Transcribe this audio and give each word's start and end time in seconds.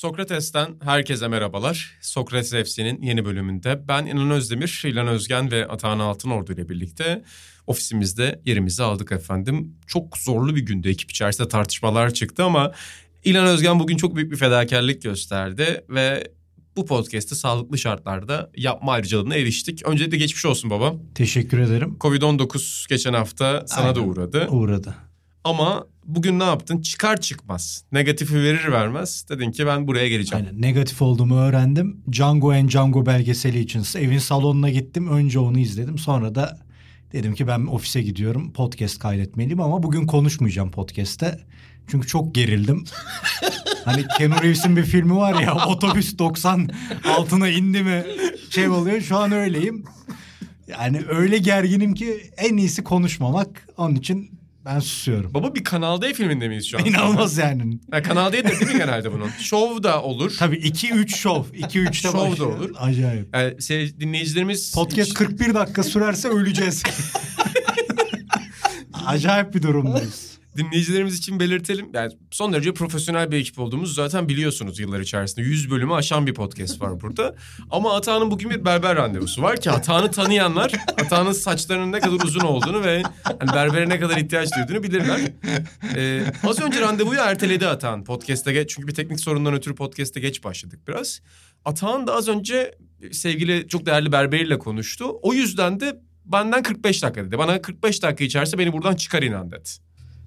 Sokrates'ten 0.00 0.76
herkese 0.82 1.28
merhabalar. 1.28 1.98
Sokrates 2.00 2.50
FC'nin 2.50 3.02
yeni 3.02 3.24
bölümünde 3.24 3.88
ben 3.88 4.06
İnan 4.06 4.30
Özdemir, 4.30 4.82
İlhan 4.86 5.06
Özgen 5.06 5.50
ve 5.50 5.68
Atahan 5.68 5.98
Altınordu 5.98 6.52
ile 6.52 6.68
birlikte 6.68 7.24
ofisimizde 7.66 8.40
yerimizi 8.44 8.82
aldık 8.82 9.12
efendim. 9.12 9.76
Çok 9.86 10.18
zorlu 10.18 10.56
bir 10.56 10.60
günde 10.60 10.90
ekip 10.90 11.10
içerisinde 11.10 11.48
tartışmalar 11.48 12.14
çıktı 12.14 12.44
ama 12.44 12.72
İlhan 13.24 13.46
Özgen 13.46 13.80
bugün 13.80 13.96
çok 13.96 14.16
büyük 14.16 14.32
bir 14.32 14.36
fedakarlık 14.36 15.02
gösterdi 15.02 15.84
ve 15.90 16.32
bu 16.76 16.86
podcast'i 16.86 17.34
sağlıklı 17.34 17.78
şartlarda 17.78 18.50
yapma 18.56 18.92
ayrıcalığına 18.92 19.34
eriştik. 19.34 19.86
Öncelikle 19.86 20.16
geçmiş 20.16 20.46
olsun 20.46 20.70
baba. 20.70 20.94
Teşekkür 21.14 21.58
ederim. 21.58 21.96
Covid-19 22.00 22.88
geçen 22.88 23.12
hafta 23.12 23.64
sana 23.66 23.84
Aynen. 23.84 23.94
da 23.96 24.00
uğradı. 24.00 24.48
Uğradı. 24.50 25.09
Ama 25.44 25.86
bugün 26.04 26.38
ne 26.38 26.44
yaptın? 26.44 26.80
Çıkar 26.80 27.20
çıkmaz. 27.20 27.84
Negatifi 27.92 28.34
verir 28.34 28.72
vermez. 28.72 29.26
Dedin 29.28 29.50
ki 29.50 29.66
ben 29.66 29.86
buraya 29.86 30.08
geleceğim. 30.08 30.46
Aynen. 30.46 30.62
Negatif 30.62 31.02
olduğumu 31.02 31.38
öğrendim. 31.38 32.02
Django 32.12 32.52
and 32.52 32.68
Django 32.68 33.06
belgeseli 33.06 33.60
için 33.60 33.84
evin 33.98 34.18
salonuna 34.18 34.70
gittim. 34.70 35.08
Önce 35.08 35.38
onu 35.38 35.58
izledim. 35.58 35.98
Sonra 35.98 36.34
da 36.34 36.58
dedim 37.12 37.34
ki 37.34 37.46
ben 37.46 37.66
ofise 37.66 38.02
gidiyorum. 38.02 38.52
Podcast 38.52 38.98
kaydetmeliyim 38.98 39.60
ama 39.60 39.82
bugün 39.82 40.06
konuşmayacağım 40.06 40.70
podcast'te. 40.70 41.38
Çünkü 41.86 42.06
çok 42.06 42.34
gerildim. 42.34 42.84
hani 43.84 44.04
Keanu 44.18 44.42
Reeves'in 44.42 44.76
bir 44.76 44.84
filmi 44.84 45.16
var 45.16 45.42
ya 45.42 45.66
otobüs 45.66 46.18
90 46.18 46.70
altına 47.16 47.48
indi 47.48 47.82
mi 47.82 48.04
şey 48.50 48.68
oluyor. 48.68 49.00
Şu 49.00 49.16
an 49.16 49.32
öyleyim. 49.32 49.84
Yani 50.68 51.00
öyle 51.08 51.38
gerginim 51.38 51.94
ki 51.94 52.30
en 52.36 52.56
iyisi 52.56 52.84
konuşmamak. 52.84 53.68
Onun 53.76 53.94
için 53.94 54.39
ben 54.64 54.78
susuyorum. 54.78 55.34
Baba 55.34 55.54
bir 55.54 55.64
Kanal 55.64 56.02
D 56.02 56.12
filminde 56.14 56.48
miyiz 56.48 56.66
şu 56.66 56.78
an? 56.78 56.84
İnanılmaz 56.84 57.38
yani. 57.38 57.78
Ha, 57.90 58.02
Kanal 58.02 58.32
D'dir 58.32 58.44
değil 58.60 58.72
mi 58.72 58.78
genelde 58.78 59.12
bunun? 59.12 59.28
Şov 59.40 59.82
da 59.82 60.02
olur. 60.02 60.36
Tabii 60.38 60.56
2-3 60.56 61.08
şov. 61.08 61.44
2-3'te 61.44 61.92
Şov 61.92 62.12
da 62.14 62.30
başlıyor. 62.30 62.58
olur. 62.58 62.70
Acayip. 62.78 63.36
Yani 63.36 63.62
şey, 63.62 64.00
dinleyicilerimiz... 64.00 64.74
Podcast 64.74 65.14
41 65.14 65.54
dakika 65.54 65.82
sürerse 65.82 66.28
öleceğiz. 66.28 66.82
Acayip 69.06 69.54
bir 69.54 69.62
durumdayız. 69.62 70.30
Dinleyicilerimiz 70.56 71.18
için 71.18 71.40
belirtelim. 71.40 71.90
Yani 71.94 72.12
son 72.30 72.52
derece 72.52 72.74
profesyonel 72.74 73.30
bir 73.30 73.36
ekip 73.36 73.58
olduğumuzu 73.58 73.92
zaten 73.92 74.28
biliyorsunuz 74.28 74.78
yıllar 74.78 75.00
içerisinde. 75.00 75.46
100 75.46 75.70
bölümü 75.70 75.94
aşan 75.94 76.26
bir 76.26 76.34
podcast 76.34 76.80
var 76.80 77.00
burada. 77.00 77.34
Ama 77.70 77.96
Atağan'ın 77.96 78.30
bugün 78.30 78.50
bir 78.50 78.64
berber 78.64 78.96
randevusu 78.96 79.42
var 79.42 79.60
ki 79.60 79.70
Atağan'ı 79.70 80.10
tanıyanlar 80.10 80.72
Atağan'ın 81.04 81.32
saçlarının 81.32 81.92
ne 81.92 82.00
kadar 82.00 82.24
uzun 82.24 82.40
olduğunu 82.40 82.84
ve 82.84 83.02
hani 83.22 83.52
berbere 83.54 83.88
ne 83.88 84.00
kadar 84.00 84.16
ihtiyaç 84.16 84.48
duyduğunu 84.56 84.82
bilirler. 84.82 85.20
Ee, 85.96 86.22
az 86.48 86.60
önce 86.60 86.80
randevuyu 86.80 87.20
erteledi 87.20 87.66
Atağan 87.66 88.04
podcast'te 88.04 88.52
geç. 88.52 88.70
Çünkü 88.70 88.88
bir 88.88 88.94
teknik 88.94 89.20
sorundan 89.20 89.54
ötürü 89.54 89.74
podcast'te 89.74 90.20
geç 90.20 90.44
başladık 90.44 90.80
biraz. 90.88 91.20
Atağan 91.64 92.06
da 92.06 92.14
az 92.14 92.28
önce 92.28 92.74
sevgili 93.12 93.68
çok 93.68 93.86
değerli 93.86 94.12
berberiyle 94.12 94.58
konuştu. 94.58 95.18
O 95.22 95.34
yüzden 95.34 95.80
de 95.80 96.00
benden 96.24 96.62
45 96.62 97.02
dakika 97.02 97.24
dedi. 97.24 97.38
Bana 97.38 97.62
45 97.62 98.02
dakika 98.02 98.24
içerisinde 98.24 98.58
beni 98.58 98.72
buradan 98.72 98.94
çıkar 98.94 99.22
inan 99.22 99.50
dedi. 99.50 99.68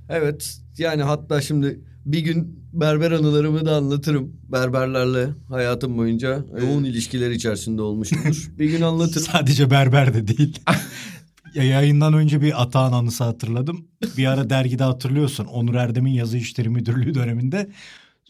Evet 0.10 0.58
yani 0.78 1.04
hatta 1.04 1.42
şimdi 1.42 1.80
bir 2.06 2.20
gün 2.20 2.64
berber 2.74 3.12
anılarımı 3.12 3.66
da 3.66 3.76
anlatırım. 3.76 4.34
Berberlerle 4.52 5.30
hayatım 5.50 5.98
boyunca 5.98 6.46
yoğun 6.62 6.84
ilişkiler 6.84 7.32
içerisinde 7.32 7.82
olmuşumdur. 7.82 8.52
bir 8.60 8.70
gün 8.70 8.82
anlatırım. 8.82 9.28
Sadece 9.32 9.72
berber 9.72 10.14
de 10.14 10.28
değil. 10.28 10.60
Ya 11.54 11.64
Yayından 11.64 12.14
önce 12.14 12.42
bir 12.42 12.62
Atağan 12.62 12.92
anısı 12.92 13.24
hatırladım. 13.24 13.88
Bir 14.18 14.26
ara 14.26 14.50
dergide 14.50 14.84
hatırlıyorsun. 14.84 15.46
Onur 15.46 15.76
Erdem'in 15.76 16.12
yazı 16.12 16.38
işleri 16.38 16.70
müdürlüğü 16.70 17.14
döneminde 17.14 17.70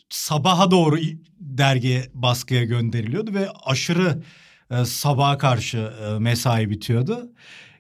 sabaha 0.10 0.72
doğru 0.72 0.98
dergi 1.40 2.04
baskıya 2.14 2.64
gönderiliyordu 2.64 3.34
ve 3.34 3.48
aşırı 3.66 4.24
e, 4.72 4.86
sabaha 4.86 5.38
karşı 5.38 5.78
e, 5.78 6.20
mesai 6.20 6.70
bitiyordu. 6.70 7.32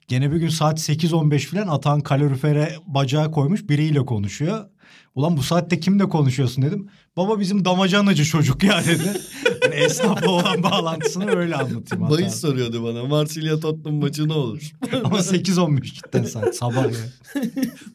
Gene 0.08 0.31
bir 0.31 0.38
gün 0.38 0.50
saat 0.50 0.80
8.15 0.80 1.40
falan 1.40 1.68
Atan 1.68 2.02
kalorifere 2.02 2.75
bacağı 2.88 3.31
koymuş 3.31 3.69
biriyle 3.69 4.06
konuşuyor. 4.06 4.66
Ulan 5.16 5.38
bu 5.38 5.44
saatte 5.44 5.80
kimle 5.80 6.09
konuşuyorsun 6.09 6.64
dedim. 6.64 6.88
Baba 7.18 7.40
bizim 7.40 7.66
damacanacı 7.66 8.25
çocuk 8.25 8.64
ya 8.64 8.86
dedi. 8.86 9.12
Yani 9.64 9.75
esnafla 9.86 10.30
olan 10.30 10.64
bağlantısını 10.64 11.36
öyle 11.36 11.56
anlatayım. 11.56 12.09
Bahis 12.09 12.19
Atan. 12.19 12.30
soruyordu 12.30 12.84
bana. 12.84 13.03
Marsilya 13.03 13.59
Tottenham 13.59 14.00
maçı 14.00 14.28
ne 14.28 14.34
olur? 14.34 14.72
Ama 15.03 15.18
8-15 15.18 15.84
cidden 15.84 16.24
saat 16.24 16.56
sabah 16.56 16.84
ya. 16.84 16.91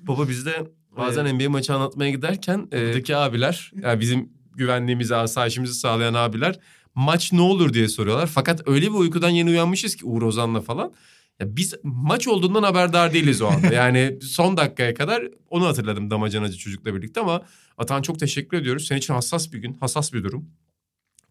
Baba 0.00 0.28
bizde 0.28 0.66
bazen 0.96 1.36
NBA 1.36 1.50
maçı 1.50 1.75
anlatmaya 1.75 2.10
giderken 2.10 2.69
e, 2.72 2.86
buradaki 2.86 3.16
abiler 3.16 3.72
yani 3.82 4.00
bizim 4.00 4.32
güvenliğimizi, 4.56 5.16
asayişimizi 5.16 5.75
sağlayan 5.75 6.14
abiler 6.14 6.58
maç 6.94 7.32
ne 7.32 7.40
olur 7.40 7.72
diye 7.72 7.88
soruyorlar. 7.88 8.26
Fakat 8.26 8.69
öyle 8.69 8.86
bir 8.86 8.94
uykudan 8.94 9.30
yeni 9.30 9.50
uyanmışız 9.50 9.96
ki 9.96 10.06
Uğur 10.06 10.22
Ozan'la 10.22 10.60
falan. 10.60 10.92
Ya 11.41 11.56
biz 11.56 11.75
maç 11.82 12.28
olduğundan 12.28 12.62
haberdar 12.62 13.12
değiliz 13.15 13.43
o 13.43 13.47
anda. 13.47 13.75
Yani 13.75 14.19
son 14.22 14.56
dakikaya 14.56 14.94
kadar 14.94 15.22
onu 15.50 15.66
hatırladım 15.66 16.10
damacanacı 16.10 16.59
çocukla 16.59 16.94
birlikte 16.94 17.21
ama 17.21 17.43
Atan 17.78 18.03
çok 18.03 18.19
teşekkür 18.19 18.56
ediyoruz. 18.56 18.87
Senin 18.87 18.99
için 18.99 19.15
hassas 19.15 19.53
bir 19.53 19.59
gün, 19.59 19.76
hassas 19.81 20.12
bir 20.12 20.25
durum. 20.25 20.49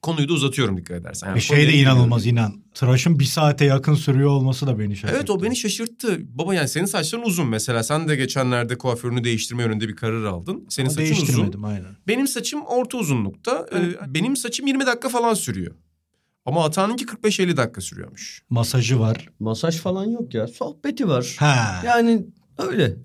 Konuyu 0.01 0.29
da 0.29 0.33
uzatıyorum 0.33 0.77
dikkat 0.77 1.01
edersen. 1.01 1.27
Yani 1.27 1.35
Ve 1.35 1.41
şey 1.41 1.57
konuya 1.57 1.73
de 1.73 1.77
inanılmaz 1.77 2.25
inan. 2.25 2.63
Tıraşın 2.73 3.19
bir 3.19 3.25
saate 3.25 3.65
yakın 3.65 3.93
sürüyor 3.93 4.29
olması 4.29 4.67
da 4.67 4.79
beni 4.79 4.95
şaşırttı. 4.95 5.17
Evet 5.17 5.29
o 5.29 5.43
beni 5.43 5.55
şaşırttı. 5.55 6.19
Baba 6.37 6.55
yani 6.55 6.67
senin 6.67 6.85
saçların 6.85 7.23
uzun 7.23 7.47
mesela. 7.47 7.83
Sen 7.83 8.07
de 8.07 8.15
geçenlerde 8.15 8.77
kuaförünü 8.77 9.23
değiştirme 9.23 9.63
yönünde 9.63 9.87
bir 9.87 9.95
karar 9.95 10.23
aldın. 10.23 10.65
Senin 10.69 10.87
Ama 10.87 10.95
saçın 10.95 11.11
uzun. 11.11 11.25
değiştirmedim 11.25 11.65
aynen. 11.65 11.97
Benim 12.07 12.27
saçım 12.27 12.61
orta 12.65 12.97
uzunlukta. 12.97 13.65
Ee, 13.75 14.13
benim 14.13 14.35
saçım 14.37 14.67
20 14.67 14.85
dakika 14.85 15.09
falan 15.09 15.33
sürüyor. 15.33 15.75
Ama 16.47 16.65
Atağan'ınki 16.65 17.05
45-50 17.05 17.57
dakika 17.57 17.81
sürüyormuş. 17.81 18.41
Masajı 18.49 18.99
var. 18.99 19.29
Masaj 19.39 19.77
falan 19.77 20.05
yok 20.05 20.33
ya. 20.33 20.47
Sohbeti 20.47 21.07
var. 21.07 21.35
Ha. 21.39 21.81
Yani 21.85 22.25
öyle. 22.57 22.95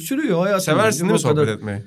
Sürüyor 0.00 0.40
hayatım. 0.42 0.64
Seversin 0.64 1.00
değil 1.00 1.12
mi 1.12 1.18
sohbet 1.18 1.36
kadar- 1.36 1.52
etmeyi? 1.56 1.82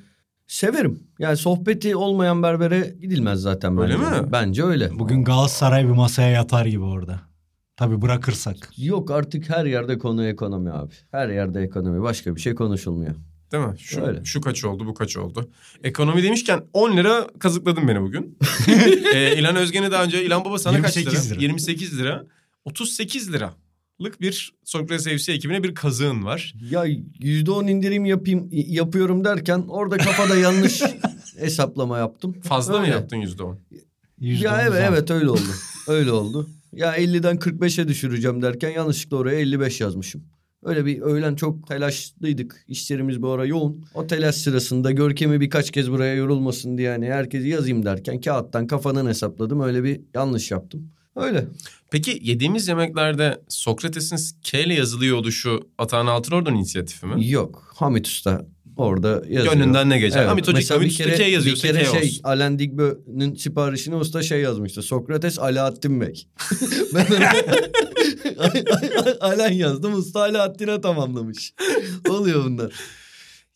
Severim. 0.47 0.99
Yani 1.19 1.37
sohbeti 1.37 1.95
olmayan 1.95 2.43
berbere 2.43 2.95
gidilmez 3.01 3.39
zaten 3.39 3.77
Öyle 3.77 3.93
bence. 3.99 4.21
mi? 4.21 4.31
Bence 4.31 4.63
öyle. 4.63 4.99
Bugün 4.99 5.23
Galatasaray 5.23 5.83
bir 5.85 5.91
masaya 5.91 6.29
yatar 6.29 6.65
gibi 6.65 6.83
orada. 6.83 7.19
Tabii 7.75 8.01
bırakırsak. 8.01 8.55
Yok 8.77 9.11
artık 9.11 9.49
her 9.49 9.65
yerde 9.65 9.97
konu 9.97 10.25
ekonomi 10.27 10.71
abi. 10.71 10.93
Her 11.11 11.29
yerde 11.29 11.61
ekonomi. 11.61 12.01
Başka 12.01 12.35
bir 12.35 12.41
şey 12.41 12.55
konuşulmuyor. 12.55 13.15
Değil 13.51 13.63
mi? 13.65 13.79
Şu, 13.79 14.01
Öyle. 14.05 14.25
şu 14.25 14.41
kaç 14.41 14.63
oldu 14.65 14.85
bu 14.85 14.93
kaç 14.93 15.17
oldu. 15.17 15.49
Ekonomi 15.83 16.23
demişken 16.23 16.61
10 16.73 16.97
lira 16.97 17.27
kazıkladın 17.39 17.87
beni 17.87 18.01
bugün. 18.01 18.37
ee, 19.13 19.37
İlhan 19.37 19.55
Özgen'i 19.55 19.91
daha 19.91 20.03
önce 20.03 20.25
İlhan 20.25 20.45
Baba 20.45 20.59
sana 20.59 20.81
kaç 20.81 20.97
28 20.97 21.31
lira? 21.31 21.35
lira. 21.35 21.43
28 21.43 21.81
28 21.91 21.99
lira. 21.99 22.25
38 22.65 23.33
liralık 23.33 24.21
bir 24.21 24.53
Sokrates 24.63 25.23
FC 25.23 25.33
ekibine 25.33 25.63
bir 25.63 25.75
kazığın 25.75 26.25
var. 26.25 26.53
Ya 26.71 26.83
yüzde 27.19 27.51
on 27.51 27.67
indirim 27.67 28.05
yapayım 28.05 28.47
yapıyorum 28.51 29.23
derken 29.23 29.65
orada 29.67 29.97
kafada 29.97 30.35
yanlış 30.35 30.81
hesaplama 31.39 31.97
yaptım. 31.97 32.41
Fazla 32.41 32.73
mı 32.77 32.81
Öyle. 32.83 32.91
yaptın 32.91 33.17
%10? 33.17 33.55
Yüzde 34.19 34.45
Ya 34.45 34.53
on 34.55 34.59
evet 34.59 34.73
zam. 34.83 34.93
evet 34.93 35.11
öyle 35.11 35.29
oldu. 35.29 35.41
öyle 35.87 36.11
oldu. 36.11 36.49
Ya 36.73 36.97
50'den 36.97 37.37
45'e 37.37 37.87
düşüreceğim 37.87 38.41
derken 38.41 38.69
yanlışlıkla 38.69 39.17
oraya 39.17 39.39
55 39.39 39.81
yazmışım. 39.81 40.23
Öyle 40.67 40.85
bir 40.85 41.01
öğlen 41.01 41.35
çok 41.35 41.67
telaşlıydık. 41.67 42.65
İşlerimiz 42.67 43.21
bu 43.21 43.29
ara 43.29 43.45
yoğun. 43.45 43.85
O 43.93 44.07
telaş 44.07 44.35
sırasında 44.35 44.91
Görkem'i 44.91 45.41
birkaç 45.41 45.71
kez 45.71 45.91
buraya 45.91 46.15
yorulmasın 46.15 46.77
diye 46.77 46.89
hani 46.89 47.05
herkesi 47.05 47.47
yazayım 47.47 47.85
derken 47.85 48.21
kağıttan 48.21 48.67
kafadan 48.67 49.07
hesapladım. 49.07 49.61
Öyle 49.61 49.83
bir 49.83 50.01
yanlış 50.15 50.51
yaptım. 50.51 50.91
Öyle. 51.15 51.47
Peki 51.91 52.19
yediğimiz 52.21 52.67
yemeklerde 52.67 53.41
Sokrates'in 53.47 54.39
K 54.43 54.59
ile 54.59 54.73
yazılıyor 54.73 55.17
oluşu 55.17 55.69
Atahan 55.77 56.07
Altınordu'nun 56.07 56.55
inisiyatifi 56.55 57.05
mi? 57.05 57.29
Yok. 57.29 57.73
Hamit 57.75 58.07
Usta 58.07 58.45
orada 58.77 59.09
yazıyor. 59.29 59.53
Gönlünden 59.53 59.89
ne 59.89 59.99
geçer? 59.99 60.25
Hamit 60.25 60.47
Hoca 60.47 60.75
Hamit 60.75 60.91
Usta 60.91 61.15
K 61.15 61.23
yazıyorsa 61.23 61.67
bir 61.67 61.73
kere 61.73 61.85
şey 61.85 61.99
olsun. 61.99 62.21
Alain 62.23 62.59
Digbe'nin 62.59 63.35
siparişine 63.35 63.95
usta 63.95 64.21
şey 64.21 64.41
yazmıştı. 64.41 64.81
Sokrates 64.81 65.39
Alaaddin 65.39 66.01
Bey. 66.01 66.27
ben 66.93 67.05
Alain 69.19 69.55
yazdım. 69.57 69.93
Usta 69.93 70.19
Alaaddin'e 70.21 70.81
tamamlamış. 70.81 71.53
Oluyor 72.09 72.45
bunlar. 72.45 72.73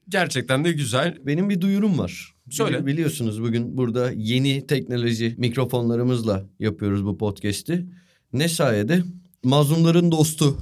Gerçekten 0.09 0.65
de 0.65 0.71
güzel. 0.71 1.17
Benim 1.25 1.49
bir 1.49 1.61
duyurum 1.61 1.99
var. 1.99 2.33
Söyle. 2.49 2.77
Bili- 2.77 2.85
Biliyorsunuz 2.85 3.41
bugün 3.41 3.77
burada 3.77 4.11
yeni 4.15 4.67
teknoloji 4.67 5.35
mikrofonlarımızla 5.37 6.45
yapıyoruz 6.59 7.05
bu 7.05 7.17
podcast'i. 7.17 7.85
Ne 8.33 8.49
sayede? 8.49 9.03
Mazlumların 9.43 10.11
dostu 10.11 10.57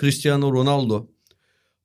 Cristiano 0.00 0.52
Ronaldo 0.52 1.06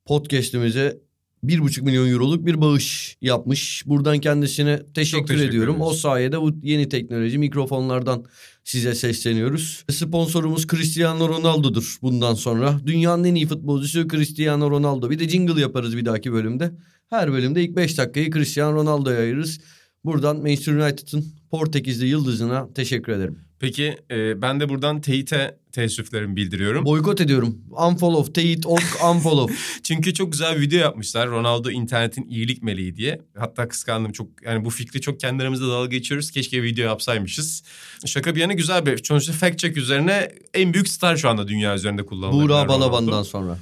podcast'imize 0.06 1.02
1,5 1.44 1.82
milyon 1.82 2.08
euroluk 2.08 2.46
bir 2.46 2.62
bağış 2.62 3.18
yapmış. 3.22 3.84
Buradan 3.86 4.20
kendisine 4.20 4.78
teşekkür, 4.94 5.28
teşekkür 5.28 5.50
ediyorum. 5.50 5.76
ederiz. 5.76 5.92
O 5.92 5.94
sayede 5.94 6.42
bu 6.42 6.52
yeni 6.64 6.90
teknoloji 6.90 7.38
mikrofonlardan 7.38 8.26
size 8.64 8.96
sesleniyoruz. 8.96 9.86
Sponsorumuz 9.92 10.68
Cristiano 10.68 11.30
Ronaldo'dur 11.30 11.98
bundan 12.02 12.34
sonra. 12.34 12.80
Dünyanın 12.86 13.24
en 13.24 13.36
iyi 13.36 13.48
futbolcusu 13.48 14.08
Cristiano 14.08 14.72
Ronaldo. 14.72 15.10
Bir 15.10 15.20
de 15.20 15.30
jingle 15.30 15.62
yaparız 15.62 15.98
bir 15.98 16.06
dahaki 16.06 16.34
bölümde. 16.34 16.72
Her 17.10 17.32
bölümde 17.32 17.64
ilk 17.64 17.76
5 17.76 17.98
dakikayı 17.98 18.32
Cristiano 18.32 18.76
Ronaldo'ya 18.76 19.20
ayırırız. 19.20 19.60
Buradan 20.06 20.38
Manchester 20.38 20.74
United'ın 20.74 21.26
Portekizli 21.52 22.08
yıldızına 22.08 22.74
teşekkür 22.74 23.12
ederim. 23.12 23.51
Peki 23.62 23.98
e, 24.12 24.42
ben 24.42 24.60
de 24.60 24.70
buradan 24.70 25.02
teyite 25.02 25.58
teessüflerimi 25.72 26.36
bildiriyorum. 26.36 26.86
Boykot 26.86 27.22
ediyorum. 27.22 27.62
Unfollow, 27.72 28.34
teyit, 28.34 28.66
ok, 28.66 28.82
unfollow. 29.12 29.56
Çünkü 29.84 30.14
çok 30.14 30.32
güzel 30.32 30.56
bir 30.56 30.62
video 30.62 30.80
yapmışlar. 30.80 31.28
Ronaldo 31.28 31.72
internetin 31.72 32.30
iyilik 32.30 32.64
meleği 32.64 32.96
diye. 32.96 33.22
Hatta 33.38 33.68
kıskandım 33.68 34.12
çok 34.12 34.28
yani 34.44 34.66
bu 34.66 34.70
fikri 34.70 35.02
çok 35.02 35.20
kendi 35.20 35.44
aramızda 35.44 35.68
dalga 35.68 35.88
geçiyoruz. 35.88 36.32
Keşke 36.32 36.64
video 36.64 36.86
yapsaymışız. 36.86 37.64
Şaka 38.06 38.36
bir 38.36 38.42
yana 38.42 38.54
güzel 38.54 38.86
bir. 38.86 39.04
Sonuçta 39.04 39.34
fact 39.34 39.60
check 39.60 39.78
üzerine 39.78 40.32
en 40.54 40.74
büyük 40.74 40.88
star 40.88 41.18
şu 41.18 41.30
anda 41.30 41.48
dünya 41.48 41.76
üzerinde 41.76 42.06
kullanılan. 42.06 42.44
Buğra. 42.44 42.68
Balaban'dan 42.68 43.24
sonra. 43.24 43.58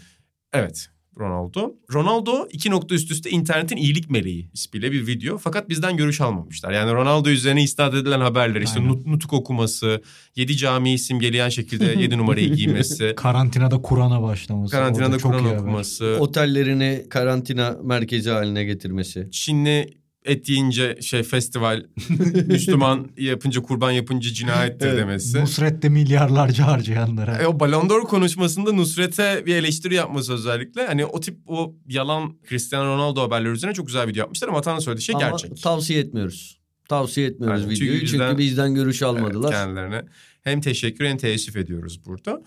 Evet. 0.53 0.89
Ronaldo. 1.19 1.75
Ronaldo 1.93 2.47
iki 2.51 2.71
nokta 2.71 2.95
üst 2.95 3.11
üste 3.11 3.29
internetin 3.29 3.77
iyilik 3.77 4.09
meleği 4.09 4.49
ismiyle 4.53 4.91
bir 4.91 5.07
video. 5.07 5.37
Fakat 5.37 5.69
bizden 5.69 5.97
görüş 5.97 6.21
almamışlar. 6.21 6.71
Yani 6.71 6.91
Ronaldo 6.93 7.29
üzerine 7.29 7.63
istat 7.63 7.93
edilen 7.93 8.19
haberler 8.19 8.61
işte 8.61 8.79
Aynen. 8.79 8.91
nut- 8.91 9.05
nutuk 9.07 9.33
okuması, 9.33 10.01
yedi 10.35 10.57
camiyi 10.57 10.99
simgeleyen 10.99 11.49
şekilde 11.49 11.85
yedi 12.01 12.17
numarayı 12.17 12.53
giymesi, 12.53 13.13
Karantinada 13.17 13.81
Kur'an'a 13.81 14.21
başlaması. 14.21 14.71
karantinada 14.71 15.17
Kur'an 15.17 15.43
haber. 15.43 15.57
okuması, 15.57 16.17
Otellerini 16.19 17.05
karantina 17.09 17.77
merkezi 17.83 18.29
haline 18.29 18.63
getirmesi. 18.63 19.27
Çinli 19.31 19.99
et 20.25 20.49
yiyince 20.49 20.97
şey 21.01 21.23
festival, 21.23 21.85
Müslüman 22.47 23.07
yapınca 23.17 23.61
kurban 23.61 23.91
yapınca 23.91 24.33
cinayettir 24.33 24.87
Evet. 24.87 24.97
demesi. 24.97 25.39
Nusret'te 25.41 25.89
milyarlarca 25.89 26.67
harcayanlara. 26.67 27.37
E, 27.37 27.47
o 27.47 27.59
Ballon 27.59 27.89
d'Or 27.89 28.01
konuşmasında 28.01 28.73
Nusret'e 28.73 29.43
bir 29.45 29.55
eleştiri 29.55 29.93
yapması 29.95 30.33
özellikle. 30.33 30.87
Hani 30.87 31.05
o 31.05 31.19
tip 31.19 31.37
o 31.45 31.75
yalan 31.87 32.37
Cristiano 32.49 32.85
Ronaldo 32.85 33.21
haberleri 33.21 33.51
üzerine 33.51 33.75
çok 33.75 33.87
güzel 33.87 34.07
video 34.07 34.19
yapmışlar 34.19 34.47
ama 34.47 34.57
Atan'ın 34.57 34.79
söylediği 34.79 35.03
şey 35.05 35.15
Ama 35.15 35.29
gerçek. 35.29 35.61
tavsiye 35.63 35.99
etmiyoruz. 35.99 36.59
Tavsiye 36.89 37.27
etmiyoruz 37.27 37.61
çünkü 37.63 37.75
videoyu 37.75 37.99
çünkü 37.99 38.13
bizden- 38.13 38.37
bizden, 38.37 38.75
görüş 38.75 39.01
Evet, 39.01 39.09
almadılar. 39.13 39.51
kendilerine 39.51 40.01
hem 40.43 40.61
teşekkür 40.61 41.05
hem 41.05 41.17
teessüf 41.17 41.55
ediyoruz 41.55 42.05
burada. 42.05 42.41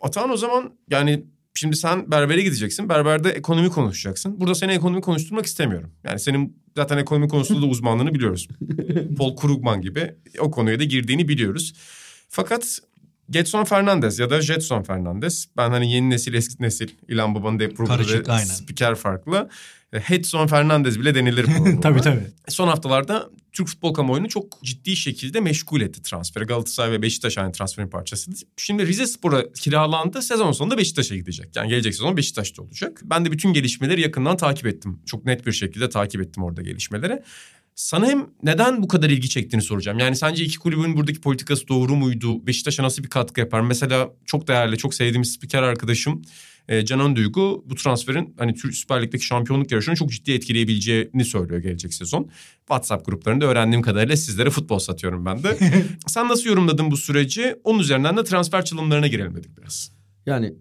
Atan 0.00 0.30
o 0.30 0.36
zaman 0.36 0.72
yani 0.90 1.24
şimdi 1.54 1.76
sen 1.76 2.10
berbere 2.10 2.42
gideceksin. 2.42 2.88
Berberde 2.88 3.30
ekonomi 3.30 3.70
konuşacaksın. 3.70 4.40
Burada 4.40 4.54
seni 4.54 4.72
ekonomi 4.72 5.00
konuşturmak 5.00 5.46
istemiyorum. 5.46 5.90
Yani 6.04 6.20
senin 6.20 6.62
zaten 6.76 6.98
ekonomi 6.98 7.28
konusunda 7.28 7.62
da 7.62 7.66
uzmanlığını 7.70 8.14
biliyoruz. 8.14 8.48
Paul 9.18 9.36
Krugman 9.36 9.80
gibi 9.80 10.14
o 10.38 10.50
konuya 10.50 10.80
da 10.80 10.84
girdiğini 10.84 11.28
biliyoruz. 11.28 11.72
Fakat 12.28 12.78
Getson 13.30 13.64
Fernandez 13.64 14.18
ya 14.18 14.30
da 14.30 14.40
Jetson 14.40 14.82
Fernandez. 14.82 15.48
Ben 15.56 15.70
hani 15.70 15.92
yeni 15.92 16.10
nesil 16.10 16.34
eski 16.34 16.62
nesil 16.62 16.88
İlhan 17.08 17.34
Baba'nın 17.34 17.60
da 17.60 17.68
programı 17.68 18.02
Karışık, 18.02 18.28
ve 18.28 18.32
aynen. 18.32 18.44
spiker 18.44 18.94
farklı. 18.94 19.48
E, 19.92 19.98
Hedson 20.00 20.46
Fernandez 20.46 21.00
bile 21.00 21.14
denilir. 21.14 21.46
tabii 21.82 22.00
tabii. 22.00 22.26
Son 22.48 22.68
haftalarda 22.68 23.30
Türk 23.52 23.68
futbol 23.68 23.94
kamuoyunu 23.94 24.28
çok 24.28 24.62
ciddi 24.62 24.96
şekilde 24.96 25.40
meşgul 25.40 25.80
etti 25.80 26.02
transferi. 26.02 26.44
Galatasaray 26.44 26.92
ve 26.92 27.02
Beşiktaş 27.02 27.38
aynı 27.38 27.52
transferin 27.52 27.88
parçası. 27.88 28.30
Şimdi 28.56 28.86
Rize 28.86 29.06
Spor'a 29.06 29.52
kiralandı. 29.52 30.22
Sezon 30.22 30.52
sonunda 30.52 30.78
Beşiktaş'a 30.78 31.16
gidecek. 31.16 31.56
Yani 31.56 31.68
gelecek 31.68 31.94
sezon 31.94 32.16
Beşiktaş'ta 32.16 32.62
olacak. 32.62 33.00
Ben 33.04 33.24
de 33.24 33.32
bütün 33.32 33.52
gelişmeleri 33.52 34.00
yakından 34.00 34.36
takip 34.36 34.66
ettim. 34.66 35.00
Çok 35.06 35.24
net 35.26 35.46
bir 35.46 35.52
şekilde 35.52 35.88
takip 35.88 36.20
ettim 36.20 36.42
orada 36.42 36.62
gelişmeleri. 36.62 37.22
Sana 37.74 38.06
hem 38.06 38.26
neden 38.42 38.82
bu 38.82 38.88
kadar 38.88 39.10
ilgi 39.10 39.28
çektiğini 39.28 39.62
soracağım. 39.62 39.98
Yani 39.98 40.16
sence 40.16 40.44
iki 40.44 40.58
kulübün 40.58 40.96
buradaki 40.96 41.20
politikası 41.20 41.68
doğru 41.68 41.96
muydu? 41.96 42.46
Beşiktaş'a 42.46 42.82
nasıl 42.82 43.04
bir 43.04 43.08
katkı 43.08 43.40
yapar? 43.40 43.60
Mesela 43.60 44.10
çok 44.26 44.48
değerli, 44.48 44.78
çok 44.78 44.94
sevdiğim 44.94 45.24
spiker 45.24 45.62
arkadaşım 45.62 46.22
e, 46.68 46.84
Canan 46.84 47.16
Duygu 47.16 47.64
bu 47.66 47.74
transferin 47.74 48.34
hani 48.38 48.54
Türk 48.54 48.74
Süper 48.74 49.02
Lig'deki 49.02 49.24
şampiyonluk 49.24 49.72
yarışını 49.72 49.94
çok 49.94 50.10
ciddi 50.10 50.32
etkileyebileceğini 50.32 51.24
söylüyor 51.24 51.60
gelecek 51.60 51.94
sezon. 51.94 52.30
WhatsApp 52.58 53.06
gruplarında 53.06 53.44
öğrendiğim 53.46 53.82
kadarıyla 53.82 54.16
sizlere 54.16 54.50
futbol 54.50 54.78
satıyorum 54.78 55.26
ben 55.26 55.42
de. 55.42 55.58
Sen 56.06 56.28
nasıl 56.28 56.48
yorumladın 56.48 56.90
bu 56.90 56.96
süreci? 56.96 57.56
Onun 57.64 57.78
üzerinden 57.78 58.16
de 58.16 58.24
transfer 58.24 58.64
çalımlarına 58.64 59.06
girelim 59.06 59.36
dedik 59.36 59.58
biraz. 59.58 59.92
Yani 60.26 60.54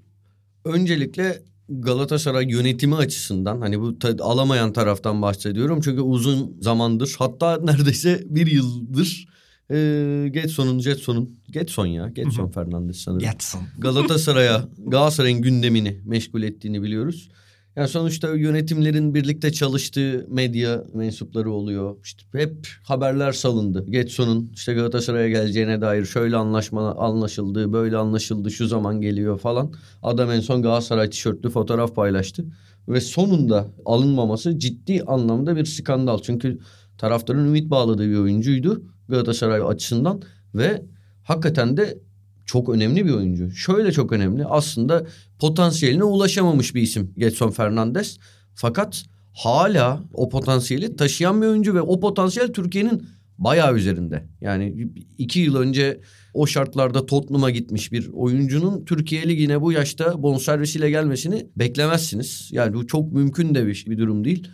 öncelikle 0.65 1.43
Galatasaray 1.69 2.51
yönetimi 2.51 2.95
açısından 2.95 3.61
hani 3.61 3.81
bu 3.81 3.99
ta- 3.99 4.15
alamayan 4.19 4.73
taraftan 4.73 5.21
bahsediyorum. 5.21 5.81
Çünkü 5.81 6.01
uzun 6.01 6.57
zamandır 6.61 7.15
hatta 7.17 7.59
neredeyse 7.63 8.23
bir 8.25 8.47
yıldır 8.47 9.27
e, 9.71 10.29
Getson'un 10.31 10.79
Jetson'un 10.79 11.39
Getson 11.51 11.85
ya 11.85 12.09
Getson 12.09 12.47
Fernandes 12.47 12.97
sanırım. 12.97 13.25
Yatsın. 13.25 13.61
Galatasaray'a 13.77 14.67
Galatasaray'ın 14.77 15.41
gündemini 15.41 16.01
meşgul 16.05 16.43
ettiğini 16.43 16.83
biliyoruz. 16.83 17.29
Yani 17.75 17.87
sonuçta 17.87 18.35
yönetimlerin 18.35 19.13
birlikte 19.13 19.51
çalıştığı 19.51 20.25
medya 20.29 20.83
mensupları 20.93 21.51
oluyor. 21.51 21.95
İşte 22.03 22.23
hep 22.33 22.67
haberler 22.83 23.31
salındı. 23.31 23.85
Getson'un 23.89 24.51
işte 24.55 24.73
Galatasaray'a 24.73 25.29
geleceğine 25.29 25.81
dair 25.81 26.05
şöyle 26.05 26.35
anlaşma 26.35 26.95
anlaşıldı, 26.95 27.73
böyle 27.73 27.97
anlaşıldı, 27.97 28.51
şu 28.51 28.67
zaman 28.67 29.01
geliyor 29.01 29.39
falan. 29.39 29.73
Adam 30.03 30.31
en 30.31 30.39
son 30.39 30.61
Galatasaray 30.61 31.09
tişörtlü 31.09 31.49
fotoğraf 31.49 31.95
paylaştı. 31.95 32.45
Ve 32.87 33.01
sonunda 33.01 33.67
alınmaması 33.85 34.59
ciddi 34.59 35.03
anlamda 35.03 35.55
bir 35.55 35.65
skandal. 35.65 36.19
Çünkü 36.19 36.59
taraftarın 36.97 37.47
ümit 37.47 37.69
bağladığı 37.69 38.09
bir 38.09 38.17
oyuncuydu 38.17 38.83
Galatasaray 39.09 39.61
açısından. 39.65 40.21
Ve 40.55 40.85
hakikaten 41.23 41.77
de 41.77 41.97
çok 42.45 42.69
önemli 42.69 43.05
bir 43.05 43.11
oyuncu. 43.11 43.51
Şöyle 43.51 43.91
çok 43.91 44.11
önemli. 44.11 44.45
Aslında 44.45 45.05
potansiyeline 45.39 46.03
ulaşamamış 46.03 46.75
bir 46.75 46.81
isim 46.81 47.13
Getson 47.17 47.51
Fernandes. 47.51 48.17
Fakat 48.55 49.05
hala 49.33 50.03
o 50.13 50.29
potansiyeli 50.29 50.95
taşıyan 50.95 51.41
bir 51.41 51.47
oyuncu 51.47 51.75
ve 51.75 51.81
o 51.81 51.99
potansiyel 51.99 52.53
Türkiye'nin 52.53 53.07
bayağı 53.37 53.75
üzerinde. 53.75 54.25
Yani 54.41 54.87
iki 55.17 55.39
yıl 55.39 55.55
önce 55.55 56.01
o 56.33 56.47
şartlarda 56.47 57.05
Tottenham'a 57.05 57.49
gitmiş 57.49 57.91
bir 57.91 58.09
oyuncunun 58.13 58.85
Türkiye 58.85 59.29
Ligi'ne 59.29 59.61
bu 59.61 59.71
yaşta 59.71 60.23
bonservisiyle 60.23 60.89
gelmesini 60.89 61.47
beklemezsiniz. 61.55 62.49
Yani 62.51 62.73
bu 62.73 62.87
çok 62.87 63.13
mümkün 63.13 63.55
de 63.55 63.67
bir, 63.67 63.85
bir 63.87 63.97
durum 63.97 64.23
değil. 64.25 64.47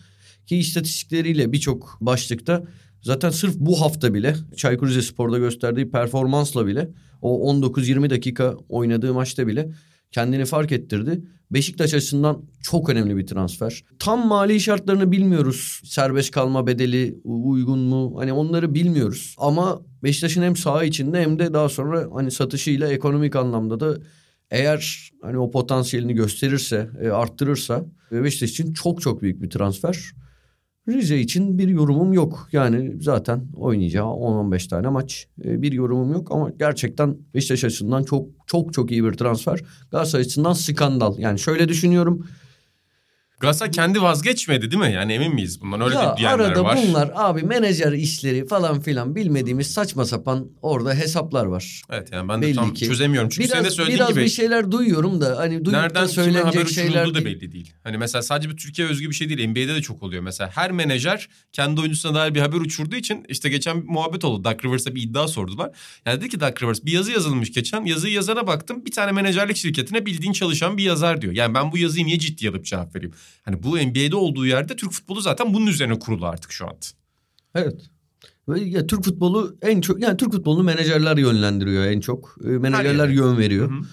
Ki 0.45 0.57
istatistikleriyle 0.57 1.51
birçok 1.51 1.97
başlıkta 2.01 2.63
zaten 3.05 3.29
sırf 3.29 3.55
bu 3.59 3.81
hafta 3.81 4.13
bile 4.13 4.35
Çaykur 4.55 4.87
Rizespor'da 4.87 5.37
gösterdiği 5.37 5.91
performansla 5.91 6.67
bile 6.67 6.89
o 7.21 7.53
19-20 7.53 8.09
dakika 8.09 8.55
oynadığı 8.69 9.13
maçta 9.13 9.47
bile 9.47 9.69
kendini 10.11 10.45
fark 10.45 10.71
ettirdi. 10.71 11.21
Beşiktaş 11.51 11.93
açısından 11.93 12.41
çok 12.61 12.89
önemli 12.89 13.17
bir 13.17 13.27
transfer. 13.27 13.83
Tam 13.99 14.27
mali 14.27 14.59
şartlarını 14.59 15.11
bilmiyoruz. 15.11 15.81
Serbest 15.83 16.31
kalma 16.31 16.67
bedeli 16.67 17.19
uygun 17.23 17.79
mu? 17.79 18.13
Hani 18.17 18.33
onları 18.33 18.75
bilmiyoruz. 18.75 19.35
Ama 19.37 19.81
Beşiktaş'ın 20.03 20.41
hem 20.41 20.55
saha 20.55 20.83
içinde 20.83 21.21
hem 21.21 21.39
de 21.39 21.53
daha 21.53 21.69
sonra 21.69 22.07
hani 22.13 22.31
satışıyla 22.31 22.91
ekonomik 22.91 23.35
anlamda 23.35 23.79
da 23.79 23.97
eğer 24.51 25.11
hani 25.21 25.37
o 25.37 25.51
potansiyelini 25.51 26.13
gösterirse, 26.13 26.89
e, 27.01 27.09
arttırırsa 27.09 27.85
Beşiktaş 28.11 28.49
için 28.49 28.73
çok 28.73 29.01
çok 29.01 29.21
büyük 29.21 29.41
bir 29.41 29.49
transfer. 29.49 30.11
Rize 30.87 31.19
için 31.19 31.57
bir 31.57 31.67
yorumum 31.67 32.13
yok. 32.13 32.49
Yani 32.51 32.93
zaten 33.01 33.47
oynayacağı 33.55 34.05
10-15 34.05 34.69
tane 34.69 34.89
maç. 34.89 35.27
E, 35.45 35.61
bir 35.61 35.71
yorumum 35.71 36.13
yok 36.13 36.31
ama 36.31 36.51
gerçekten 36.59 37.17
Beşiktaş 37.33 37.63
açısından 37.63 38.03
çok 38.03 38.29
çok 38.47 38.73
çok 38.73 38.91
iyi 38.91 39.03
bir 39.03 39.13
transfer. 39.13 39.59
Galatasaray 39.91 40.21
açısından 40.21 40.53
skandal. 40.53 41.19
Yani 41.19 41.39
şöyle 41.39 41.69
düşünüyorum. 41.69 42.27
Galatasaray 43.39 43.71
kendi 43.71 44.01
vazgeçmedi 44.01 44.71
değil 44.71 44.83
mi? 44.83 44.93
Yani 44.93 45.13
emin 45.13 45.33
miyiz 45.33 45.61
bundan? 45.61 45.81
Öyle 45.81 45.95
ya 45.95 46.17
diyenler 46.17 46.39
arada 46.39 46.63
var. 46.63 46.79
bunlar 46.87 47.11
abi 47.15 47.43
menajer 47.43 47.91
işleri 47.91 48.47
falan 48.47 48.81
filan 48.81 49.15
bilmediğimiz 49.15 49.67
saçma 49.67 50.05
sapan 50.05 50.47
orada 50.61 50.93
hesaplar 50.93 51.45
var. 51.45 51.81
Evet 51.89 52.11
yani 52.11 52.29
ben 52.29 52.41
de 52.41 52.45
Belli 52.45 52.55
tam 52.55 52.73
ki. 52.73 52.85
çözemiyorum. 52.87 53.29
Çünkü 53.29 53.47
senin 53.47 53.59
de 53.59 53.63
Biraz, 53.63 53.73
söylediğin 53.73 53.99
biraz 53.99 54.09
gibi 54.09 54.23
bir 54.23 54.29
şeyler 54.29 54.71
duyuyorum 54.71 55.21
da 55.21 55.37
hani 55.37 55.63
nereden 55.63 56.05
söylenecek 56.05 56.45
haber 56.45 56.65
şeyler 56.65 57.13
da 57.13 57.25
belli 57.25 57.51
değil. 57.51 57.73
Hani 57.83 57.97
mesela 57.97 58.21
sadece 58.21 58.49
bir 58.49 58.57
Türkiye 58.57 58.87
özgü 58.87 59.09
bir 59.09 59.15
şey 59.15 59.29
değil. 59.29 59.49
NBA'de 59.49 59.75
de 59.75 59.81
çok 59.81 60.03
oluyor. 60.03 60.23
Mesela 60.23 60.49
her 60.53 60.71
menajer 60.71 61.29
kendi 61.53 61.81
oyuncusuna 61.81 62.15
dair 62.15 62.35
bir 62.35 62.39
haber 62.39 62.57
uçurduğu 62.57 62.95
için 62.95 63.25
işte 63.29 63.49
geçen 63.49 63.81
bir 63.83 63.87
muhabbet 63.87 64.25
oldu. 64.25 64.43
Doug 64.43 64.65
Rivers'a 64.65 64.95
bir 64.95 65.01
iddia 65.01 65.27
sordular. 65.27 65.71
Yani 66.05 66.19
dedi 66.19 66.29
ki 66.29 66.39
Doug 66.39 66.63
Rivers 66.63 66.85
bir 66.85 66.91
yazı 66.91 67.11
yazılmış 67.11 67.51
geçen. 67.53 67.85
Yazıyı 67.85 68.13
yazana 68.13 68.47
baktım. 68.47 68.85
Bir 68.85 68.91
tane 68.91 69.11
menajerlik 69.11 69.57
şirketine 69.57 70.05
bildiğin 70.05 70.33
çalışan 70.33 70.77
bir 70.77 70.83
yazar 70.83 71.21
diyor. 71.21 71.33
Yani 71.33 71.53
ben 71.53 71.71
bu 71.71 71.77
yazıyı 71.77 72.05
niye 72.05 72.19
ciddiye 72.19 72.51
alıp 72.51 72.65
cevap 72.65 72.95
vereyim? 72.95 73.13
Hani 73.43 73.63
bu 73.63 73.77
NBA'de 73.77 74.15
olduğu 74.15 74.45
yerde 74.45 74.75
Türk 74.75 74.91
futbolu 74.91 75.21
zaten 75.21 75.53
bunun 75.53 75.67
üzerine 75.67 75.99
kurulu 75.99 76.25
artık 76.25 76.51
şu 76.51 76.67
an. 76.67 76.75
Evet. 77.55 77.89
Ve 78.49 78.59
ya 78.59 78.87
Türk 78.87 79.03
futbolu 79.03 79.57
en 79.61 79.81
çok 79.81 80.01
yani 80.01 80.17
Türk 80.17 80.31
futbolunu 80.31 80.63
menajerler 80.63 81.17
yönlendiriyor 81.17 81.85
en 81.85 81.99
çok. 81.99 82.37
E, 82.43 82.47
Menajerler 82.47 83.09
yön 83.09 83.37
veriyor. 83.37 83.71
Hı 83.71 83.75
hı. 83.75 83.85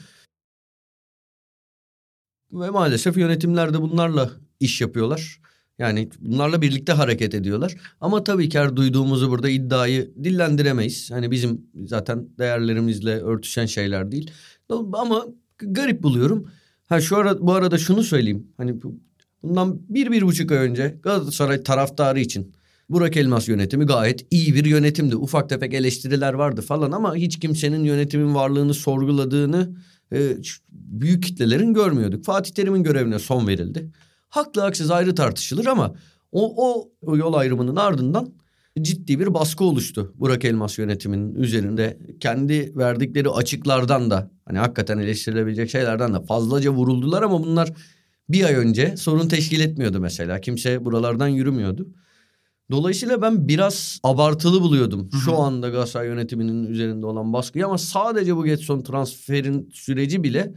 Ve 2.53 2.71
maalesef 2.71 3.17
yönetimler 3.17 3.75
de 3.75 3.81
bunlarla 3.83 4.31
iş 4.61 4.81
yapıyorlar. 4.81 5.41
Yani 5.79 6.11
bunlarla 6.21 6.63
birlikte 6.63 6.93
hareket 6.93 7.35
ediyorlar. 7.35 7.75
Ama 8.01 8.25
tabii 8.25 8.49
ki 8.49 8.59
her 8.59 8.77
duyduğumuzu 8.77 9.31
burada 9.31 9.49
iddiayı 9.49 10.15
dillendiremeyiz. 10.25 11.11
Hani 11.11 11.31
bizim 11.31 11.67
zaten 11.87 12.29
değerlerimizle 12.39 13.21
örtüşen 13.21 13.67
şeyler 13.67 14.13
değil. 14.13 14.31
Ama 14.69 15.27
garip 15.59 16.03
buluyorum. 16.03 16.51
Ha 16.89 17.01
şu 17.01 17.17
ara 17.17 17.41
bu 17.41 17.53
arada 17.53 17.79
şunu 17.79 18.03
söyleyeyim. 18.03 18.47
Hani 18.57 18.81
bundan 19.43 19.81
bir 19.89 20.11
bir 20.11 20.23
buçuk 20.23 20.53
ay 20.53 20.59
önce 20.59 20.99
Galatasaray 21.03 21.63
taraftarı 21.63 22.21
için 22.21 22.55
Burak 22.89 23.17
Elmas 23.17 23.49
yönetimi 23.49 23.85
gayet 23.85 24.27
iyi 24.31 24.55
bir 24.55 24.65
yönetimdi. 24.65 25.17
Ufak 25.17 25.49
tefek 25.49 25.75
eleştiriler 25.75 26.33
vardı 26.33 26.63
falan 26.63 26.93
ama 26.93 27.17
hiç 27.17 27.41
kimsenin 27.41 27.85
yönetimin 27.85 28.35
varlığını 28.35 28.75
sorguladığını 28.75 29.71
e, 30.13 30.37
büyük 30.71 31.23
kitlelerin 31.23 31.75
görmüyorduk. 31.75 32.25
Fatih 32.25 32.53
Terim'in 32.53 32.83
görevine 32.83 33.19
son 33.19 33.47
verildi. 33.47 33.91
Haklı 34.29 34.61
haksız 34.61 34.91
ayrı 34.91 35.15
tartışılır 35.15 35.67
ama 35.67 35.95
o, 36.33 36.69
o, 36.69 36.89
o 37.03 37.17
yol 37.17 37.35
ayrımının 37.35 37.77
ardından 37.77 38.33
ciddi 38.81 39.21
bir 39.21 39.35
baskı 39.35 39.65
oluştu 39.65 40.13
Burak 40.15 40.45
Elmas 40.45 40.79
yönetiminin 40.79 41.35
üzerinde. 41.35 41.99
Kendi 42.21 42.77
verdikleri 42.77 43.29
açıklardan 43.29 44.11
da 44.11 44.31
hani 44.45 44.59
hakikaten 44.59 44.99
eleştirilebilecek 44.99 45.71
şeylerden 45.71 46.15
de 46.15 46.25
fazlaca 46.25 46.71
vuruldular 46.71 47.23
ama 47.23 47.43
bunlar 47.43 47.73
bir 48.29 48.45
ay 48.45 48.55
önce 48.55 48.97
sorun 48.97 49.29
teşkil 49.29 49.61
etmiyordu 49.61 50.01
mesela. 50.01 50.41
Kimse 50.41 50.85
buralardan 50.85 51.29
yürümüyordu. 51.29 51.89
Dolayısıyla 52.71 53.23
ben 53.23 53.49
biraz 53.49 54.01
abartılı 54.03 54.61
buluyordum 54.61 55.09
Hı-hı. 55.13 55.21
şu 55.21 55.37
anda 55.37 55.69
Galatasaray 55.69 56.07
yönetiminin 56.07 56.67
üzerinde 56.67 57.07
olan 57.07 57.33
baskıyı 57.33 57.67
ama 57.67 57.79
sadece 57.79 58.37
bu 58.37 58.45
Getson 58.45 58.83
transferin 58.83 59.71
süreci 59.73 60.23
bile 60.23 60.55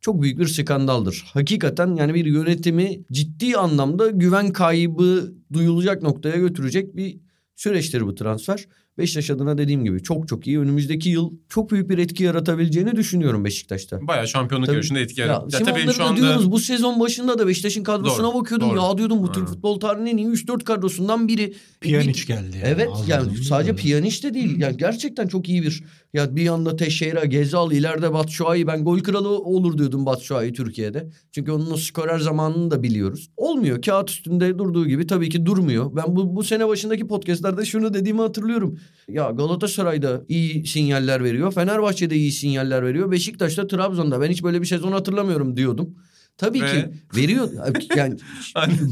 çok 0.00 0.22
büyük 0.22 0.38
bir 0.38 0.46
skandaldır. 0.46 1.24
Hakikaten 1.32 1.96
yani 1.96 2.14
bir 2.14 2.24
yönetimi 2.24 3.00
ciddi 3.12 3.56
anlamda 3.56 4.10
güven 4.10 4.52
kaybı 4.52 5.32
duyulacak 5.52 6.02
noktaya 6.02 6.36
götürecek 6.36 6.96
bir 6.96 7.18
süreçtir 7.56 8.06
bu 8.06 8.14
transfer. 8.14 8.66
Beşiktaş 8.98 9.30
adına 9.30 9.58
dediğim 9.58 9.84
gibi 9.84 10.02
çok 10.02 10.28
çok 10.28 10.46
iyi. 10.46 10.58
Önümüzdeki 10.58 11.08
yıl 11.08 11.32
çok 11.48 11.70
büyük 11.70 11.90
bir 11.90 11.98
etki 11.98 12.24
yaratabileceğini 12.24 12.96
düşünüyorum 12.96 13.44
Beşiktaş'ta. 13.44 14.06
Bayağı 14.06 14.28
şampiyonluk 14.28 14.66
tabii, 14.66 14.76
yarışında 14.76 14.98
etki 14.98 15.20
yaratıyor. 15.20 15.52
Ya, 15.52 15.58
ya 15.58 15.74
tabii 15.74 15.92
şu 15.92 16.04
anda 16.04 16.20
diyoruz 16.20 16.50
bu 16.50 16.58
sezon 16.58 17.00
başında 17.00 17.38
da 17.38 17.46
Beşiktaş'ın 17.46 17.82
kadrosuna 17.82 18.26
doğru, 18.26 18.40
bakıyordum. 18.40 18.70
Doğru. 18.70 18.78
Ya 18.78 18.98
diyordum 18.98 19.22
bu 19.22 19.32
Türk 19.32 19.48
futbol 19.48 19.80
tarihinin 19.80 20.16
iyi 20.16 20.28
3-4 20.28 20.64
kadrosundan 20.64 21.28
biri. 21.28 21.54
Piyaniç 21.80 22.26
geldi. 22.26 22.56
Yani. 22.56 22.74
Evet 22.74 22.90
yani 23.06 23.36
sadece 23.36 23.76
Piyaniç 23.76 24.24
de 24.24 24.34
değil. 24.34 24.58
Yani 24.58 24.76
gerçekten 24.86 25.28
çok 25.28 25.48
iyi 25.48 25.62
bir 25.62 25.82
ya 26.12 26.36
bir 26.36 26.42
yanda 26.42 26.76
Teşehir'e, 26.76 27.26
Gezal, 27.26 27.72
ileride 27.72 28.12
Batshuayi. 28.12 28.66
Ben 28.66 28.84
gol 28.84 28.98
kralı 28.98 29.28
olur 29.28 29.78
diyordum 29.78 30.06
Batshuayi 30.06 30.52
Türkiye'de. 30.52 31.10
Çünkü 31.32 31.52
onun 31.52 31.70
o 31.70 31.76
skorer 31.76 32.18
zamanını 32.18 32.70
da 32.70 32.82
biliyoruz. 32.82 33.30
Olmuyor. 33.36 33.82
Kağıt 33.82 34.10
üstünde 34.10 34.58
durduğu 34.58 34.86
gibi 34.86 35.06
tabii 35.06 35.28
ki 35.28 35.46
durmuyor. 35.46 35.96
Ben 35.96 36.04
bu, 36.08 36.36
bu 36.36 36.42
sene 36.42 36.68
başındaki 36.68 37.06
podcastlerde 37.06 37.64
şunu 37.64 37.94
dediğimi 37.94 38.20
hatırlıyorum. 38.20 38.78
Ya 39.08 39.30
Galatasaray'da 39.30 40.22
iyi 40.28 40.66
sinyaller 40.66 41.24
veriyor. 41.24 41.52
Fenerbahçe'de 41.52 42.16
iyi 42.16 42.32
sinyaller 42.32 42.84
veriyor. 42.84 43.10
Beşiktaş'ta, 43.10 43.66
Trabzon'da. 43.66 44.20
Ben 44.20 44.30
hiç 44.30 44.44
böyle 44.44 44.60
bir 44.60 44.66
sezon 44.66 44.92
hatırlamıyorum 44.92 45.56
diyordum. 45.56 45.94
Tabii 46.36 46.62
Ve... 46.62 46.66
ki 46.66 46.92
veriyor. 47.16 47.50
Yani 47.96 48.18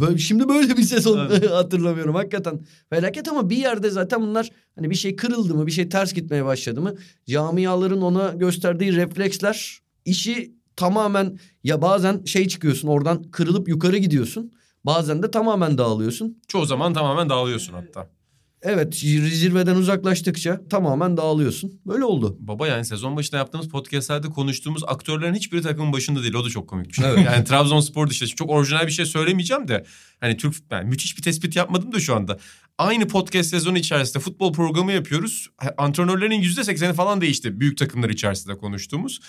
böyle, 0.01 0.19
şimdi 0.19 0.49
böyle 0.49 0.77
bir 0.77 0.83
sezon 0.83 1.19
hatırlamıyorum 1.51 2.15
hakikaten. 2.15 2.61
Felaket 2.91 3.29
ama 3.29 3.51
bir 3.51 3.57
yerde 3.57 3.91
zaten 3.91 4.23
bunlar 4.23 4.51
hani 4.75 4.91
bir 4.91 4.95
şey 4.95 5.17
kırıldı 5.17 5.55
mı, 5.55 5.67
bir 5.67 5.73
şey 5.73 5.89
ters 5.89 6.13
gitmeye 6.13 6.45
başladı 6.45 6.81
mı? 6.81 6.95
Camiaların 7.27 8.03
ona 8.03 8.29
gösterdiği 8.29 8.97
refleksler 8.97 9.79
işi 10.05 10.55
tamamen 10.77 11.39
ya 11.65 11.83
bazen 11.83 12.25
şey 12.25 12.49
çıkıyorsun 12.49 12.89
oradan 12.89 13.23
kırılıp 13.23 13.69
yukarı 13.69 13.97
gidiyorsun. 13.97 14.53
Bazen 14.85 15.23
de 15.23 15.31
tamamen 15.31 15.79
dağılıyorsun. 15.79 16.43
Çoğu 16.49 16.67
zaman 16.67 16.95
tamamen 16.95 17.29
dağılıyorsun 17.29 17.73
hatta. 17.73 18.11
Evet 18.63 18.95
zirveden 18.95 19.77
uzaklaştıkça 19.77 20.61
tamamen 20.71 21.17
dağılıyorsun. 21.17 21.81
Böyle 21.87 22.05
oldu. 22.05 22.37
Baba 22.41 22.69
yani 22.69 22.85
sezon 22.85 23.17
başında 23.17 23.37
yaptığımız 23.37 23.69
podcastlerde 23.69 24.29
konuştuğumuz 24.29 24.85
aktörlerin 24.87 25.35
hiçbiri 25.35 25.63
takımın 25.63 25.93
başında 25.93 26.23
değil. 26.23 26.35
O 26.35 26.45
da 26.45 26.49
çok 26.49 26.69
komik 26.69 26.89
bir 26.89 26.95
şey. 26.95 27.07
Evet. 27.07 27.19
Yani 27.31 27.45
Trabzonspor 27.45 28.11
dışında 28.11 28.29
çok 28.29 28.51
orijinal 28.51 28.87
bir 28.87 28.93
şey 28.93 29.07
söylemeyeceğim 29.07 29.69
de. 29.69 29.85
Hani 30.21 30.37
Türk 30.37 30.57
yani 30.71 30.89
müthiş 30.89 31.17
bir 31.17 31.23
tespit 31.23 31.57
yapmadım 31.57 31.93
da 31.93 32.01
şu 32.01 32.15
anda. 32.15 32.39
Aynı 32.79 33.09
podcast 33.09 33.51
sezonu 33.51 33.79
içerisinde 33.79 34.23
futbol 34.23 34.53
programı 34.53 34.93
yapıyoruz. 34.93 35.51
Antrenörlerin 35.79 36.41
yüzde 36.41 36.65
sekseni 36.65 36.93
falan 36.93 37.21
değişti. 37.21 37.61
Büyük 37.61 37.79
takımlar 37.79 38.09
içerisinde 38.09 38.55
konuştuğumuz. 38.55 39.21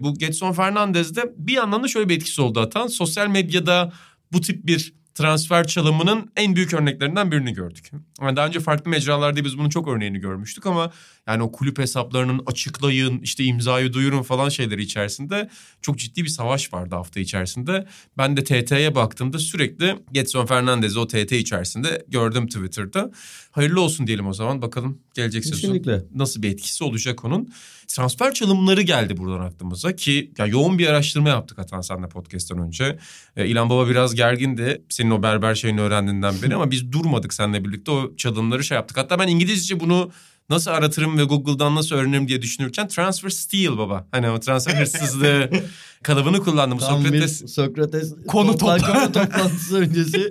Bu 0.00 0.14
Getson 0.14 0.52
Fernandez'de 0.52 1.34
bir 1.36 1.52
yandan 1.52 1.82
da 1.82 1.88
şöyle 1.88 2.08
bir 2.08 2.16
etkisi 2.16 2.42
oldu 2.42 2.60
Atan. 2.60 2.86
Sosyal 2.86 3.28
medyada 3.28 3.92
bu 4.32 4.40
tip 4.40 4.66
bir 4.66 4.99
transfer 5.20 5.66
çalımının 5.66 6.30
en 6.36 6.56
büyük 6.56 6.74
örneklerinden 6.74 7.32
birini 7.32 7.52
gördük. 7.52 7.90
Yani 8.22 8.36
daha 8.36 8.46
önce 8.46 8.60
farklı 8.60 8.90
mecralarda 8.90 9.44
biz 9.44 9.58
bunun 9.58 9.68
çok 9.68 9.88
örneğini 9.88 10.18
görmüştük 10.18 10.66
ama 10.66 10.92
yani 11.26 11.42
o 11.42 11.52
kulüp 11.52 11.78
hesaplarının 11.78 12.42
açıklayın, 12.46 13.18
işte 13.18 13.44
imzayı 13.44 13.92
duyurun 13.92 14.22
falan 14.22 14.48
şeyleri 14.48 14.82
içerisinde 14.82 15.50
çok 15.82 15.98
ciddi 15.98 16.24
bir 16.24 16.28
savaş 16.28 16.72
vardı 16.72 16.94
hafta 16.94 17.20
içerisinde. 17.20 17.86
Ben 18.18 18.36
de 18.36 18.44
TT'ye 18.44 18.94
baktığımda 18.94 19.38
sürekli 19.38 19.96
Getson 20.12 20.46
Fernandez'i 20.46 20.98
o 20.98 21.06
TT 21.06 21.32
içerisinde 21.32 22.04
gördüm 22.08 22.46
Twitter'da. 22.46 23.10
Hayırlı 23.50 23.80
olsun 23.80 24.06
diyelim 24.06 24.26
o 24.26 24.32
zaman. 24.32 24.62
Bakalım 24.62 24.98
gelecek 25.14 25.42
Kesinlikle. 25.42 25.92
sezon 25.92 26.08
nasıl 26.14 26.42
bir 26.42 26.50
etkisi 26.50 26.84
olacak 26.84 27.24
onun. 27.24 27.52
Transfer 27.88 28.34
çalımları 28.34 28.82
geldi 28.82 29.16
buradan 29.16 29.40
aklımıza 29.40 29.96
ki 29.96 30.32
ya 30.38 30.46
yoğun 30.46 30.78
bir 30.78 30.86
araştırma 30.86 31.28
yaptık 31.28 31.58
Atan 31.58 31.80
senle 31.80 32.08
podcast'tan 32.08 32.58
önce. 32.58 32.98
E, 33.36 33.46
İlan 33.46 33.70
Baba 33.70 33.88
biraz 33.88 34.14
gergindi 34.14 34.82
senin 34.88 35.09
o 35.10 35.22
berber 35.22 35.54
şeyini 35.54 35.80
öğrendiğinden 35.80 36.42
beri 36.42 36.54
ama 36.54 36.70
biz 36.70 36.92
durmadık 36.92 37.34
seninle 37.34 37.64
birlikte 37.64 37.90
o 37.90 38.16
çalımları 38.16 38.64
şey 38.64 38.74
yaptık. 38.74 38.96
Hatta 38.96 39.18
ben 39.18 39.28
İngilizce 39.28 39.80
bunu 39.80 40.10
nasıl 40.50 40.70
aratırım 40.70 41.18
ve 41.18 41.24
Google'dan 41.24 41.74
nasıl 41.74 41.96
öğrenirim 41.96 42.28
diye 42.28 42.42
düşünürken 42.42 42.88
transfer 42.88 43.28
steal 43.28 43.78
baba. 43.78 44.08
Hani 44.10 44.30
o 44.30 44.40
transfer 44.40 44.80
hırsızlığı 44.80 45.50
kalıbını 46.02 46.40
kullandım. 46.40 46.78
Tam 46.78 47.02
Sokrates, 47.02 47.42
bir 47.42 47.48
Sokrates 47.48 48.14
konu 48.26 48.58
toplantısı, 48.58 49.12
toplantısı 49.12 49.76
öncesi. 49.76 50.30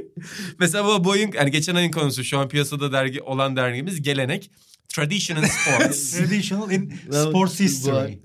Mesela 0.58 0.84
bu 0.84 1.04
boyun 1.04 1.30
yani 1.34 1.50
geçen 1.50 1.74
ayın 1.74 1.90
konusu 1.90 2.24
şu 2.24 2.38
an 2.38 2.48
piyasada 2.48 2.92
dergi 2.92 3.20
olan 3.22 3.56
dergimiz 3.56 4.02
Gelenek. 4.02 4.50
Traditional 4.88 5.44
Sports. 5.44 6.10
Traditional 6.18 6.70
in 6.70 6.92
Sports 7.10 7.60
History. 7.60 8.18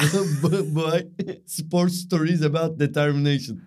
bu, 0.43 0.75
bu 0.75 0.87
ay 0.87 1.07
Sports 1.45 1.95
Stories 1.95 2.41
about 2.41 2.79
Determination. 2.79 3.59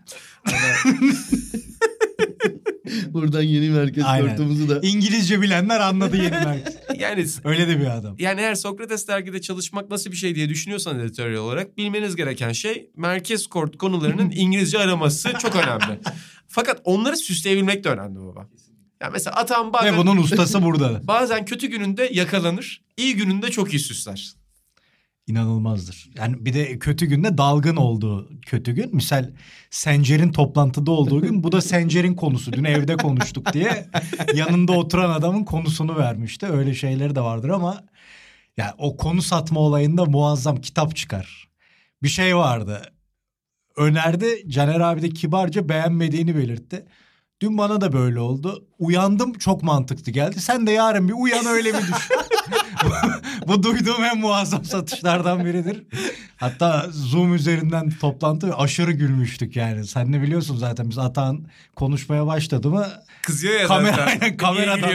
Buradan 3.13 3.43
yeni 3.43 3.71
merkez 3.71 4.05
kortumuzu 4.05 4.69
da. 4.69 4.81
İngilizce 4.83 5.43
bilenler 5.43 5.81
anladı 5.81 6.17
yeni 6.17 6.31
merkez. 6.31 6.77
yani 6.99 7.27
öyle 7.45 7.69
de 7.69 7.81
bir 7.81 7.87
adam. 7.87 8.17
Yani 8.19 8.41
eğer 8.41 8.55
Sokrates 8.55 9.09
dergide 9.09 9.41
çalışmak 9.41 9.91
nasıl 9.91 10.11
bir 10.11 10.17
şey 10.17 10.35
diye 10.35 10.49
düşünüyorsan 10.49 11.01
editörel 11.01 11.37
olarak 11.37 11.77
bilmeniz 11.77 12.17
gereken 12.17 12.53
şey 12.53 12.91
merkez 12.97 13.47
kort 13.47 13.79
konularının 13.79 14.31
İngilizce 14.35 14.79
araması 14.79 15.33
çok 15.39 15.57
önemli. 15.57 16.01
Fakat 16.49 16.81
onları 16.85 17.17
süsleyebilmek 17.17 17.85
de 17.85 17.89
önemli 17.89 18.21
baba. 18.21 18.49
Yani 19.03 19.13
mesela 19.13 19.37
Atan 19.37 19.73
bazen... 19.73 19.95
Ve 19.95 19.99
bunun 19.99 20.17
ustası 20.17 20.63
burada. 20.63 21.01
Bazen 21.05 21.45
kötü 21.45 21.67
gününde 21.67 22.11
yakalanır, 22.13 22.83
iyi 22.97 23.17
gününde 23.17 23.51
çok 23.51 23.75
iyi 23.75 23.81
süsler 23.81 24.38
inanılmazdır. 25.29 26.11
Yani 26.19 26.45
bir 26.45 26.55
de 26.55 26.79
kötü 26.79 27.07
günde 27.07 27.39
dalgın 27.39 27.77
olduğu 27.77 28.41
kötü 28.47 28.73
gün. 28.73 28.95
Misal 28.97 29.31
Sencer'in 29.71 30.33
toplantıda 30.33 30.91
olduğu 30.91 31.21
gün 31.21 31.43
bu 31.43 31.53
da 31.53 31.61
Sencer'in 31.61 32.15
konusu. 32.15 32.53
Dün 32.53 32.65
evde 32.65 32.97
konuştuk 32.97 33.53
diye 33.53 33.87
yanında 34.35 34.73
oturan 34.73 35.11
adamın 35.11 35.45
konusunu 35.45 35.97
vermişti. 35.97 36.47
Öyle 36.47 36.75
şeyleri 36.75 37.15
de 37.15 37.21
vardır 37.21 37.49
ama 37.49 37.85
ya 38.57 38.75
o 38.79 38.97
konu 38.97 39.23
satma 39.23 39.61
olayında 39.61 40.05
muazzam 40.05 40.57
kitap 40.57 40.97
çıkar. 40.97 41.49
Bir 42.03 42.09
şey 42.09 42.37
vardı. 42.37 42.83
Önerdi 43.77 44.49
Caner 44.49 44.81
abi 44.81 45.03
de 45.03 45.09
kibarca 45.09 45.69
beğenmediğini 45.69 46.37
belirtti. 46.37 46.85
Dün 47.41 47.59
bana 47.59 47.81
da 47.81 47.93
böyle 47.93 48.21
oldu. 48.21 48.69
Uyandım 48.79 49.33
çok 49.33 49.63
mantıklı 49.63 50.13
geldi. 50.13 50.41
Sen 50.41 50.67
de 50.67 50.71
yarın 50.71 51.09
bir 51.09 51.15
uyan 51.17 51.47
öyle 51.47 51.75
bir 51.75 51.81
düşün. 51.81 52.17
bu, 53.47 53.63
duyduğum 53.63 54.05
en 54.05 54.19
muazzam 54.19 54.65
satışlardan 54.65 55.45
biridir. 55.45 55.83
Hatta 56.37 56.87
Zoom 56.91 57.35
üzerinden 57.35 57.91
toplantı 57.91 58.57
aşırı 58.57 58.93
gülmüştük 58.93 59.57
yani. 59.57 59.87
Sen 59.87 60.13
ne 60.13 60.23
biliyorsun 60.23 60.57
zaten 60.57 60.91
biz 60.91 60.99
Atan 60.99 61.47
konuşmaya 61.77 62.27
başladı 62.27 62.71
mı? 62.71 62.87
Kızıyor 63.23 63.61
ya 63.61 63.67
kamera, 63.67 63.97
zaten. 63.97 64.21
Aynen, 64.21 64.37
kameradan 64.37 64.91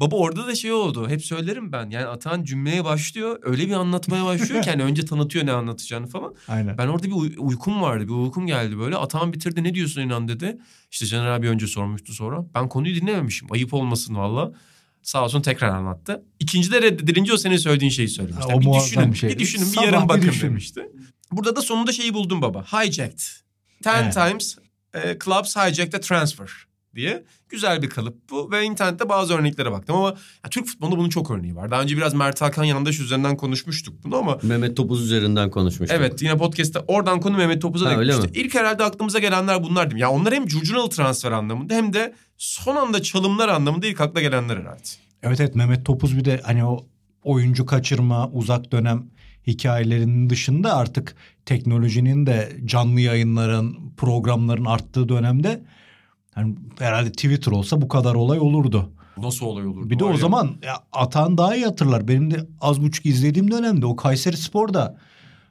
Baba 0.00 0.16
orada 0.16 0.46
da 0.46 0.54
şey 0.54 0.72
oldu. 0.72 1.08
Hep 1.08 1.24
söylerim 1.24 1.72
ben. 1.72 1.90
Yani 1.90 2.06
Atan 2.06 2.44
cümleye 2.44 2.84
başlıyor. 2.84 3.38
Öyle 3.42 3.66
bir 3.66 3.72
anlatmaya 3.72 4.24
başlıyor 4.24 4.62
ki 4.62 4.70
hani 4.70 4.82
önce 4.82 5.04
tanıtıyor 5.04 5.46
ne 5.46 5.52
anlatacağını 5.52 6.06
falan. 6.06 6.34
Aynen. 6.48 6.78
Ben 6.78 6.86
orada 6.86 7.06
bir 7.06 7.12
uy- 7.12 7.34
uykum 7.38 7.82
vardı. 7.82 8.04
Bir 8.04 8.12
uykum 8.12 8.46
geldi 8.46 8.78
böyle. 8.78 8.96
Atan 8.96 9.32
bitirdi 9.32 9.64
ne 9.64 9.74
diyorsun 9.74 10.00
inan 10.00 10.28
dedi. 10.28 10.58
İşte 10.90 11.06
Caner 11.06 11.26
abi 11.26 11.48
önce 11.48 11.66
sormuştu 11.66 12.12
sonra. 12.12 12.44
Ben 12.54 12.68
konuyu 12.68 12.94
dinlememişim. 12.94 13.52
Ayıp 13.52 13.74
olmasın 13.74 14.14
valla. 14.14 14.52
Sağ 15.04 15.24
olsun 15.24 15.42
tekrar 15.42 15.68
anlattı. 15.68 16.22
İkinci 16.40 16.72
de 16.72 16.82
reddedilince 16.82 17.32
o 17.32 17.36
senin 17.36 17.56
söylediğin 17.56 17.90
şeyi 17.90 18.08
söylemişti. 18.08 18.52
Ha, 18.52 18.56
o 18.56 18.60
bir 18.60 18.80
düşünün, 18.80 19.12
şey. 19.12 19.30
bir 19.30 19.38
düşünün, 19.38 19.72
bir 19.72 19.82
yarın 19.82 20.08
bakın 20.08 20.32
demişti. 20.42 20.90
Burada 21.32 21.56
da 21.56 21.62
sonunda 21.62 21.92
şeyi 21.92 22.14
buldum 22.14 22.42
baba. 22.42 22.62
Hijacked. 22.62 23.20
Ten 23.82 24.02
Evet. 24.02 24.14
times 24.14 24.56
e, 24.94 25.18
clubs 25.24 25.56
hijack 25.56 25.92
the 25.92 26.00
transfer 26.00 26.48
diye. 26.94 27.24
Güzel 27.54 27.82
bir 27.82 27.90
kalıp 27.90 28.30
bu 28.30 28.50
ve 28.50 28.64
internette 28.64 29.08
bazı 29.08 29.34
örneklere 29.34 29.72
baktım 29.72 29.96
ama 29.96 30.08
ya, 30.44 30.50
Türk 30.50 30.66
futbolunda 30.66 30.98
bunun 30.98 31.08
çok 31.08 31.30
örneği 31.30 31.56
var. 31.56 31.70
Daha 31.70 31.82
önce 31.82 31.96
biraz 31.96 32.14
Mert 32.14 32.40
Hakan 32.40 32.64
yandaş 32.64 33.00
üzerinden 33.00 33.36
konuşmuştuk 33.36 34.04
bunu 34.04 34.16
ama 34.16 34.38
Mehmet 34.42 34.76
Topuz 34.76 35.02
üzerinden 35.02 35.50
konuşmuştuk. 35.50 35.98
evet 36.00 36.22
yine 36.22 36.36
podcast'te 36.38 36.78
oradan 36.88 37.20
konu 37.20 37.36
Mehmet 37.36 37.62
Topuz'a 37.62 37.96
öyle 37.96 38.12
gitmişti. 38.12 38.40
İlk 38.40 38.54
herhalde 38.54 38.84
aklımıza 38.84 39.18
gelenler 39.18 39.62
bunlar 39.62 39.84
değil 39.84 39.94
mi? 39.94 40.00
Ya 40.00 40.10
onlar 40.10 40.34
hem 40.34 40.46
curcunalı 40.46 40.88
transfer 40.88 41.32
anlamında 41.32 41.74
hem 41.74 41.92
de 41.92 42.14
son 42.38 42.76
anda 42.76 43.02
çalımlar 43.02 43.48
anlamında 43.48 43.86
ilk 43.86 44.00
akla 44.00 44.20
gelenler 44.20 44.56
herhalde. 44.56 44.82
Evet 45.22 45.40
evet 45.40 45.54
Mehmet 45.54 45.86
Topuz 45.86 46.18
bir 46.18 46.24
de 46.24 46.40
hani 46.44 46.64
o 46.64 46.86
oyuncu 47.22 47.66
kaçırma 47.66 48.28
uzak 48.28 48.72
dönem 48.72 49.06
hikayelerinin 49.46 50.30
dışında 50.30 50.76
artık 50.76 51.14
teknolojinin 51.46 52.26
de 52.26 52.52
canlı 52.64 53.00
yayınların 53.00 53.76
programların 53.96 54.64
arttığı 54.64 55.08
dönemde 55.08 55.62
hani 56.34 56.54
herhalde 56.78 57.12
Twitter 57.12 57.52
olsa 57.52 57.82
bu 57.82 57.88
kadar 57.88 58.14
olay 58.14 58.38
olurdu. 58.38 58.92
Nasıl 59.18 59.46
olay 59.46 59.66
olur? 59.66 59.90
Bir 59.90 59.98
de 59.98 60.04
o 60.04 60.16
zaman 60.16 60.50
ya, 60.62 60.74
Atan 60.92 61.38
daha 61.38 61.56
iyi 61.56 61.64
hatırlar. 61.64 62.08
Benim 62.08 62.30
de 62.30 62.46
az 62.60 62.82
buçuk 62.82 63.06
izlediğim 63.06 63.50
dönemde 63.50 63.86
o 63.86 63.96
Kayseri 63.96 64.36
Spor'da 64.36 64.98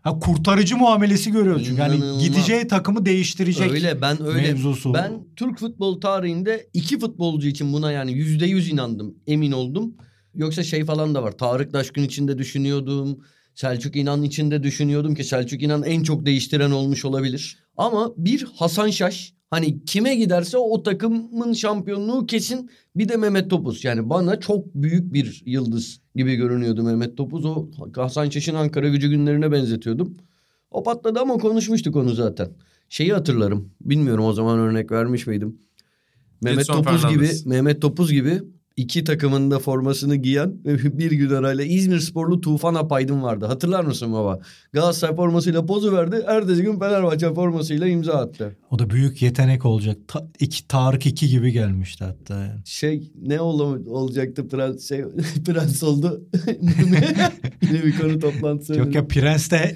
ha, 0.02 0.20
kurtarıcı 0.20 0.78
muamelesi 0.78 1.32
görüyoruz. 1.32 1.64
Çünkü 1.66 1.82
İnanılmaz. 1.82 2.24
gideceği 2.24 2.68
takımı 2.68 3.06
değiştirecek 3.06 3.72
Öyle 3.72 4.02
ben 4.02 4.24
öyle. 4.26 4.42
mevzusu. 4.42 4.94
Ben 4.94 5.12
Türk 5.36 5.60
futbol 5.60 6.02
tarihinde 6.02 6.68
iki 6.74 7.00
futbolcu 7.00 7.48
için 7.48 7.74
buna 7.74 7.92
yani 7.92 8.12
yüzde 8.14 8.46
yüz 8.46 8.70
inandım. 8.70 9.16
Emin 9.28 9.52
oldum. 9.52 9.94
Yoksa 10.36 10.64
şey 10.64 10.86
falan 10.86 11.16
da 11.16 11.24
var. 11.24 11.32
Tarık 11.32 11.72
Taşkın 11.72 12.04
için 12.04 12.28
de 12.28 12.38
düşünüyordum. 12.38 13.20
Selçuk 13.56 13.96
İnan 13.96 14.24
için 14.24 14.52
de 14.52 14.64
düşünüyordum 14.64 15.16
ki 15.16 15.24
Selçuk 15.24 15.62
İnan 15.64 15.84
en 15.84 16.04
çok 16.04 16.26
değiştiren 16.26 16.72
olmuş 16.72 17.06
olabilir. 17.06 17.58
Ama 17.78 18.12
bir 18.18 18.48
Hasan 18.56 18.90
Şaş 18.90 19.34
hani 19.54 19.86
kime 19.86 20.16
giderse 20.16 20.58
o 20.58 20.84
takımın 20.84 21.54
şampiyonluğu 21.54 22.26
kesin. 22.26 22.70
Bir 22.96 23.10
de 23.10 23.18
Mehmet 23.18 23.50
Topuz. 23.50 23.84
Yani 23.84 24.10
bana 24.10 24.40
çok 24.40 24.76
büyük 24.76 25.14
bir 25.14 25.44
yıldız 25.46 26.02
gibi 26.16 26.36
görünüyordu 26.36 26.84
Mehmet 26.84 27.18
Topuz. 27.18 27.46
O 27.46 27.68
Hasan 27.96 28.30
Şaş'ın 28.30 28.56
Ankara 28.56 28.90
gücü 28.90 29.10
günlerine 29.10 29.52
benzetiyordum. 29.52 30.18
O 30.72 30.84
patladı 30.84 31.20
ama 31.20 31.38
konuşmuştuk 31.38 31.96
onu 31.96 32.10
zaten. 32.14 32.50
Şeyi 32.90 33.14
hatırlarım. 33.14 33.70
Bilmiyorum 33.82 34.26
o 34.26 34.34
zaman 34.34 34.60
örnek 34.60 34.92
vermiş 34.92 35.28
miydim? 35.28 35.60
Mehmet 36.42 36.62
Edson 36.62 36.74
Topuz 36.74 37.02
Fernandez. 37.02 37.44
gibi, 37.44 37.50
Mehmet 37.50 37.82
Topuz 37.82 38.12
gibi 38.12 38.42
iki 38.78 39.04
takımın 39.04 39.52
da 39.52 39.60
formasını 39.60 40.16
giyen 40.16 40.54
bir 40.66 41.12
gün 41.12 41.30
arayla 41.30 41.64
İzmir 41.64 42.00
sporlu 42.00 42.42
Tufan 42.42 42.76
Apaydın 42.76 43.24
vardı. 43.24 43.46
Hatırlar 43.46 43.84
mısın 43.84 44.14
baba? 44.14 44.40
Galatasaray 44.74 45.16
formasıyla 45.16 45.66
pozu 45.66 45.94
verdi. 45.94 46.24
Ertesi 46.28 46.62
gün 46.62 46.80
Fenerbahçe 46.80 47.34
formasıyla 47.34 47.88
imza 47.88 48.14
attı. 48.14 48.56
O 48.72 48.80
da 48.80 48.90
büyük 48.90 49.22
yetenek 49.22 49.66
olacak. 49.66 49.98
Ta, 50.08 50.28
iki, 50.40 50.68
Tarık 50.68 51.06
2 51.06 51.30
gibi 51.30 51.52
gelmişti 51.52 52.04
hatta. 52.04 52.40
Yani. 52.40 52.60
Şey 52.66 53.12
ne 53.22 53.42
ol, 53.42 53.60
olacaktı 53.86 54.48
prens 54.48 54.90
şey 54.90 55.04
prens 55.46 55.84
oldu. 55.84 56.24
Yine 57.62 57.84
bir 57.84 57.98
konu 57.98 58.20
toplantısı. 58.20 58.76
Yok 58.76 58.96
ya 58.96 59.08
Prens 59.08 59.52
de 59.52 59.76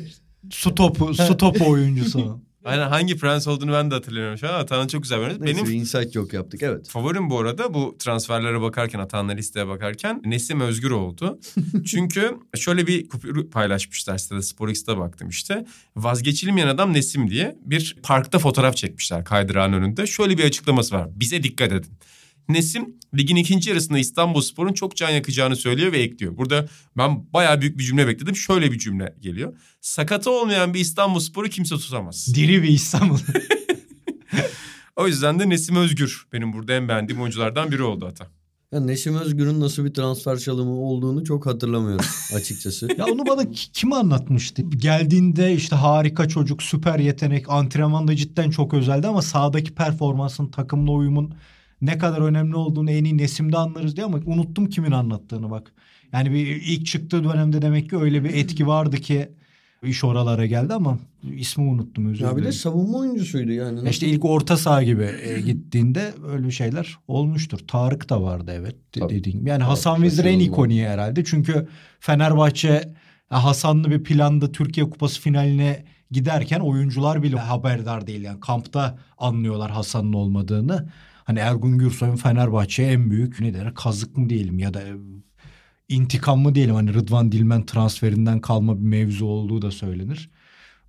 su 0.49 0.75
topu, 0.75 1.13
su 1.13 1.37
topu 1.37 1.69
oyuncusu. 1.69 2.46
Aynen 2.67 2.87
hangi 2.87 3.17
prens 3.17 3.47
olduğunu 3.47 3.71
ben 3.71 3.91
de 3.91 3.95
hatırlamıyorum 3.95 4.37
şu 4.37 4.49
an. 4.49 4.53
Atan'ın 4.53 4.87
çok 4.87 5.03
güzel 5.03 5.19
bir 5.19 5.25
örnek. 5.25 5.39
Neyse, 5.39 5.57
Benim 5.57 5.69
bir 5.71 5.79
insight 5.79 6.15
yok 6.15 6.33
yaptık 6.33 6.63
evet. 6.63 6.89
Favorim 6.89 7.29
bu 7.29 7.39
arada 7.39 7.73
bu 7.73 7.95
transferlere 7.99 8.61
bakarken 8.61 8.99
Atan'la 8.99 9.31
listeye 9.31 9.67
bakarken 9.67 10.21
Nesim 10.25 10.61
Özgür 10.61 10.91
oldu. 10.91 11.39
Çünkü 11.85 12.37
şöyle 12.55 12.87
bir 12.87 13.09
kupür 13.09 13.49
paylaşmışlar 13.49 14.17
sitede 14.17 14.41
SporX'te 14.41 14.97
baktım 14.97 15.29
işte. 15.29 15.65
Vazgeçilmeyen 15.95 16.67
adam 16.67 16.93
Nesim 16.93 17.29
diye 17.29 17.55
bir 17.65 17.97
parkta 18.03 18.39
fotoğraf 18.39 18.75
çekmişler 18.75 19.25
kaydırağın 19.25 19.73
önünde. 19.73 20.07
Şöyle 20.07 20.37
bir 20.37 20.43
açıklaması 20.43 20.95
var. 20.95 21.07
Bize 21.15 21.43
dikkat 21.43 21.71
edin. 21.71 21.91
Nesim 22.49 22.95
ligin 23.17 23.35
ikinci 23.35 23.69
yarısında 23.69 23.99
İstanbulspor'un 23.99 24.73
çok 24.73 24.95
can 24.95 25.09
yakacağını 25.09 25.55
söylüyor 25.55 25.91
ve 25.91 25.99
ekliyor. 25.99 26.37
Burada 26.37 26.67
ben 26.97 27.33
bayağı 27.33 27.61
büyük 27.61 27.77
bir 27.77 27.83
cümle 27.83 28.07
bekledim. 28.07 28.35
Şöyle 28.35 28.71
bir 28.71 28.79
cümle 28.79 29.15
geliyor. 29.19 29.57
Sakatı 29.81 30.31
olmayan 30.31 30.73
bir 30.73 30.79
İstanbulspor'u 30.79 31.49
kimse 31.49 31.75
tutamaz. 31.75 32.35
Diri 32.35 32.63
bir 32.63 32.69
İstanbul. 32.69 33.17
O 34.95 35.07
yüzden 35.07 35.39
de 35.39 35.49
Nesim 35.49 35.75
Özgür 35.75 36.27
benim 36.33 36.53
burada 36.53 36.73
en 36.73 36.87
beğendiğim 36.87 37.21
oyunculardan 37.21 37.71
biri 37.71 37.83
oldu 37.83 38.05
hatta. 38.05 38.27
Ya 38.71 38.79
Neşim 38.79 39.15
Özgür'ün 39.15 39.59
nasıl 39.59 39.85
bir 39.85 39.93
transfer 39.93 40.37
çalımı 40.37 40.71
olduğunu 40.71 41.23
çok 41.23 41.45
hatırlamıyorum 41.45 42.05
açıkçası. 42.35 42.87
ya 42.97 43.05
onu 43.05 43.25
bana 43.27 43.51
ki- 43.51 43.71
kim 43.71 43.93
anlatmıştı? 43.93 44.61
Geldiğinde 44.61 45.53
işte 45.53 45.75
harika 45.75 46.27
çocuk, 46.27 46.63
süper 46.63 46.99
yetenek, 46.99 47.49
antrenmanda 47.49 48.15
cidden 48.15 48.49
çok 48.49 48.73
özeldi 48.73 49.07
ama 49.07 49.21
sahadaki 49.21 49.75
performansın, 49.75 50.47
takımla 50.47 50.91
uyumun 50.91 51.33
ne 51.81 51.97
kadar 51.97 52.21
önemli 52.21 52.55
olduğunu 52.55 52.91
en 52.91 53.03
iyi 53.03 53.17
Nesim'de 53.17 53.57
anlarız 53.57 53.95
diye 53.95 54.05
ama 54.05 54.19
unuttum 54.25 54.69
kimin 54.69 54.91
anlattığını 54.91 55.49
bak. 55.51 55.71
Yani 56.13 56.31
bir 56.31 56.45
ilk 56.47 56.85
çıktığı 56.85 57.23
dönemde 57.23 57.61
demek 57.61 57.89
ki 57.89 57.97
öyle 57.97 58.23
bir 58.23 58.33
etki 58.33 58.67
vardı 58.67 58.97
ki 58.97 59.29
iş 59.83 60.03
oralara 60.03 60.45
geldi 60.45 60.73
ama 60.73 60.97
ismi 61.35 61.63
unuttum 61.63 62.09
özür 62.09 62.23
ya 62.25 62.31
bir 62.31 62.35
de 62.35 62.37
dilerim. 62.37 62.53
savunma 62.53 62.97
oyuncusuydu 62.97 63.51
yani. 63.51 63.83
Ya 63.83 63.89
İşte 63.89 64.07
ilk 64.07 64.25
orta 64.25 64.57
saha 64.57 64.83
gibi 64.83 65.09
e, 65.23 65.41
gittiğinde 65.41 66.13
öyle 66.27 66.51
şeyler 66.51 66.97
olmuştur. 67.07 67.59
Tarık 67.67 68.09
da 68.09 68.23
vardı 68.23 68.51
evet 68.55 68.75
Tabii. 68.91 69.13
dediğin 69.13 69.39
gibi. 69.39 69.49
Yani 69.49 69.59
Tarık 69.59 69.71
Hasan 69.71 70.03
Vezir 70.03 70.25
en 70.25 70.39
ikoniği 70.39 70.87
herhalde. 70.87 71.23
Çünkü 71.23 71.67
Fenerbahçe 71.99 72.93
ya 73.31 73.43
Hasanlı 73.43 73.91
bir 73.91 74.03
planda 74.03 74.51
Türkiye 74.51 74.89
Kupası 74.89 75.21
finaline 75.21 75.85
giderken 76.11 76.59
oyuncular 76.59 77.23
bile 77.23 77.37
haberdar 77.37 78.07
değil. 78.07 78.21
Yani 78.21 78.39
kampta 78.39 78.99
anlıyorlar 79.17 79.71
Hasan'ın 79.71 80.13
olmadığını. 80.13 80.89
Hani 81.27 81.39
Ergun 81.39 81.77
Gürsoy'un 81.77 82.15
Fenerbahçe'ye 82.15 82.91
en 82.91 83.11
büyük 83.11 83.39
ne 83.39 83.53
der 83.53 83.73
kazık 83.73 84.17
mı 84.17 84.29
diyelim 84.29 84.59
ya 84.59 84.73
da 84.73 84.81
e, 84.81 84.93
intikam 85.89 86.39
mı 86.39 86.55
diyelim. 86.55 86.75
Hani 86.75 86.93
Rıdvan 86.93 87.31
Dilmen 87.31 87.65
transferinden 87.65 88.41
kalma 88.41 88.77
bir 88.79 88.85
mevzu 88.85 89.25
olduğu 89.25 89.61
da 89.61 89.71
söylenir. 89.71 90.29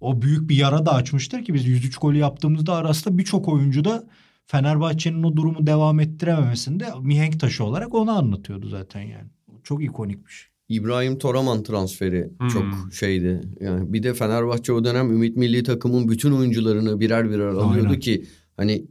O 0.00 0.22
büyük 0.22 0.48
bir 0.48 0.56
yara 0.56 0.86
da 0.86 0.94
açmıştır 0.94 1.44
ki 1.44 1.54
biz 1.54 1.66
103 1.66 1.96
golü 1.96 2.18
yaptığımızda 2.18 2.74
arasında 2.74 3.18
birçok 3.18 3.48
oyuncu 3.48 3.84
da 3.84 4.06
Fenerbahçe'nin 4.46 5.22
o 5.22 5.36
durumu 5.36 5.66
devam 5.66 6.00
ettirememesinde 6.00 6.86
mihenk 7.00 7.40
taşı 7.40 7.64
olarak 7.64 7.94
onu 7.94 8.10
anlatıyordu 8.10 8.68
zaten 8.68 9.00
yani. 9.00 9.28
Çok 9.64 9.84
ikonikmiş. 9.84 10.48
İbrahim 10.68 11.18
Toraman 11.18 11.62
transferi 11.62 12.30
Hmm. 12.38 12.48
çok 12.48 12.64
şeydi. 12.92 13.40
Yani 13.60 13.92
bir 13.92 14.02
de 14.02 14.14
Fenerbahçe 14.14 14.72
o 14.72 14.84
dönem 14.84 15.10
Ümit 15.12 15.36
Milli 15.36 15.62
takımın 15.62 16.08
bütün 16.08 16.32
oyuncularını 16.32 17.00
birer 17.00 17.30
birer 17.30 17.48
alıyordu 17.48 17.88
Aynen. 17.88 18.00
ki 18.00 18.24
hani 18.56 18.84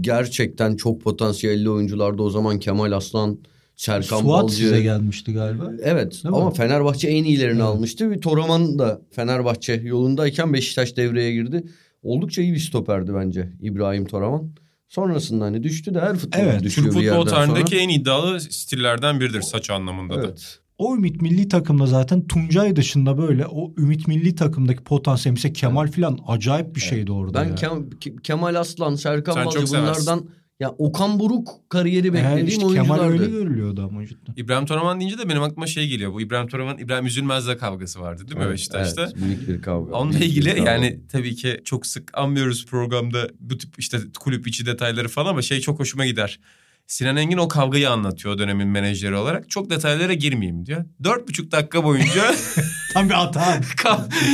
gerçekten 0.00 0.76
çok 0.76 1.00
potansiyelli 1.02 1.70
oyunculardı 1.70 2.22
o 2.22 2.30
zaman 2.30 2.58
Kemal 2.58 2.92
Aslan, 2.92 3.38
Serkan 3.76 4.20
Suat 4.20 4.42
Balcı. 4.42 4.54
size 4.56 4.82
gelmişti 4.82 5.32
galiba. 5.32 5.72
Evet 5.82 6.12
Değil 6.12 6.34
ama 6.34 6.48
mi? 6.50 6.54
Fenerbahçe 6.56 7.08
en 7.08 7.24
iyilerini 7.24 7.52
Evet. 7.58 7.62
almıştı. 7.62 8.10
Bir 8.10 8.20
Toraman 8.20 8.78
da 8.78 9.00
Fenerbahçe 9.10 9.72
yolundayken 9.84 10.52
Beşiktaş 10.52 10.96
devreye 10.96 11.32
girdi. 11.32 11.64
Oldukça 12.02 12.42
iyi 12.42 12.52
bir 12.52 12.58
stoperdi 12.58 13.14
bence 13.14 13.52
İbrahim 13.60 14.04
Toraman. 14.06 14.50
Sonrasında 14.88 15.44
hani 15.44 15.62
düştü 15.62 15.94
de 15.94 16.00
her 16.00 16.16
futbolcu 16.16 16.44
Evet, 16.46 16.62
düşüyor 16.62 16.86
Türk 16.92 17.00
bir 17.02 17.08
futbol 17.08 17.26
tarihindeki 17.26 17.70
sonra. 17.70 17.80
en 17.82 17.88
iddialı 17.88 18.40
stillerden 18.40 19.20
biridir 19.20 19.42
saç 19.42 19.70
anlamında 19.70 20.22
da. 20.22 20.34
Evet. 20.82 20.92
O 20.92 20.96
Ümit 20.96 21.22
Milli 21.22 21.48
takımda 21.48 21.86
zaten 21.86 22.26
Tuncay 22.26 22.76
dışında 22.76 23.18
böyle 23.18 23.46
o 23.46 23.74
Ümit 23.78 24.08
Milli 24.08 24.34
takımdaki 24.34 24.84
potansiyel 24.84 25.32
mesela 25.32 25.52
Kemal 25.52 25.86
filan 25.90 26.18
acayip 26.26 26.76
bir 26.76 26.80
şeydi 26.80 27.12
orada 27.12 27.40
Ben 27.40 27.48
ya. 27.48 27.54
Kem- 27.54 27.88
Ke- 28.00 28.22
Kemal 28.22 28.54
Aslan, 28.54 28.94
Serkan 28.94 29.32
Sen 29.32 29.46
Balcı 29.46 29.66
seversin. 29.66 29.78
bunlardan 30.06 30.28
ya 30.60 30.70
Okan 30.70 31.20
Buruk 31.20 31.48
kariyeri 31.68 32.06
Yani 32.06 32.14
beklediğim 32.16 32.46
işte 32.46 32.66
oyunculardı. 32.66 33.02
Kemal 33.02 33.10
öyle 33.12 33.26
görülüyordu 33.26 33.88
ama 33.90 34.06
cidden. 34.06 34.34
İbrahim 34.36 34.66
Toraman 34.66 35.00
deyince 35.00 35.18
de 35.18 35.28
benim 35.28 35.42
aklıma 35.42 35.66
şey 35.66 35.88
geliyor. 35.88 36.12
Bu 36.12 36.20
İbrahim 36.20 36.48
Toraman, 36.48 36.78
İbrahim 36.78 37.06
Üzülmez'le 37.06 37.58
kavgası 37.60 38.00
vardı 38.00 38.22
değil 38.28 38.36
mi 38.36 38.42
Evet, 38.44 38.52
Beşiktaş'ta? 38.52 39.02
Evet, 39.02 39.16
büyük 39.24 39.48
bir 39.48 39.62
kavga. 39.62 39.92
Onunla 39.96 40.12
Büyük 40.20 40.24
ilgili 40.24 40.54
kavga. 40.56 40.70
yani 40.70 41.00
tabii 41.12 41.34
ki 41.34 41.60
çok 41.64 41.86
sık 41.86 42.18
anmıyoruz 42.18 42.66
programda 42.66 43.28
bu 43.40 43.58
tip 43.58 43.74
işte 43.78 43.98
kulüp 44.20 44.46
içi 44.48 44.66
detayları 44.66 45.08
falan 45.08 45.30
ama 45.30 45.42
şey 45.42 45.60
çok 45.60 45.78
hoşuma 45.80 46.06
gider. 46.06 46.40
Sinan 46.86 47.16
Engin 47.16 47.38
o 47.38 47.48
kavgayı 47.48 47.90
anlatıyor 47.90 48.34
o 48.34 48.38
dönemin 48.38 48.68
menajeri 48.68 49.16
olarak. 49.16 49.50
Çok 49.50 49.70
detaylara 49.70 50.14
girmeyeyim 50.14 50.66
diyor. 50.66 50.84
Dört 51.04 51.28
buçuk 51.28 51.52
dakika 51.52 51.84
boyunca 51.84 52.34
Tam 52.92 53.08
bir 53.08 53.14
hata. 53.14 53.60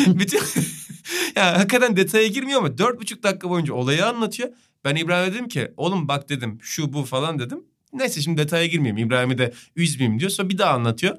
Bütün 0.07 0.41
ya 1.37 1.59
hakikaten 1.59 1.97
detaya 1.97 2.27
girmiyor 2.27 2.59
ama 2.59 2.79
dört 2.79 3.01
buçuk 3.01 3.23
dakika 3.23 3.51
boyunca 3.51 3.75
olayı 3.75 4.07
anlatıyor. 4.07 4.49
Ben 4.85 4.97
İbrahim'e 4.97 5.35
dedim 5.35 5.49
ki 5.49 5.73
oğlum 5.77 6.09
bak 6.09 6.29
dedim 6.29 6.59
şu 6.63 6.93
bu 6.93 7.05
falan 7.05 7.39
dedim. 7.39 7.65
Neyse 7.93 8.21
şimdi 8.21 8.41
detaya 8.41 8.67
girmeyeyim 8.67 9.07
İbrahim'i 9.07 9.39
de 9.39 9.53
üzmeyeyim 9.77 10.21
diyor. 10.21 10.31
Sonra 10.31 10.49
bir 10.49 10.59
daha 10.59 10.75
anlatıyor. 10.75 11.17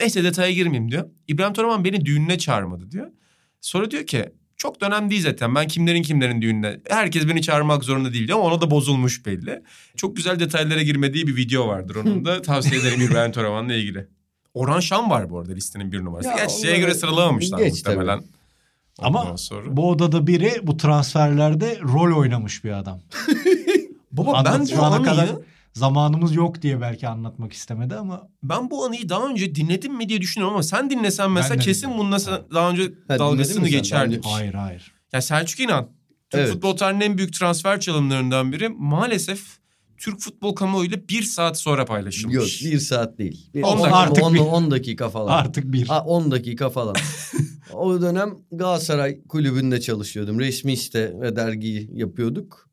Neyse 0.00 0.24
detaya 0.24 0.52
girmeyeyim 0.52 0.90
diyor. 0.90 1.10
İbrahim 1.28 1.52
Toraman 1.52 1.84
beni 1.84 2.04
düğününe 2.04 2.38
çağırmadı 2.38 2.90
diyor. 2.90 3.10
Sonra 3.60 3.90
diyor 3.90 4.06
ki 4.06 4.32
çok 4.62 4.80
da 4.80 4.86
önemli 4.86 5.10
değil 5.10 5.22
zaten. 5.22 5.54
Ben 5.54 5.68
kimlerin 5.68 6.02
kimlerin 6.02 6.42
düğününe. 6.42 6.80
Herkes 6.88 7.28
beni 7.28 7.42
çağırmak 7.42 7.84
zorunda 7.84 8.12
değil 8.12 8.26
diyor 8.28 8.38
ama 8.38 8.46
ona 8.48 8.60
da 8.60 8.70
bozulmuş 8.70 9.26
belli. 9.26 9.62
Çok 9.96 10.16
güzel 10.16 10.40
detaylara 10.40 10.82
girmediği 10.82 11.26
bir 11.26 11.36
video 11.36 11.68
vardır 11.68 11.94
onun 11.96 12.24
da. 12.24 12.42
Tavsiye 12.42 12.80
ederim 12.80 13.00
İbrahim 13.00 13.32
Toraman'la 13.32 13.74
ilgili. 13.74 14.06
Orhan 14.54 14.80
Şan 14.80 15.10
var 15.10 15.30
bu 15.30 15.38
arada 15.38 15.52
listenin 15.52 15.92
bir 15.92 16.04
numarası. 16.04 16.28
Ya 16.28 16.36
Gerçi 16.36 16.60
şeye 16.60 16.78
göre 16.78 16.94
sıralamamışlar 16.94 17.58
geç 17.58 17.72
muhtemelen. 17.72 18.22
Ama 18.98 19.22
Ondan 19.22 19.36
sonra. 19.36 19.76
bu 19.76 19.90
odada 19.90 20.26
biri 20.26 20.52
bu 20.62 20.76
transferlerde 20.76 21.78
rol 21.82 22.18
oynamış 22.18 22.64
bir 22.64 22.72
adam. 22.72 23.00
Baba 24.12 24.32
Anlat- 24.32 24.58
ben 24.60 24.64
şu 24.64 24.82
ana 24.82 25.02
kadar 25.02 25.28
zamanımız 25.72 26.34
yok 26.34 26.62
diye 26.62 26.80
belki 26.80 27.08
anlatmak 27.08 27.52
istemedi 27.52 27.94
ama 27.94 28.28
ben 28.42 28.70
bu 28.70 28.84
anıyı 28.84 29.08
daha 29.08 29.28
önce 29.28 29.54
dinledim 29.54 29.94
mi 29.96 30.08
diye 30.08 30.20
düşünüyorum 30.20 30.54
ama 30.54 30.62
sen 30.62 30.90
dinlesen 30.90 31.30
mesela 31.30 31.54
Ben 31.58 31.64
kesin 31.64 31.98
bununla 31.98 32.18
sen 32.18 32.40
daha 32.54 32.70
önce 32.70 32.82
Ha, 33.08 33.18
dalgasını 33.18 33.68
geçerdik. 33.68 34.24
Hayır 34.26 34.54
hayır. 34.54 34.92
Yani 35.12 35.22
Selçuk 35.22 35.60
İnan 35.60 35.88
Türk 36.30 36.40
Evet. 36.40 36.52
futbol 36.52 36.76
tarihinin 36.76 37.04
en 37.04 37.18
büyük 37.18 37.32
transfer 37.34 37.80
çalımlarından 37.80 38.52
biri 38.52 38.68
maalesef 38.68 39.62
Türk 39.98 40.20
futbol 40.20 40.54
kamuoyuyla 40.54 40.98
bir 41.08 41.22
saat 41.22 41.58
sonra 41.58 41.84
paylaşılmış. 41.84 42.62
Yok 42.62 42.72
bir 42.72 42.78
saat 42.78 43.18
değil. 43.18 43.50
Bir, 43.54 43.62
On 43.62 43.76
10 43.76 43.80
dakika. 43.82 43.96
Artık 43.96 44.34
bir- 44.34 44.38
10 44.38 44.70
dakika 44.70 45.08
falan. 45.10 45.32
Artık 45.32 45.72
bir. 45.72 45.86
Ha, 45.88 46.04
10 46.04 46.30
dakika 46.30 46.70
falan. 46.70 46.94
o 47.72 48.00
dönem 48.00 48.34
Galatasaray 48.52 49.22
kulübünde 49.28 49.80
çalışıyordum. 49.80 50.40
Resmi 50.40 50.76
site 50.76 51.20
ve 51.20 51.36
dergiyi 51.36 51.90
yapıyorduk. 51.92 52.68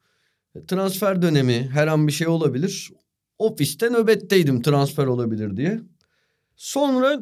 Transfer 0.67 1.21
dönemi 1.21 1.69
her 1.73 1.87
an 1.87 2.07
bir 2.07 2.11
şey 2.11 2.27
olabilir. 2.27 2.91
Ofiste 3.37 3.89
nöbetteydim 3.89 4.61
transfer 4.61 5.05
olabilir 5.05 5.57
diye. 5.57 5.79
Sonra 6.55 7.19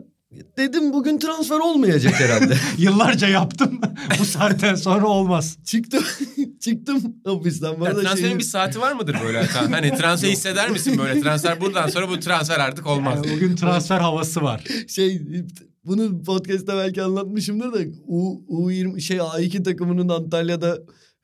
dedim 0.57 0.93
bugün 0.93 1.19
transfer 1.19 1.59
olmayacak 1.59 2.13
herhalde. 2.19 2.57
Yıllarca 2.77 3.27
yaptım. 3.27 3.81
bu 4.19 4.25
saatten 4.25 4.75
sonra 4.75 5.07
olmaz. 5.07 5.57
çıktım 5.65 6.03
çıktım 6.59 7.15
ofisten. 7.25 7.81
Arada 7.81 8.01
transferin 8.01 8.29
şey- 8.29 8.39
bir 8.39 8.43
saati 8.43 8.81
var 8.81 8.93
mıdır 8.93 9.17
böyle? 9.25 9.43
Hani 9.45 9.97
transfer 9.97 10.29
hisseder 10.29 10.69
misin 10.69 10.97
böyle? 10.97 11.21
Transfer 11.21 11.61
buradan 11.61 11.89
sonra 11.89 12.09
bu 12.09 12.19
transfer 12.19 12.59
artık 12.59 12.87
olmaz. 12.87 13.19
Yani 13.25 13.35
bugün 13.35 13.55
transfer 13.55 13.99
havası 13.99 14.41
var. 14.41 14.63
şey 14.87 15.21
bunu 15.85 16.23
podcast'ta 16.23 16.77
belki 16.77 17.03
anlatmışımdır 17.03 17.73
da 17.73 17.79
U, 18.07 18.43
U20 18.49 19.01
şey 19.01 19.17
A2 19.17 19.63
takımının 19.63 20.09
Antalya'da 20.09 20.77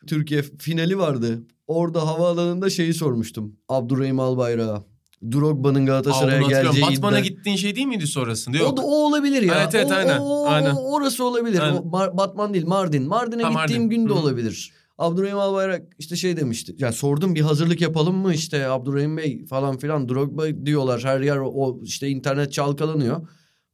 Türkiye 0.08 0.42
finali 0.42 0.98
vardı. 0.98 1.44
Orada 1.68 2.08
havaalanında 2.08 2.70
şeyi 2.70 2.94
sormuştum. 2.94 3.56
Abdurrahim 3.70 4.20
Albayrak'a. 4.20 4.84
Drogba'nın 5.32 5.86
Galatasaray'a 5.86 6.42
geleceği 6.42 6.82
Batman'a 6.84 7.20
iddia- 7.20 7.24
gittiğin 7.24 7.58
şey 7.58 7.76
değil 7.76 7.88
miydi 7.88 8.08
sonrasında? 8.08 8.58
O, 8.58 8.60
Yok. 8.62 8.78
da, 8.78 8.82
o 8.82 8.92
olabilir 9.08 9.42
ya. 9.42 9.56
Evet, 9.62 9.76
evet, 9.76 9.92
O- 9.92 9.94
aynen, 9.96 10.20
o- 10.20 10.24
o- 10.24 10.46
aynen. 10.48 10.76
Orası 10.76 11.24
olabilir. 11.26 11.60
Aynen. 11.60 11.76
O 11.78 11.92
Batman 11.92 12.54
değil 12.54 12.66
Mardin. 12.68 13.08
Mardin'e 13.08 13.36
gittiğim 13.42 13.54
Mardin. 13.54 13.90
gün 13.90 14.06
de 14.06 14.10
Hı 14.10 14.14
olabilir. 14.20 14.72
Abdurrahim 14.98 15.38
Albayrak 15.40 15.82
işte 16.00 16.16
şey 16.16 16.38
demişti. 16.38 16.76
Yani 16.78 16.94
sordum 16.94 17.36
bir 17.36 17.42
hazırlık 17.42 17.82
yapalım 17.82 18.16
mı 18.16 18.34
işte 18.34 18.68
Abdurrahim 18.68 19.18
Bey 19.18 19.46
falan 19.46 19.78
filan. 19.78 20.10
Drogba 20.10 20.66
diyorlar 20.66 21.04
her 21.04 21.22
yer 21.22 21.38
o, 21.38 21.48
o 21.50 21.80
işte 21.84 22.08
internet 22.10 22.54
çalkalanıyor. 22.54 23.28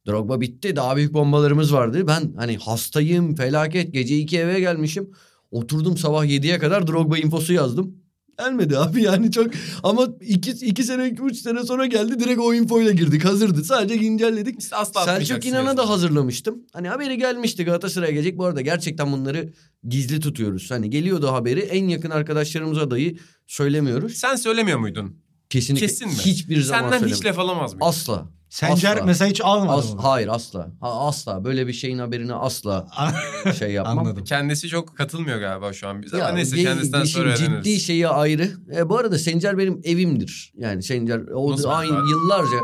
Drogba 0.08 0.40
bitti 0.40 0.76
daha 0.76 0.96
büyük 0.96 1.14
bombalarımız 1.14 1.72
vardı. 1.74 2.06
Ben 2.06 2.32
hani 2.36 2.56
hastayım 2.56 3.34
felaket 3.34 3.92
gece 3.94 4.16
iki 4.18 4.38
eve 4.38 4.60
gelmişim. 4.60 5.10
Oturdum 5.50 5.96
sabah 5.96 6.24
7'ye 6.24 6.58
kadar 6.58 6.86
Drogba 6.86 7.18
infosu 7.18 7.52
yazdım. 7.52 7.96
Gelmedi 8.38 8.78
abi 8.78 9.02
yani 9.10 9.30
çok 9.32 9.46
ama 9.82 10.08
iki, 10.20 10.50
iki 10.50 10.84
sene 10.84 11.08
iki 11.08 11.22
üç 11.22 11.36
sene 11.36 11.64
sonra 11.64 11.86
geldi 11.86 12.20
direkt 12.20 12.40
o 12.40 12.54
infoyla 12.54 12.92
girdik 12.92 13.24
hazırdı 13.24 13.64
sadece 13.64 13.96
güncelledik. 13.96 14.58
Biz 14.58 14.72
asla 14.72 15.04
Selçuk 15.04 15.46
İnan'a 15.46 15.76
da 15.76 15.88
hazırlamıştım. 15.88 16.58
Hani 16.72 16.88
haberi 16.88 17.18
gelmişti 17.18 17.64
Galatasaray'a 17.64 18.12
gelecek. 18.12 18.38
Bu 18.38 18.44
arada 18.44 18.60
gerçekten 18.60 19.12
bunları 19.12 19.52
gizli 19.88 20.20
tutuyoruz. 20.20 20.70
Hani 20.70 20.90
geliyordu 20.90 21.32
haberi 21.32 21.60
en 21.60 21.88
yakın 21.88 22.10
arkadaşlarımıza 22.10 22.90
dahi 22.90 23.18
söylemiyoruz. 23.46 24.14
Sen 24.14 24.36
söylemiyor 24.36 24.78
muydun? 24.78 25.16
Kesinlikle 25.50 25.86
Kesin 25.86 26.08
mi? 26.08 26.14
hiçbir 26.14 26.62
zaman 26.62 26.90
Senden 26.90 27.08
hiç 27.08 27.24
laf 27.24 27.38
alamaz 27.38 27.74
mıyım? 27.74 27.82
Asla. 27.82 28.28
Sencer 28.50 28.92
Asla. 28.96 29.04
mesela 29.06 29.30
hiç 29.30 29.40
almadı 29.40 29.72
As- 29.78 29.92
onu. 29.94 30.04
hayır 30.04 30.28
asla. 30.28 30.60
Ha, 30.80 31.06
asla. 31.06 31.44
Böyle 31.44 31.66
bir 31.66 31.72
şeyin 31.72 31.98
haberini 31.98 32.34
asla 32.34 32.86
şey 33.58 33.72
yapmam. 33.72 33.98
Anladım. 33.98 34.24
Kendisi 34.24 34.68
çok 34.68 34.96
katılmıyor 34.96 35.38
galiba 35.40 35.72
şu 35.72 35.88
an 35.88 36.02
bize 36.02 36.16
Ya, 36.18 36.24
ama 36.26 36.34
neyse 36.34 36.56
ge- 36.56 36.62
kendisinden 36.62 37.04
sonra 37.04 37.36
ciddi 37.36 37.50
öğreniriz. 37.50 37.82
şeyi 37.86 38.08
ayrı. 38.08 38.50
E, 38.76 38.88
bu 38.88 38.98
arada 38.98 39.18
Sencer 39.18 39.58
benim 39.58 39.80
evimdir. 39.84 40.52
Yani 40.56 40.82
Sencer 40.82 41.18
o 41.34 41.52
Nasıl 41.52 41.68
aynı 41.68 41.92
abi? 41.98 42.10
yıllarca 42.10 42.56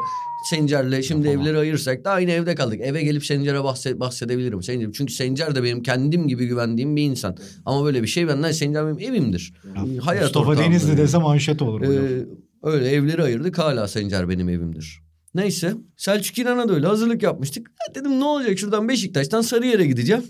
Sencer'le 0.50 1.02
şimdi 1.02 1.26
Yapamam. 1.26 1.46
evleri 1.46 1.58
ayırsak 1.58 2.04
da 2.04 2.10
aynı 2.10 2.30
evde 2.30 2.54
kaldık. 2.54 2.80
Eve 2.82 3.02
gelip 3.02 3.26
Sencer'e 3.26 3.64
bahset, 3.64 4.00
bahsedebilirim. 4.00 4.62
Sencer, 4.62 4.92
çünkü 4.92 5.12
Sencer 5.12 5.54
de 5.54 5.62
benim 5.62 5.82
kendim 5.82 6.28
gibi 6.28 6.46
güvendiğim 6.46 6.96
bir 6.96 7.02
insan. 7.02 7.36
Ama 7.66 7.84
böyle 7.84 8.02
bir 8.02 8.08
şey 8.08 8.28
benden 8.28 8.52
Sencer 8.52 8.86
benim 8.86 8.98
evimdir. 9.12 9.54
Hayat 10.00 10.22
Mustafa 10.22 10.58
Denizli 10.58 10.88
yani. 10.88 10.98
dese 10.98 11.18
manşet 11.18 11.62
olur. 11.62 11.82
Ee, 11.82 12.26
öyle 12.62 12.88
evleri 12.90 13.22
ayırdık 13.22 13.58
hala 13.58 13.88
Sencer 13.88 14.28
benim 14.28 14.48
evimdir. 14.48 15.05
Neyse 15.36 15.74
Selçuk 15.96 16.38
İnan'a 16.38 16.68
da 16.68 16.74
öyle 16.74 16.86
hazırlık 16.86 17.22
yapmıştık. 17.22 17.70
Ya 17.88 17.94
dedim 17.94 18.20
ne 18.20 18.24
olacak 18.24 18.58
şuradan 18.58 18.88
Beşiktaş'tan 18.88 19.40
Sarıyer'e 19.40 19.86
gideceğim. 19.86 20.22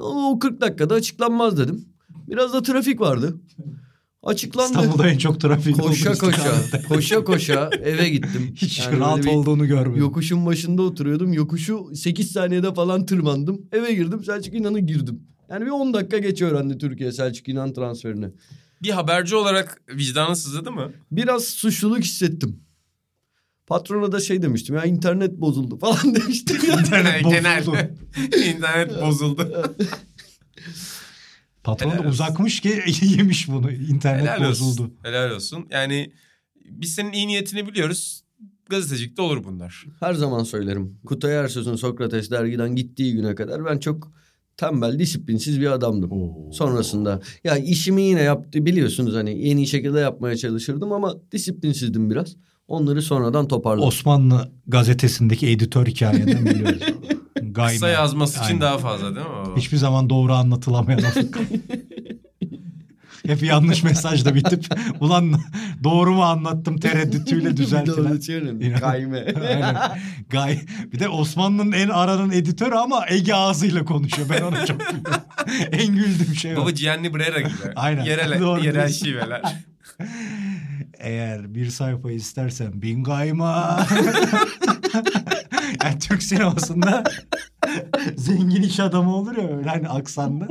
O 0.00 0.38
40 0.38 0.60
dakikada 0.60 0.94
açıklanmaz 0.94 1.58
dedim. 1.58 1.84
Biraz 2.28 2.52
da 2.52 2.62
trafik 2.62 3.00
vardı. 3.00 3.40
Açıklandı. 4.22 4.66
İstanbul'da 4.78 5.08
en 5.08 5.18
çok 5.18 5.40
trafik 5.40 5.76
Koşa 5.76 6.10
olduğu 6.10 6.18
koşa, 6.18 6.52
istikamette. 6.52 6.88
koşa 6.88 7.24
koşa 7.24 7.70
eve 7.82 8.08
gittim. 8.08 8.52
Hiç 8.56 8.78
Yani 8.78 8.98
rahat 8.98 9.26
olduğunu 9.26 9.66
görmedim. 9.66 10.00
Yokuşun 10.00 10.46
başında 10.46 10.82
oturuyordum. 10.82 11.32
Yokuşu 11.32 11.90
8 11.94 12.30
saniyede 12.32 12.74
falan 12.74 13.06
tırmandım. 13.06 13.66
Eve 13.72 13.94
girdim 13.94 14.24
Selçuk 14.24 14.54
İnan'ı 14.54 14.80
girdim. 14.80 15.22
Yani 15.48 15.64
bir 15.64 15.70
10 15.70 15.94
dakika 15.94 16.18
geç 16.18 16.42
öğrendi 16.42 16.78
Türkiye 16.78 17.12
Selçuk 17.12 17.48
İnan 17.48 17.72
transferini. 17.72 18.26
Bir 18.82 18.90
haberci 18.90 19.36
olarak 19.36 19.82
vicdanın 19.94 20.34
sızladı 20.34 20.72
mı? 20.72 20.92
Biraz 21.12 21.44
suçluluk 21.44 22.04
hissettim. 22.04 22.63
Patrona 23.66 24.12
da 24.12 24.20
şey 24.20 24.42
demiştim 24.42 24.76
ya 24.76 24.84
internet 24.84 25.32
bozuldu 25.40 25.78
falan 25.78 26.14
demiştim. 26.14 26.56
İnternet 26.56 27.24
Genel. 27.24 27.60
bozuldu. 27.66 27.78
İnternet 28.46 29.02
bozuldu. 29.02 29.74
Patron 31.64 31.90
da 31.90 31.94
Helal 31.94 32.04
olsun. 32.04 32.10
uzakmış 32.10 32.60
ki 32.60 32.82
yemiş 33.16 33.48
bunu. 33.48 33.72
İnternet 33.72 34.22
Helal 34.22 34.48
bozuldu. 34.48 34.82
olsun. 34.82 34.94
Helal 35.02 35.30
olsun. 35.30 35.66
Yani 35.70 36.12
biz 36.64 36.94
senin 36.94 37.12
iyi 37.12 37.26
niyetini 37.28 37.68
biliyoruz. 37.68 38.24
Gazetecilikte 38.70 39.22
olur 39.22 39.44
bunlar. 39.44 39.86
Her 40.00 40.14
zaman 40.14 40.44
söylerim. 40.44 40.98
Kutay 41.06 41.36
Ersöz'ün 41.36 41.74
Sokrates 41.76 42.30
dergiden 42.30 42.76
gittiği 42.76 43.12
güne 43.14 43.34
kadar 43.34 43.64
ben 43.64 43.78
çok 43.78 44.12
tembel, 44.56 44.98
disiplinsiz 44.98 45.60
bir 45.60 45.66
adamdım. 45.72 46.12
Oo. 46.12 46.52
Sonrasında 46.52 47.20
ya 47.44 47.56
işimi 47.56 48.02
yine 48.02 48.22
yaptı 48.22 48.66
biliyorsunuz 48.66 49.14
hani 49.14 49.30
en 49.30 49.56
iyi 49.56 49.66
şekilde 49.66 50.00
yapmaya 50.00 50.36
çalışırdım 50.36 50.92
ama 50.92 51.14
disiplinsizdim 51.32 52.10
biraz. 52.10 52.36
Onları 52.68 53.02
sonradan 53.02 53.48
toparladım. 53.48 53.88
Osmanlı 53.88 54.50
gazetesindeki 54.66 55.50
editör 55.50 55.86
hikayeden 55.86 56.46
biliyoruz. 56.46 56.82
Gayme. 57.42 57.72
Kısa 57.72 57.88
yazması 57.88 58.38
için 58.38 58.44
Aynen. 58.46 58.60
daha 58.60 58.78
fazla 58.78 59.14
değil 59.14 59.26
mi? 59.26 59.56
Hiçbir 59.56 59.76
zaman 59.76 60.10
doğru 60.10 60.32
anlatılamayan 60.32 61.00
o. 61.16 61.38
Hep 63.26 63.42
yanlış 63.42 63.82
mesajla 63.82 64.34
bitip 64.34 64.64
ulan 65.00 65.40
doğru 65.84 66.12
mu 66.14 66.22
anlattım 66.22 66.78
tereddütüyle 66.78 67.56
düzeltilen. 67.56 68.74
Aynen. 68.82 69.34
Gay. 70.30 70.60
Bir 70.92 70.98
de 71.00 71.08
Osmanlı'nın 71.08 71.72
en 71.72 71.88
aranan 71.88 72.32
editörü 72.32 72.74
ama 72.74 73.04
Ege 73.08 73.34
ağzıyla 73.34 73.84
konuşuyor. 73.84 74.28
Ben 74.30 74.42
ona 74.42 74.66
çok 74.66 74.80
gülüyorum. 74.80 75.22
en 75.72 75.86
güldüğüm 75.94 76.34
şey 76.34 76.56
o. 76.56 76.60
Baba 76.60 76.70
Gianni 76.70 77.14
Brera 77.14 77.40
gibi. 77.40 77.52
Aynen. 77.76 78.04
Yerel, 78.04 78.40
Doğru 78.40 78.64
yerel 78.64 78.74
diyorsun. 78.74 79.06
şiveler. 79.06 79.42
Eğer 81.04 81.54
bir 81.54 81.70
sayfa 81.70 82.10
istersen 82.12 82.82
bin 82.82 83.04
gayma. 83.04 83.86
yani 85.84 85.98
Türk 85.98 86.22
sinemasında 86.22 87.04
zengin 88.16 88.62
iş 88.62 88.80
adamı 88.80 89.16
olur 89.16 89.36
ya 89.36 89.56
öyle 89.56 89.68
hani 89.68 89.88
aksanlı. 89.88 90.48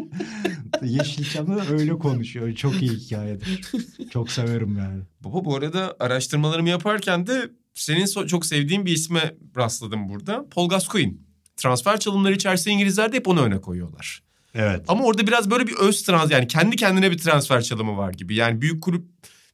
Yeşilçam'da 0.84 1.58
da 1.58 1.74
öyle 1.74 1.94
konuşuyor. 1.94 2.56
Çok 2.56 2.82
iyi 2.82 2.92
hikayedir. 2.92 3.62
Çok 4.12 4.32
severim 4.32 4.78
yani. 4.78 5.04
Baba 5.24 5.46
bu 5.46 5.56
arada 5.56 5.96
araştırmalarımı 6.00 6.70
yaparken 6.70 7.28
de 7.28 7.50
senin 7.74 8.06
so- 8.06 8.28
çok 8.28 8.46
sevdiğin 8.46 8.86
bir 8.86 8.92
isme 8.92 9.36
rastladım 9.58 10.10
burada. 10.10 10.46
Paul 10.50 10.70
Gascoigne. 10.70 11.13
Transfer 11.58 12.00
çalımları 12.00 12.34
içerisinde 12.34 12.74
İngilizler 12.74 13.12
de 13.12 13.18
hep 13.18 13.28
onu 13.28 13.42
öne 13.42 13.62
koyuyorlar. 13.62 14.24
Evet. 14.56 14.86
Ama 14.88 15.04
orada 15.04 15.28
biraz 15.28 15.52
böyle 15.52 15.68
bir 15.68 15.76
öz 15.76 16.04
trans 16.04 16.32
yani 16.32 16.48
kendi 16.48 16.76
kendine 16.76 17.12
bir 17.12 17.18
transfer 17.18 17.62
çalımı 17.62 17.98
var 17.98 18.13
gibi. 18.13 18.36
Yani 18.36 18.62
büyük 18.62 18.84
kulüp 18.84 19.06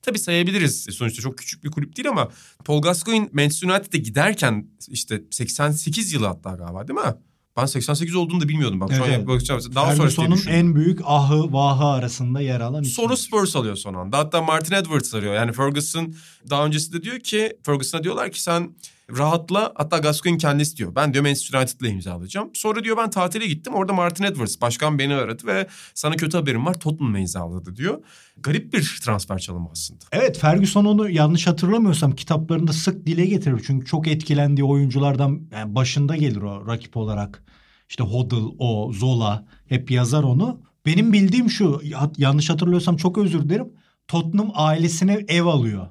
tabii 0.02 0.20
sayabiliriz. 0.20 0.86
Sonuçta 0.92 1.22
çok 1.22 1.38
küçük 1.38 1.64
bir 1.64 1.72
kulüp 1.72 1.96
değil 1.96 2.10
ama 2.10 2.30
Paul 2.66 2.82
Gascoigne 2.82 3.30
Manchester 3.34 3.70
United'e 3.70 3.98
giderken 3.98 4.68
işte 4.88 5.22
88 5.32 6.14
yılı 6.14 6.26
hatta 6.28 6.50
galiba 6.50 6.88
değil 6.88 7.00
mi? 7.00 7.14
Ben 7.58 7.66
88 7.66 8.16
olduğunu 8.16 8.42
da 8.42 8.48
bilmiyordum. 8.50 8.80
Bak 8.80 8.90
şu 8.90 8.96
an 8.96 9.08
Evet, 9.08 9.18
evet. 9.18 9.28
bakacağım. 9.28 9.62
Daha 9.76 9.96
sonra 9.96 10.10
Ferguson'un 10.10 10.52
en 10.54 10.76
büyük 10.76 11.00
ahı 11.04 11.54
vahı 11.54 11.86
arasında 11.86 12.42
yer 12.42 12.62
alan 12.62 12.84
isim. 12.84 12.94
Sonra 12.94 13.18
Spurs 13.18 13.56
alıyor 13.56 13.76
son 13.76 13.94
anda. 13.94 14.18
Hatta 14.18 14.42
Martin 14.42 14.76
Edwards 14.76 15.14
arıyor. 15.16 15.34
Yani 15.34 15.54
Ferguson 15.54 16.16
daha 16.50 16.66
öncesinde 16.66 17.04
diyor 17.04 17.20
ki 17.20 17.58
Ferguson'a 17.66 18.04
diyorlar 18.04 18.32
ki 18.32 18.42
sen 18.42 18.76
rahatla 19.18 19.72
hatta 19.76 19.98
Gascoigne 19.98 20.38
kendisi 20.38 20.78
diyor. 20.78 20.96
Ben 20.96 21.14
diyor 21.14 21.26
Manchester 21.26 21.60
United'la 21.60 21.88
imzalayacağım. 21.88 22.50
Sonra 22.54 22.84
diyor 22.84 22.98
ben 22.98 23.10
tatile 23.10 23.48
gittim. 23.48 23.74
Orada 23.74 23.94
Martin 23.94 24.24
Edwards 24.24 24.62
başkan 24.62 25.00
beni 25.00 25.16
aradı 25.16 25.48
ve 25.48 25.68
sana 25.94 26.16
kötü 26.16 26.38
haberim 26.38 26.66
var 26.66 26.74
Tottenham'la 26.74 27.20
imzaladı 27.20 27.76
diyor. 27.76 28.04
Garip 28.38 28.74
bir 28.74 29.00
transfer 29.04 29.38
çalımı 29.38 29.70
aslında. 29.72 30.06
Evet 30.12 30.40
Ferguson 30.40 30.86
onu 30.86 31.10
yanlış 31.10 31.48
hatırlamıyorsam 31.48 32.16
kitaplarında 32.16 32.74
sık 32.74 33.06
dile 33.06 33.26
getirir. 33.26 33.64
Çünkü 33.68 33.86
çok 33.86 34.08
etkilendiği 34.08 34.66
oyunculardan 34.66 35.42
yani 35.52 35.76
başında 35.76 36.16
gelir 36.16 36.42
o 36.42 36.68
rakip 36.68 36.98
olarak. 36.98 37.44
işte 37.90 38.04
Hodl, 38.04 38.46
o, 38.60 38.92
Zola 38.94 39.46
hep 39.68 39.92
yazar 39.92 40.24
onu. 40.24 40.62
Benim 40.86 41.14
bildiğim 41.14 41.50
şu 41.50 41.82
yanlış 42.18 42.50
hatırlıyorsam 42.50 42.98
çok 42.98 43.18
özür 43.18 43.44
dilerim. 43.44 43.68
Tottenham 44.08 44.52
ailesine 44.54 45.26
ev 45.28 45.46
alıyor. 45.46 45.88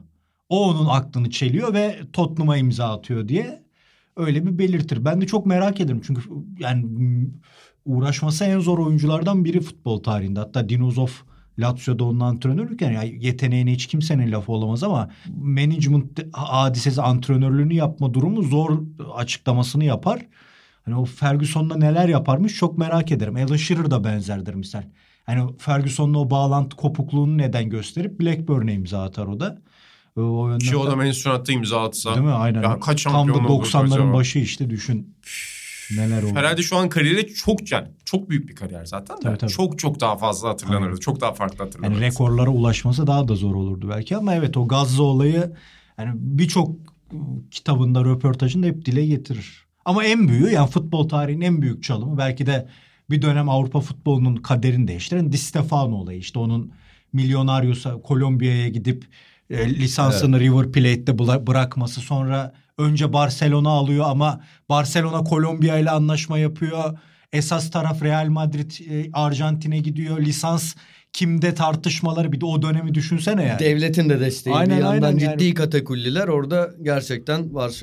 O 0.49 0.71
onun 0.71 0.87
aklını 0.87 1.31
çeliyor 1.31 1.75
ve 1.75 1.99
Tottenham'a 2.13 2.57
imza 2.57 2.93
atıyor 2.93 3.29
diye 3.29 3.63
öyle 4.17 4.47
bir 4.47 4.59
belirtir. 4.59 5.05
Ben 5.05 5.21
de 5.21 5.27
çok 5.27 5.47
merak 5.47 5.81
ederim 5.81 6.01
çünkü 6.07 6.23
yani 6.59 6.87
uğraşması 7.85 8.45
en 8.45 8.59
zor 8.61 8.79
oyunculardan 8.79 9.45
biri 9.45 9.61
futbol 9.61 10.03
tarihinde. 10.03 10.41
Hatta 10.41 10.69
Dinozov 10.69 11.09
Lazio'da 11.59 12.05
onun 12.05 12.21
antrenörlükken 12.21 12.93
yani 12.93 13.17
yeteneğine 13.21 13.73
hiç 13.73 13.87
kimsenin 13.87 14.33
lafı 14.33 14.53
olamaz 14.53 14.83
ama 14.83 15.11
management 15.37 16.35
hadisesi 16.37 17.03
antrenörlüğünü 17.03 17.75
yapma 17.75 18.15
durumu 18.15 18.43
zor 18.43 18.83
açıklamasını 19.15 19.85
yapar. 19.85 20.27
Hani 20.85 20.97
o 20.97 21.05
Ferguson'la 21.05 21.77
neler 21.77 22.09
yaparmış 22.09 22.55
çok 22.55 22.79
merak 22.79 23.13
ederim. 23.13 23.37
Alan 23.37 23.57
Shearer 23.57 23.91
da 23.91 24.05
benzerdir 24.05 24.55
misal. 24.55 24.83
Hani 25.27 25.57
Ferguson'la 25.59 26.19
o 26.19 26.31
bağlantı 26.31 26.77
kopukluğunu 26.77 27.39
neden 27.39 27.71
gösterip 27.71 28.21
Blackburn'e 28.21 28.75
imza 28.75 29.03
atar 29.03 29.27
o 29.27 29.41
da. 29.41 29.59
O 30.17 30.49
yönden 30.49 30.59
Ki 30.59 30.77
o 30.77 30.87
da 30.87 30.97
Manchester 30.97 31.55
imza 31.55 31.83
atsa. 31.83 32.15
Değil 32.15 32.27
mi? 32.27 32.33
Aynen. 32.33 32.63
Ya 32.63 32.81
kaç 32.81 33.03
Tam 33.03 33.29
da 33.29 33.33
90'ların 33.33 34.13
başı 34.13 34.39
işte 34.39 34.71
düşün. 34.71 35.15
Neler 35.97 36.23
oldu. 36.23 36.35
Herhalde 36.35 36.63
şu 36.63 36.77
an 36.77 36.89
kariyeri 36.89 37.35
çok 37.35 37.73
yani 37.73 37.89
çok 38.05 38.31
büyük 38.31 38.49
bir 38.49 38.55
kariyer 38.55 38.85
zaten 38.85 39.17
de. 39.17 39.21
Tabii, 39.21 39.39
tabii. 39.39 39.51
Çok 39.51 39.79
çok 39.79 40.01
daha 40.01 40.17
fazla 40.17 40.49
hatırlanırdı. 40.49 40.87
Aynen. 40.87 40.97
Çok 40.97 41.21
daha 41.21 41.33
farklı 41.33 41.65
hatırlanırdı. 41.65 41.95
Yani 41.95 42.07
rekorlara 42.07 42.51
ulaşması 42.51 43.07
daha 43.07 43.29
da 43.29 43.35
zor 43.35 43.55
olurdu 43.55 43.89
belki 43.89 44.17
ama 44.17 44.35
evet 44.35 44.57
o 44.57 44.69
Gazze 44.69 45.03
olayı 45.03 45.53
yani 45.99 46.11
birçok 46.15 46.77
kitabında 47.51 48.05
röportajında 48.05 48.67
hep 48.67 48.85
dile 48.85 49.07
getirir. 49.07 49.67
Ama 49.85 50.05
en 50.05 50.29
büyüğü 50.29 50.51
yani 50.51 50.71
futbol 50.71 51.09
tarihinin 51.09 51.45
en 51.45 51.63
büyük 51.63 51.83
çalımı 51.83 52.19
belki 52.19 52.47
de 52.47 52.69
bir 53.11 53.23
dönem 53.23 53.49
Avrupa 53.49 53.81
futbolunun 53.81 54.37
kaderini 54.37 54.89
değiştiren 54.89 55.33
Di 55.33 55.39
Stefano 55.39 55.97
olayı. 55.97 56.19
İşte 56.19 56.39
onun 56.39 56.73
Milyonaryosa 57.13 58.03
Kolombiya'ya 58.03 58.69
gidip 58.69 59.05
e, 59.51 59.75
lisansını 59.75 60.37
evet. 60.37 60.47
River 60.47 60.73
Plate'de 60.73 61.47
bırakması 61.47 62.01
sonra 62.01 62.53
önce 62.79 63.13
Barcelona 63.13 63.69
alıyor 63.69 64.05
ama 64.09 64.41
Barcelona 64.69 65.25
Kolombiya 65.25 65.79
ile 65.79 65.91
anlaşma 65.91 66.39
yapıyor. 66.39 66.99
Esas 67.33 67.71
taraf 67.71 68.03
Real 68.03 68.29
Madrid 68.29 68.71
e, 68.91 69.11
Arjantin'e 69.13 69.79
gidiyor. 69.79 70.21
Lisans 70.21 70.75
kimde 71.13 71.55
tartışmaları 71.55 72.33
bir 72.33 72.41
de 72.41 72.47
o 72.47 72.63
dönemi 72.63 72.95
düşünsene 72.95 73.45
yani. 73.45 73.59
Devletin 73.59 74.09
de 74.09 74.21
desteği 74.21 74.55
aynen, 74.55 74.77
bir 74.79 74.83
yandan 74.83 75.03
aynen, 75.03 75.19
ciddi 75.19 75.45
yani. 75.45 75.55
katakulliler 75.55 76.29
orada 76.29 76.71
gerçekten 76.83 77.55
var. 77.55 77.83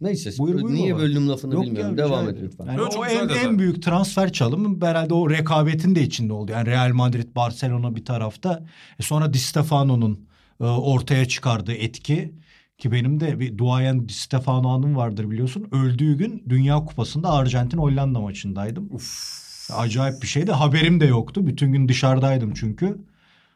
Neyse 0.00 0.30
buyur, 0.38 0.62
buyur 0.62 0.74
niye 0.74 0.96
bölüm 0.96 1.28
lafını 1.28 1.54
Yok 1.54 1.64
bilmiyorum. 1.64 1.98
Ya, 1.98 2.04
Devam 2.04 2.28
et 2.28 2.36
lütfen. 2.42 2.66
Yani 2.66 2.82
o 2.82 3.06
en, 3.06 3.28
en 3.28 3.58
büyük 3.58 3.82
transfer 3.82 4.32
çalımı 4.32 4.86
herhalde 4.86 5.14
o 5.14 5.30
rekabetin 5.30 5.94
de 5.94 6.02
içinde 6.02 6.32
oldu. 6.32 6.52
Yani 6.52 6.66
Real 6.66 6.92
Madrid, 6.92 7.36
Barcelona 7.36 7.96
bir 7.96 8.04
tarafta. 8.04 8.64
E 8.98 9.02
sonra 9.02 9.32
Di 9.32 9.38
Stefano'nun 9.38 10.26
e, 10.62 10.64
ortaya 10.64 11.28
çıkardığı 11.28 11.72
etki 11.72 12.32
ki 12.78 12.92
benim 12.92 13.20
de 13.20 13.40
bir 13.40 13.58
duayen 13.58 14.08
Di 14.08 14.12
Stefano 14.12 14.68
anım 14.68 14.96
vardır 14.96 15.30
biliyorsun. 15.30 15.68
Öldüğü 15.72 16.18
gün 16.18 16.44
Dünya 16.48 16.84
Kupası'nda 16.84 17.30
Arjantin 17.30 17.78
Hollanda 17.78 18.20
maçındaydım. 18.20 18.88
Uf. 18.90 19.42
Acayip 19.72 20.22
bir 20.22 20.26
şeydi. 20.26 20.52
Haberim 20.52 21.00
de 21.00 21.06
yoktu. 21.06 21.46
Bütün 21.46 21.72
gün 21.72 21.88
dışarıdaydım 21.88 22.54
çünkü. 22.54 22.98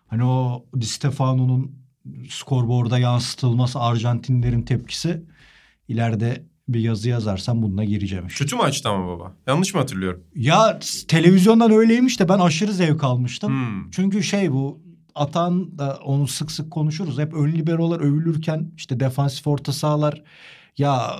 Hani 0.06 0.24
o 0.24 0.64
Di 0.80 0.86
Stefano'nun 0.86 1.78
skorboarda 2.28 2.98
yansıtılması 2.98 3.80
Arjantinlerin 3.80 4.62
tepkisi 4.62 5.22
ileride 5.88 6.46
bir 6.68 6.80
yazı 6.80 7.08
yazarsam 7.08 7.62
bununla 7.62 7.84
gireceğim. 7.84 8.26
Işte. 8.26 8.44
Kötü 8.44 8.56
maçtı 8.56 8.88
ama 8.88 9.06
baba. 9.08 9.32
Yanlış 9.46 9.74
mı 9.74 9.80
hatırlıyorum? 9.80 10.24
Ya 10.34 10.78
televizyondan 11.08 11.70
öyleymiş 11.70 12.20
de 12.20 12.28
ben 12.28 12.38
aşırı 12.38 12.72
zevk 12.72 13.04
almıştım. 13.04 13.52
Hmm. 13.52 13.90
Çünkü 13.90 14.22
şey 14.22 14.52
bu 14.52 14.85
Atan 15.16 15.78
da 15.78 15.98
onu 16.04 16.28
sık 16.28 16.50
sık 16.50 16.70
konuşuruz. 16.70 17.18
Hep 17.18 17.34
ön 17.34 17.52
liberolar 17.52 18.00
övülürken 18.00 18.72
işte 18.76 19.00
defansif 19.00 19.46
orta 19.46 19.72
sahalar 19.72 20.22
ya 20.78 21.16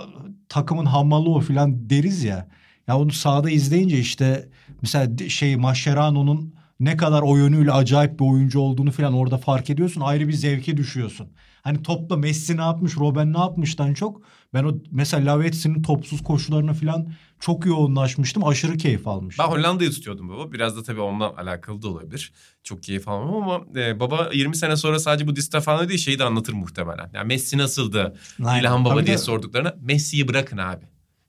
takımın 0.49 0.85
hammalı 0.85 1.31
o 1.31 1.41
falan 1.41 1.91
deriz 1.91 2.25
ya. 2.25 2.49
Ya 2.89 2.99
onu 2.99 3.13
sahada 3.13 3.51
izleyince 3.51 3.99
işte 3.99 4.49
mesela 4.83 5.29
şey 5.29 5.57
Mascherano'nun 5.57 6.55
ne 6.81 6.97
kadar 6.97 7.23
o 7.23 7.37
yönüyle 7.37 7.73
acayip 7.73 8.21
bir 8.21 8.25
oyuncu 8.25 8.61
olduğunu 8.61 8.91
falan 8.91 9.13
orada 9.15 9.39
fark 9.39 9.71
ediyorsun. 9.71 10.01
Ayrı 10.01 10.29
bir 10.29 10.33
zevke 10.33 10.77
düşüyorsun. 10.77 11.29
Hani 11.63 11.83
topla 11.83 12.17
Messi 12.17 12.57
ne 12.57 12.61
yapmış, 12.61 12.97
Robben 12.97 13.33
ne 13.33 13.39
yapmıştan 13.39 13.95
çok 13.95 14.23
ben 14.55 14.65
o 14.65 14.73
mesela 14.91 15.33
Lavetsi'nin 15.33 15.83
topsuz 15.83 16.23
koşularına 16.23 16.75
falan 16.75 17.09
çok 17.40 17.66
yoğunlaşmıştım. 17.66 18.44
Aşırı 18.44 18.77
keyif 18.77 19.09
almıştım. 19.09 19.46
Ben 19.49 19.53
Hollanda'yı 19.53 19.90
tutuyordum 19.90 20.29
baba. 20.29 20.53
Biraz 20.53 20.77
da 20.77 20.83
tabii 20.83 21.01
onunla 21.01 21.37
alakalı 21.37 21.83
da 21.83 21.88
olabilir. 21.88 22.33
Çok 22.64 22.83
keyif 22.83 23.09
almam 23.09 23.42
ama 23.42 23.81
e, 23.81 24.01
baba 24.01 24.31
20 24.33 24.57
sene 24.57 24.77
sonra 24.77 24.99
sadece 24.99 25.27
bu 25.27 25.37
Di 25.37 25.42
Stefano 25.42 25.88
değil 25.88 26.01
şeyi 26.01 26.18
de 26.18 26.25
anlatır 26.25 26.53
muhtemelen. 26.53 27.11
Yani 27.14 27.27
Messi 27.27 27.59
nasıldı? 27.59 28.16
Aynen. 28.44 28.61
İlhan 28.61 28.85
Baba 28.85 28.94
tabii 28.94 29.07
diye 29.07 29.16
de... 29.16 29.22
sorduklarına 29.22 29.75
Messi'yi 29.81 30.29
bırakın 30.29 30.59
abi. 30.59 30.85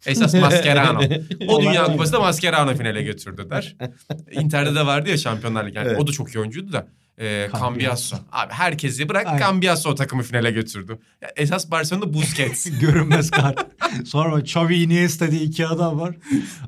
Esas 0.06 0.34
Mascherano. 0.42 1.00
o 1.48 1.62
Dünya 1.62 1.84
Kupası'nda 1.84 2.20
Mascherano 2.20 2.76
finale 2.76 3.04
götürdü 3.04 3.48
der. 3.50 3.76
Inter'de 4.32 4.76
de 4.76 4.86
vardı 4.86 5.10
ya 5.10 5.18
Şampiyonlar 5.18 5.68
Ligi. 5.68 5.78
Yani 5.78 5.88
evet. 5.88 6.00
O 6.00 6.08
da 6.08 6.12
çok 6.12 6.36
iyi 6.36 6.40
oyuncuydu 6.40 6.74
da. 6.74 6.88
E, 7.22 7.50
Cambiasso. 7.60 8.18
Abi 8.32 8.54
herkesi 8.54 9.10
bırak 9.10 9.28
Aynen. 9.28 9.40
Cambiasso 9.40 9.90
o 9.90 9.96
takımı 9.96 10.24
finale 10.24 10.52
götürdü. 10.52 11.00
Ya, 11.22 11.30
esas 11.36 11.72
Barcelona'da 11.72 12.14
Busquets. 12.14 12.68
Görünmez 12.80 13.32
kart. 13.32 13.68
Sonra 14.06 14.40
Xavi 14.40 14.76
Iniesta 14.76 15.32
diye 15.32 15.42
iki 15.42 15.68
adam 15.68 16.00
var. 16.00 16.16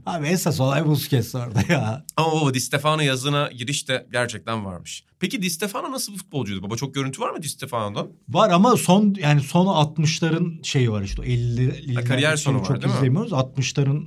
Abi 0.06 0.28
esas 0.28 0.60
olay 0.60 0.86
Busquets 0.86 1.36
orada 1.36 1.74
ya. 1.74 2.06
Ama 2.18 2.32
baba 2.32 2.54
Di 2.54 2.62
Stefano 2.62 3.02
yazına 3.02 3.50
giriş 3.52 3.88
de 3.88 4.08
gerçekten 4.12 4.66
varmış. 4.66 5.04
Peki 5.20 5.42
Di 5.42 5.50
Stefano 5.50 5.92
nasıl 5.92 6.14
bir 6.14 6.18
futbolcuydu 6.18 6.64
baba? 6.64 6.76
Çok 6.76 6.96
görüntü 6.96 7.22
var 7.22 7.30
mı 7.30 7.42
Di 7.44 7.50
Stefano'dan? 7.50 8.08
Var 8.30 8.50
ama 8.50 8.78
son 8.78 9.16
yani 9.20 9.42
son 9.42 9.66
60'ların 9.66 10.64
şeyi 10.64 10.92
var 10.92 11.02
işte 11.02 11.26
50 11.26 11.96
ha, 11.96 12.04
kariyer 12.04 12.36
sonu 12.36 12.60
var 12.60 12.66
çok 12.66 12.82
değil 12.82 12.94
izlemiyoruz. 12.94 13.32
mi? 13.32 13.38
60'ların 13.38 14.04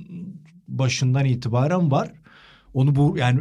başından 0.67 1.25
itibaren 1.25 1.91
var. 1.91 2.11
Onu 2.73 2.95
bu 2.95 3.17
yani 3.17 3.39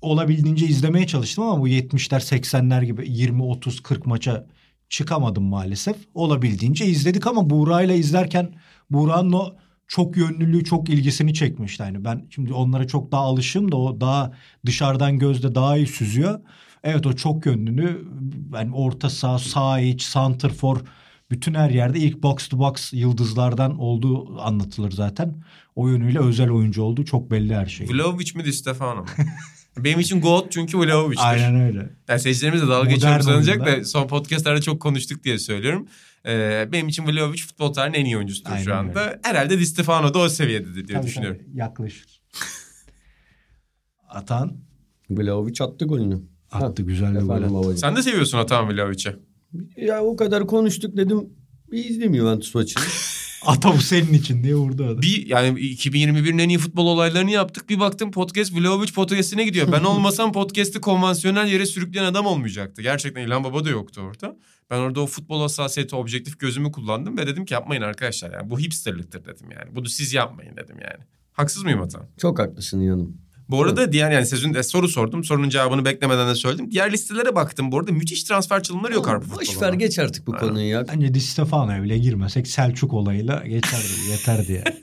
olabildiğince 0.00 0.66
izlemeye 0.66 1.06
çalıştım 1.06 1.44
ama 1.44 1.60
bu 1.60 1.68
70'ler 1.68 2.20
80'ler 2.20 2.84
gibi 2.84 3.04
20 3.08 3.42
30 3.42 3.80
40 3.80 4.06
maça 4.06 4.46
çıkamadım 4.88 5.44
maalesef. 5.44 5.96
Olabildiğince 6.14 6.86
izledik 6.86 7.26
ama 7.26 7.50
Buğra'yla 7.50 7.94
izlerken 7.94 8.54
Buğra'nın 8.90 9.32
o 9.32 9.54
çok 9.86 10.16
yönlülüğü 10.16 10.64
çok 10.64 10.88
ilgisini 10.88 11.34
çekmişti. 11.34 11.82
Yani 11.82 12.04
ben 12.04 12.26
şimdi 12.30 12.52
onlara 12.52 12.86
çok 12.86 13.12
daha 13.12 13.22
alışım 13.22 13.72
da 13.72 13.76
o 13.76 14.00
daha 14.00 14.32
dışarıdan 14.66 15.18
gözde 15.18 15.54
daha 15.54 15.76
iyi 15.76 15.86
süzüyor. 15.86 16.40
Evet 16.84 17.06
o 17.06 17.12
çok 17.12 17.46
yönlülü 17.46 18.08
yani 18.54 18.74
orta 18.74 19.10
saha, 19.10 19.38
sağ 19.38 19.80
iç, 19.80 20.12
center 20.12 20.52
for 20.52 20.80
bütün 21.30 21.54
her 21.54 21.70
yerde 21.70 21.98
ilk 21.98 22.22
box 22.22 22.48
to 22.48 22.58
box 22.58 22.92
yıldızlardan 22.92 23.78
olduğu 23.78 24.40
anlatılır 24.40 24.90
zaten. 24.90 25.34
O 25.76 25.88
yönüyle 25.88 26.18
özel 26.18 26.50
oyuncu 26.50 26.82
olduğu 26.82 27.04
çok 27.04 27.30
belli 27.30 27.54
her 27.54 27.66
şey. 27.66 27.88
Vlahovic 27.88 28.32
mi 28.34 28.44
Di 28.44 28.52
Stefano 28.52 29.00
mu? 29.00 29.06
Benim 29.84 30.00
için 30.00 30.20
GOAT 30.20 30.52
çünkü 30.52 30.78
Vlahovic'tir. 30.78 31.30
Aynen 31.30 31.60
öyle. 31.60 31.90
Yani 32.08 32.20
seyircilerimiz 32.20 32.62
de 32.62 32.68
dalga 32.68 32.90
geçiyor 32.90 33.20
sanacak 33.20 33.66
da 33.66 33.84
son 33.84 34.08
podcastlerde 34.08 34.60
çok 34.60 34.80
konuştuk 34.82 35.24
diye 35.24 35.38
söylüyorum. 35.38 35.88
Ee, 36.26 36.68
benim 36.72 36.88
için 36.88 37.06
Vlahovic 37.06 37.42
futbol 37.42 37.72
tarihinin 37.72 37.98
en 37.98 38.04
iyi 38.04 38.16
oyuncusudur 38.16 38.50
Aynen 38.50 38.64
şu 38.64 38.74
anda. 38.74 39.04
Öyle. 39.04 39.20
Herhalde 39.22 39.58
Di 39.58 39.66
Stefano 39.66 40.14
da 40.14 40.18
o 40.18 40.28
seviyededir 40.28 40.88
diye 40.88 40.98
tabii, 40.98 41.06
düşünüyorum. 41.06 41.40
Tabii, 41.46 41.58
yaklaşır. 41.58 42.20
Atan? 44.08 44.56
Vlahovic 45.10 45.54
attı 45.60 45.84
golünü. 45.84 46.20
Attı 46.50 46.82
güzel 46.82 47.14
bir 47.14 47.20
gol 47.20 47.76
Sen 47.76 47.96
de 47.96 48.02
seviyorsun 48.02 48.38
Atan 48.38 48.68
Vlahovic'i. 48.68 49.16
Ya 49.76 50.02
o 50.02 50.16
kadar 50.16 50.46
konuştuk 50.46 50.96
dedim. 50.96 51.28
Bir 51.72 51.84
izleyeyim 51.84 52.14
Juventus 52.14 52.54
maçını. 52.54 52.82
Ata 53.46 53.72
bu 53.72 53.80
senin 53.80 54.12
için 54.12 54.42
diye 54.42 54.54
vurdu 54.54 54.84
adam. 54.84 55.02
Bir 55.02 55.26
yani 55.26 55.60
2021'in 55.60 56.38
en 56.38 56.48
iyi 56.48 56.58
futbol 56.58 56.86
olaylarını 56.86 57.30
yaptık. 57.30 57.68
Bir 57.68 57.80
baktım 57.80 58.10
podcast 58.10 58.54
Vlahovic 58.54 58.92
podcast'ine 58.92 59.44
gidiyor. 59.44 59.72
Ben 59.72 59.84
olmasam 59.84 60.32
podcast'i 60.32 60.80
konvansiyonel 60.80 61.48
yere 61.48 61.66
sürükleyen 61.66 62.04
adam 62.04 62.26
olmayacaktı. 62.26 62.82
Gerçekten 62.82 63.22
İlhan 63.22 63.44
Baba 63.44 63.64
da 63.64 63.70
yoktu 63.70 64.00
orada. 64.00 64.36
Ben 64.70 64.78
orada 64.78 65.00
o 65.00 65.06
futbol 65.06 65.40
hassasiyeti 65.40 65.96
objektif 65.96 66.38
gözümü 66.38 66.72
kullandım 66.72 67.18
ve 67.18 67.26
dedim 67.26 67.44
ki 67.44 67.54
yapmayın 67.54 67.82
arkadaşlar. 67.82 68.32
Yani 68.32 68.50
bu 68.50 68.58
hipsterliktir 68.58 69.24
dedim 69.24 69.50
yani. 69.50 69.76
Bunu 69.76 69.88
siz 69.88 70.12
yapmayın 70.12 70.56
dedim 70.56 70.76
yani. 70.80 71.04
Haksız 71.32 71.62
mıyım 71.62 71.80
Atan? 71.80 72.06
Çok 72.18 72.38
haklısın 72.38 72.80
İlhan'ım. 72.80 73.27
Bu 73.48 73.62
arada 73.62 73.82
evet. 73.82 73.92
diğer 73.92 74.10
yani 74.10 74.26
sezon 74.26 74.62
soru 74.62 74.88
sordum. 74.88 75.24
Sorunun 75.24 75.48
cevabını 75.48 75.84
beklemeden 75.84 76.28
de 76.28 76.34
söyledim. 76.34 76.70
Diğer 76.70 76.92
listelere 76.92 77.34
baktım. 77.34 77.72
Bu 77.72 77.78
arada 77.78 77.92
müthiş 77.92 78.24
transfer 78.24 78.62
çalımları 78.62 78.94
yok 78.94 79.08
Avrupa 79.08 79.36
Boş 79.36 79.62
ver 79.62 79.72
geç 79.72 79.98
artık 79.98 80.26
bu 80.26 80.32
konuyu 80.32 80.68
ya. 80.68 80.88
Bence 80.88 81.14
Di 81.14 81.20
Stefano'ya 81.20 81.82
bile 81.82 81.98
girmesek 81.98 82.46
Selçuk 82.46 82.92
olayıyla 82.94 83.46
geçerdi. 83.46 84.10
yeterdi 84.10 84.52
yani. 84.52 84.78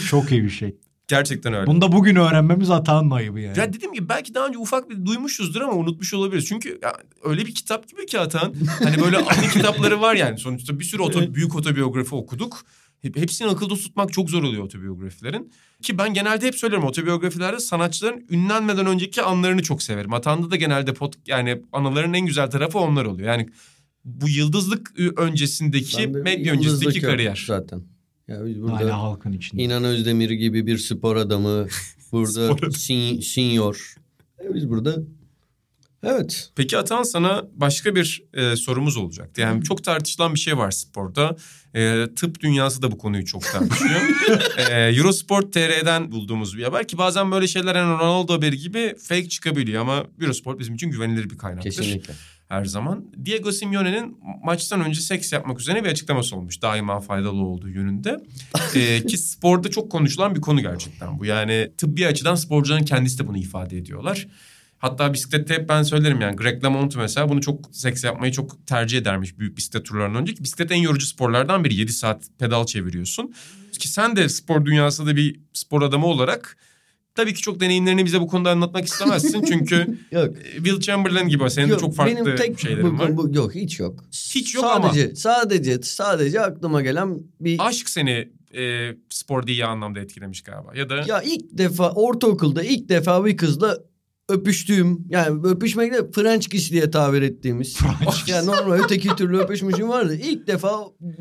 Çok 0.08 0.32
iyi 0.32 0.44
bir 0.44 0.50
şey. 0.50 0.76
Gerçekten 1.08 1.52
öyle. 1.52 1.66
Bunu 1.66 1.80
da 1.80 1.92
bugün 1.92 2.16
öğrenmemiz 2.16 2.68
hatanın 2.68 3.10
ayıbı 3.10 3.40
yani. 3.40 3.58
Ya 3.58 3.72
dediğim 3.72 3.94
gibi 3.94 4.08
belki 4.08 4.34
daha 4.34 4.46
önce 4.46 4.58
ufak 4.58 4.90
bir 4.90 5.06
duymuşuzdur 5.06 5.60
ama 5.60 5.72
unutmuş 5.72 6.14
olabiliriz. 6.14 6.46
Çünkü 6.46 6.78
ya, 6.82 6.92
öyle 7.24 7.46
bir 7.46 7.54
kitap 7.54 7.88
gibi 7.88 8.06
ki 8.06 8.20
Atan. 8.20 8.54
Hani 8.84 9.00
böyle 9.00 9.16
anı 9.16 9.48
kitapları 9.52 10.00
var 10.00 10.14
yani. 10.14 10.38
Sonuçta 10.38 10.78
bir 10.78 10.84
sürü 10.84 11.02
oto, 11.02 11.34
büyük 11.34 11.56
otobiyografi 11.56 12.14
okuduk. 12.14 12.64
Hep- 13.02 13.16
Hepsini 13.16 13.48
akılda 13.48 13.74
tutmak 13.74 14.12
çok 14.12 14.30
zor 14.30 14.42
oluyor 14.42 14.64
otobiyografilerin. 14.64 15.52
Ki 15.82 15.98
ben 15.98 16.14
genelde 16.14 16.46
hep 16.46 16.54
söylerim 16.54 16.84
otobiyografilerde 16.84 17.60
sanatçıların 17.60 18.26
ünlenmeden 18.30 18.86
önceki 18.86 19.22
anlarını 19.22 19.62
çok 19.62 19.82
severim. 19.82 20.12
Atağında 20.12 20.50
da 20.50 20.56
genelde 20.56 20.94
pot, 20.94 21.14
yani 21.26 21.62
anıların 21.72 22.14
en 22.14 22.26
güzel 22.26 22.50
tarafı 22.50 22.78
onlar 22.78 23.04
oluyor. 23.04 23.28
Yani 23.28 23.48
bu 24.04 24.28
yıldızlık 24.28 24.92
öncesindeki, 25.16 26.06
medya 26.06 26.54
öncesindeki 26.54 27.00
kariyer. 27.00 27.44
Zaten. 27.46 27.82
Ya 28.28 28.46
biz 28.46 28.62
burada 28.62 28.76
Hala 28.76 28.98
halkın 29.02 29.32
içinde. 29.32 29.62
İnan 29.62 29.84
Özdemir 29.84 30.30
gibi 30.30 30.66
bir 30.66 30.78
spor 30.78 31.16
adamı. 31.16 31.66
Burada 32.12 32.46
Spor 32.46 32.58
adamı. 32.58 32.72
sin, 32.72 33.20
senior. 33.20 33.94
E 34.44 34.54
biz 34.54 34.70
burada 34.70 34.96
Evet. 36.02 36.50
Peki 36.56 36.78
Atan 36.78 37.02
sana 37.02 37.44
başka 37.54 37.94
bir 37.94 38.22
e, 38.34 38.56
sorumuz 38.56 38.96
olacaktı. 38.96 39.40
Yani 39.40 39.64
çok 39.64 39.84
tartışılan 39.84 40.34
bir 40.34 40.38
şey 40.38 40.58
var 40.58 40.70
sporda. 40.70 41.36
E, 41.74 42.06
tıp 42.16 42.40
dünyası 42.40 42.82
da 42.82 42.92
bu 42.92 42.98
konuyu 42.98 43.24
çok 43.24 43.42
tartışıyor. 43.42 44.00
e, 44.70 44.96
Eurosport 44.96 45.52
TR'den 45.52 46.12
bulduğumuz 46.12 46.58
bir 46.58 46.62
haber 46.62 46.88
ki 46.88 46.98
bazen 46.98 47.32
böyle 47.32 47.48
şeyler 47.48 47.74
yani 47.74 47.92
Ronaldo 47.92 48.32
haberi 48.32 48.58
gibi 48.58 48.94
fake 49.08 49.28
çıkabiliyor 49.28 49.82
ama 49.82 50.04
Eurosport 50.20 50.58
bizim 50.58 50.74
için 50.74 50.90
güvenilir 50.90 51.30
bir 51.30 51.38
kaynaktır. 51.38 51.70
Kesinlikle. 51.70 52.14
Her 52.48 52.64
zaman. 52.64 53.04
Diego 53.24 53.52
Simeone'nin 53.52 54.18
maçtan 54.44 54.84
önce 54.84 55.00
seks 55.00 55.32
yapmak 55.32 55.60
üzerine 55.60 55.84
bir 55.84 55.88
açıklaması 55.88 56.36
olmuş. 56.36 56.62
Daima 56.62 57.00
faydalı 57.00 57.42
olduğu 57.42 57.68
yönünde. 57.68 58.20
E, 58.74 59.02
ki 59.06 59.18
sporda 59.18 59.70
çok 59.70 59.92
konuşulan 59.92 60.34
bir 60.34 60.40
konu 60.40 60.60
gerçekten 60.60 61.18
bu. 61.18 61.24
Yani 61.24 61.72
tıbbi 61.78 62.06
açıdan 62.06 62.34
sporcuların 62.34 62.84
kendisi 62.84 63.18
de 63.18 63.26
bunu 63.26 63.38
ifade 63.38 63.76
ediyorlar. 63.76 64.26
Hatta 64.78 65.12
bisiklette 65.12 65.54
hep 65.54 65.68
ben 65.68 65.82
söylerim 65.82 66.20
yani 66.20 66.36
Greg 66.36 66.64
LeMond 66.64 66.92
mesela 66.96 67.28
bunu 67.28 67.40
çok 67.40 67.68
seks 67.72 68.04
yapmayı 68.04 68.32
çok 68.32 68.66
tercih 68.66 68.98
edermiş 68.98 69.38
büyük 69.38 69.56
bisiklet 69.56 69.84
turlarından 69.84 70.22
önce. 70.22 70.34
Ki 70.34 70.42
bisiklet 70.44 70.72
en 70.72 70.76
yorucu 70.76 71.06
sporlardan 71.06 71.64
biri. 71.64 71.74
7 71.74 71.92
saat 71.92 72.24
pedal 72.38 72.66
çeviriyorsun. 72.66 73.34
Ki 73.78 73.88
sen 73.88 74.16
de 74.16 74.28
spor 74.28 74.64
dünyasında 74.64 75.16
bir 75.16 75.40
spor 75.52 75.82
adamı 75.82 76.06
olarak 76.06 76.56
tabii 77.14 77.34
ki 77.34 77.42
çok 77.42 77.60
deneyimlerini 77.60 78.04
bize 78.04 78.20
bu 78.20 78.26
konuda 78.26 78.50
anlatmak 78.50 78.84
istemezsin. 78.84 79.42
Çünkü 79.42 79.98
Yok. 80.12 80.34
Will 80.54 80.80
Chamberlain 80.80 81.28
gibi 81.28 81.50
senin 81.50 81.66
de 81.68 81.72
Yok, 81.72 81.80
çok 81.80 81.96
farklı 81.96 82.26
benim 82.26 82.36
tek 82.36 82.60
şeylerin 82.60 82.98
bu- 82.98 83.02
var. 83.02 83.16
bu- 83.16 83.34
yok 83.34 83.54
hiç 83.54 83.80
yok. 83.80 84.04
Hiç 84.12 84.54
yok 84.54 84.64
sadece, 84.64 85.04
ama 85.06 85.16
Sadece 85.16 85.82
sadece 85.82 86.40
aklıma 86.40 86.82
gelen 86.82 87.18
bir 87.40 87.56
aşk 87.68 87.88
seni 87.88 88.28
e, 88.56 88.92
spor 89.10 89.46
iyi 89.46 89.64
anlamda 89.64 90.00
etkilemiş 90.00 90.40
galiba. 90.42 90.72
Ya 90.74 90.88
da 90.88 91.04
ya 91.06 91.22
ilk 91.22 91.58
defa 91.58 91.90
ortaokulda 91.90 92.62
ilk 92.62 92.88
defa 92.88 93.24
bir 93.24 93.36
kızla 93.36 93.78
öpüştüğüm 94.28 95.04
yani 95.08 95.40
öpüşmekle 95.44 96.10
French 96.10 96.48
kiss 96.48 96.70
diye 96.70 96.90
tabir 96.90 97.22
ettiğimiz. 97.22 97.78
yani 98.26 98.46
normal 98.46 98.72
öteki 98.84 99.08
türlü 99.08 99.38
öpüşmüşüm 99.38 99.88
vardı. 99.88 100.14
İlk 100.14 100.46
defa 100.46 100.70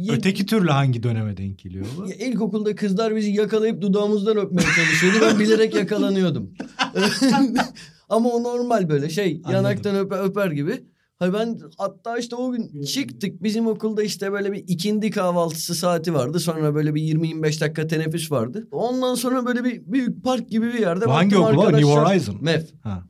Öteki 0.09 0.45
türlü 0.45 0.69
hangi 0.69 1.03
döneme 1.03 1.37
denk 1.37 1.59
geliyor 1.59 1.85
bu? 1.97 2.11
İlkokulda 2.11 2.75
kızlar 2.75 3.15
bizi 3.15 3.31
yakalayıp 3.31 3.81
dudağımızdan 3.81 4.37
öpmeye 4.37 4.67
çalışıyordu. 4.75 5.17
Ben 5.21 5.39
bilerek 5.39 5.75
yakalanıyordum. 5.75 6.53
Ama 8.09 8.29
o 8.29 8.43
normal 8.43 8.89
böyle 8.89 9.09
şey 9.09 9.41
Anladım. 9.45 9.51
yanaktan 9.51 9.95
öper, 9.95 10.19
öper 10.23 10.51
gibi. 10.51 10.83
Hayır 11.19 11.33
ben 11.33 11.59
hatta 11.77 12.17
işte 12.17 12.35
o 12.35 12.51
gün 12.51 12.81
çıktık 12.83 13.43
bizim 13.43 13.67
okulda 13.67 14.03
işte 14.03 14.31
böyle 14.31 14.51
bir 14.51 14.63
ikindi 14.67 15.11
kahvaltısı 15.11 15.75
saati 15.75 16.13
vardı. 16.13 16.39
Sonra 16.39 16.75
böyle 16.75 16.95
bir 16.95 17.01
20-25 17.01 17.61
dakika 17.61 17.87
teneffüs 17.87 18.31
vardı. 18.31 18.67
Ondan 18.71 19.15
sonra 19.15 19.45
böyle 19.45 19.63
bir 19.63 19.81
büyük 19.85 20.23
park 20.23 20.49
gibi 20.49 20.67
bir 20.73 20.79
yerde. 20.79 21.05
Bu 21.05 21.13
hangi 21.13 21.37
okul? 21.37 21.49
New 21.49 21.61
arkadaşlar- 21.65 22.09
Horizon. 22.09 22.37
MEF. 22.41 22.69
Ha. 22.83 23.03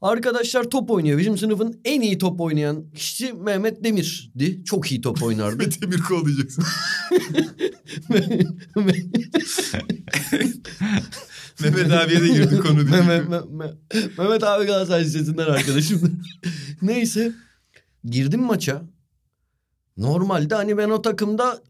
Arkadaşlar 0.00 0.64
top 0.64 0.90
oynuyor. 0.90 1.18
Bizim 1.18 1.38
sınıfın 1.38 1.80
en 1.84 2.00
iyi 2.00 2.18
top 2.18 2.40
oynayan 2.40 2.90
kişi 2.90 3.32
Mehmet 3.32 3.84
Demir'di. 3.84 4.64
Çok 4.64 4.92
iyi 4.92 5.00
top 5.00 5.22
oynardı. 5.22 5.64
Demir 5.82 5.98
kollayacaksın. 5.98 6.64
Mehmet 11.62 11.92
abiye 11.92 12.20
de 12.20 12.28
girdi 12.28 12.58
konu. 12.60 12.82
Mehmet, 12.82 13.28
Me- 13.28 13.46
Me- 13.56 13.74
Mehmet 14.18 14.44
abi 14.44 14.64
Galatasaray 14.66 15.04
Lisesi'nden 15.04 15.46
arkadaşım. 15.46 16.20
Neyse. 16.82 17.32
Girdim 18.04 18.40
maça. 18.42 18.82
Normalde 19.96 20.54
hani 20.54 20.78
ben 20.78 20.90
o 20.90 21.02
takımda 21.02 21.62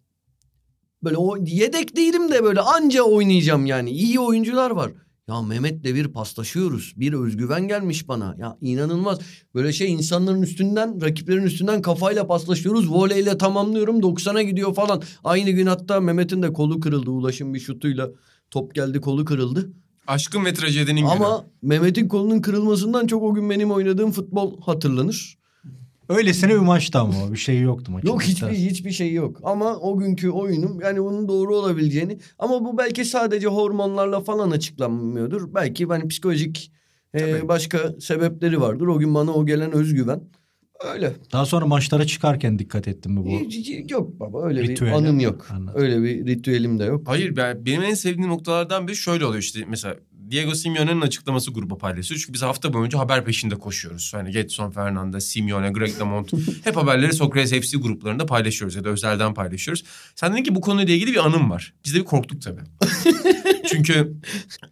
böyle 1.04 1.16
o 1.16 1.36
yedek 1.36 1.96
değilim 1.96 2.32
de 2.32 2.44
böyle 2.44 2.60
anca 2.60 3.02
oynayacağım 3.02 3.66
yani. 3.66 3.90
İyi 3.90 4.20
oyuncular 4.20 4.70
var. 4.70 4.92
Ya 5.28 5.42
Mehmet'le 5.42 5.84
bir 5.84 6.08
paslaşıyoruz. 6.08 6.94
Bir 6.96 7.12
özgüven 7.12 7.68
gelmiş 7.68 8.08
bana. 8.08 8.34
Ya 8.38 8.58
inanılmaz. 8.60 9.18
Böyle 9.54 9.72
şey 9.72 9.92
insanların 9.92 10.42
üstünden, 10.42 11.02
rakiplerin 11.02 11.42
üstünden 11.42 11.82
kafayla 11.82 12.26
paslaşıyoruz. 12.26 12.90
Voleyle 12.90 13.38
tamamlıyorum. 13.38 14.00
90'a 14.00 14.42
gidiyor 14.42 14.74
falan. 14.74 15.02
Aynı 15.24 15.50
gün 15.50 15.66
hatta 15.66 16.00
Mehmet'in 16.00 16.42
de 16.42 16.52
kolu 16.52 16.80
kırıldı. 16.80 17.10
Ulaşım 17.10 17.54
bir 17.54 17.60
şutuyla 17.60 18.10
top 18.50 18.74
geldi 18.74 19.00
kolu 19.00 19.24
kırıldı. 19.24 19.72
Aşkın 20.06 20.44
ve 20.44 20.54
trajedinin 20.54 21.00
günü. 21.00 21.10
Ama 21.10 21.44
Mehmet'in 21.62 22.08
kolunun 22.08 22.40
kırılmasından 22.40 23.06
çok 23.06 23.22
o 23.22 23.34
gün 23.34 23.50
benim 23.50 23.70
oynadığım 23.70 24.12
futbol 24.12 24.60
hatırlanır. 24.60 25.38
Öylesine 26.08 26.50
bir 26.50 26.58
maçtı 26.58 26.98
ama. 26.98 27.32
Bir 27.32 27.38
şey 27.38 27.60
yoktu 27.60 27.92
maçın. 27.92 28.08
Yok 28.08 28.22
hiçbir 28.22 28.48
hiçbir 28.48 28.90
şey 28.90 29.12
yok. 29.12 29.40
Ama 29.42 29.76
o 29.76 29.98
günkü 29.98 30.30
oyunum 30.30 30.80
yani 30.80 31.02
bunun 31.02 31.28
doğru 31.28 31.56
olabileceğini 31.56 32.18
ama 32.38 32.64
bu 32.64 32.78
belki 32.78 33.04
sadece 33.04 33.46
hormonlarla 33.46 34.20
falan 34.20 34.50
açıklanmıyordur. 34.50 35.54
Belki 35.54 35.86
hani 35.86 36.08
psikolojik 36.08 36.72
e, 37.14 37.48
başka 37.48 37.94
sebepleri 38.00 38.60
vardır. 38.60 38.86
O 38.86 38.98
gün 38.98 39.14
bana 39.14 39.34
o 39.34 39.46
gelen 39.46 39.72
özgüven. 39.72 40.20
Öyle. 40.84 41.12
Daha 41.32 41.46
sonra 41.46 41.66
maçlara 41.66 42.06
çıkarken 42.06 42.58
dikkat 42.58 42.88
ettim 42.88 43.12
mi 43.12 43.24
bu? 43.24 43.48
Yok 43.92 44.20
baba 44.20 44.44
öyle 44.44 44.62
Ritüeli. 44.62 44.90
bir 44.90 44.96
anım 44.96 45.20
yok. 45.20 45.46
Anladım. 45.50 45.80
Öyle 45.82 46.02
bir 46.02 46.26
ritüelim 46.26 46.78
de 46.78 46.84
yok. 46.84 47.02
Hayır 47.06 47.36
ben, 47.36 47.66
benim 47.66 47.82
en 47.82 47.94
sevdiğim 47.94 48.30
noktalardan 48.30 48.88
biri 48.88 48.96
şöyle 48.96 49.24
oluyor 49.24 49.42
işte 49.42 49.64
mesela 49.68 49.96
Diego 50.30 50.54
Simeone'nin 50.54 51.00
açıklaması 51.00 51.50
gruba 51.50 51.78
paylaşıyor. 51.78 52.20
Çünkü 52.20 52.32
biz 52.32 52.42
hafta 52.42 52.72
boyunca 52.72 52.98
haber 52.98 53.24
peşinde 53.24 53.54
koşuyoruz. 53.54 54.12
Hani 54.14 54.30
Getson 54.30 54.70
Fernandez, 54.70 55.26
Simeone, 55.26 55.70
Greg 55.70 55.98
LeMond 56.00 56.28
hep 56.64 56.76
haberleri 56.76 57.12
Sokrates 57.12 57.52
FC 57.52 57.78
gruplarında 57.78 58.26
paylaşıyoruz 58.26 58.76
ya 58.76 58.84
da 58.84 58.88
özelden 58.88 59.34
paylaşıyoruz. 59.34 59.84
Sen 60.14 60.32
dedin 60.32 60.42
ki 60.42 60.54
bu 60.54 60.60
konuyla 60.60 60.94
ilgili 60.94 61.12
bir 61.12 61.26
anım 61.26 61.50
var. 61.50 61.74
Biz 61.84 61.94
de 61.94 61.98
bir 61.98 62.04
korktuk 62.04 62.42
tabii. 62.42 62.60
Çünkü 63.66 64.12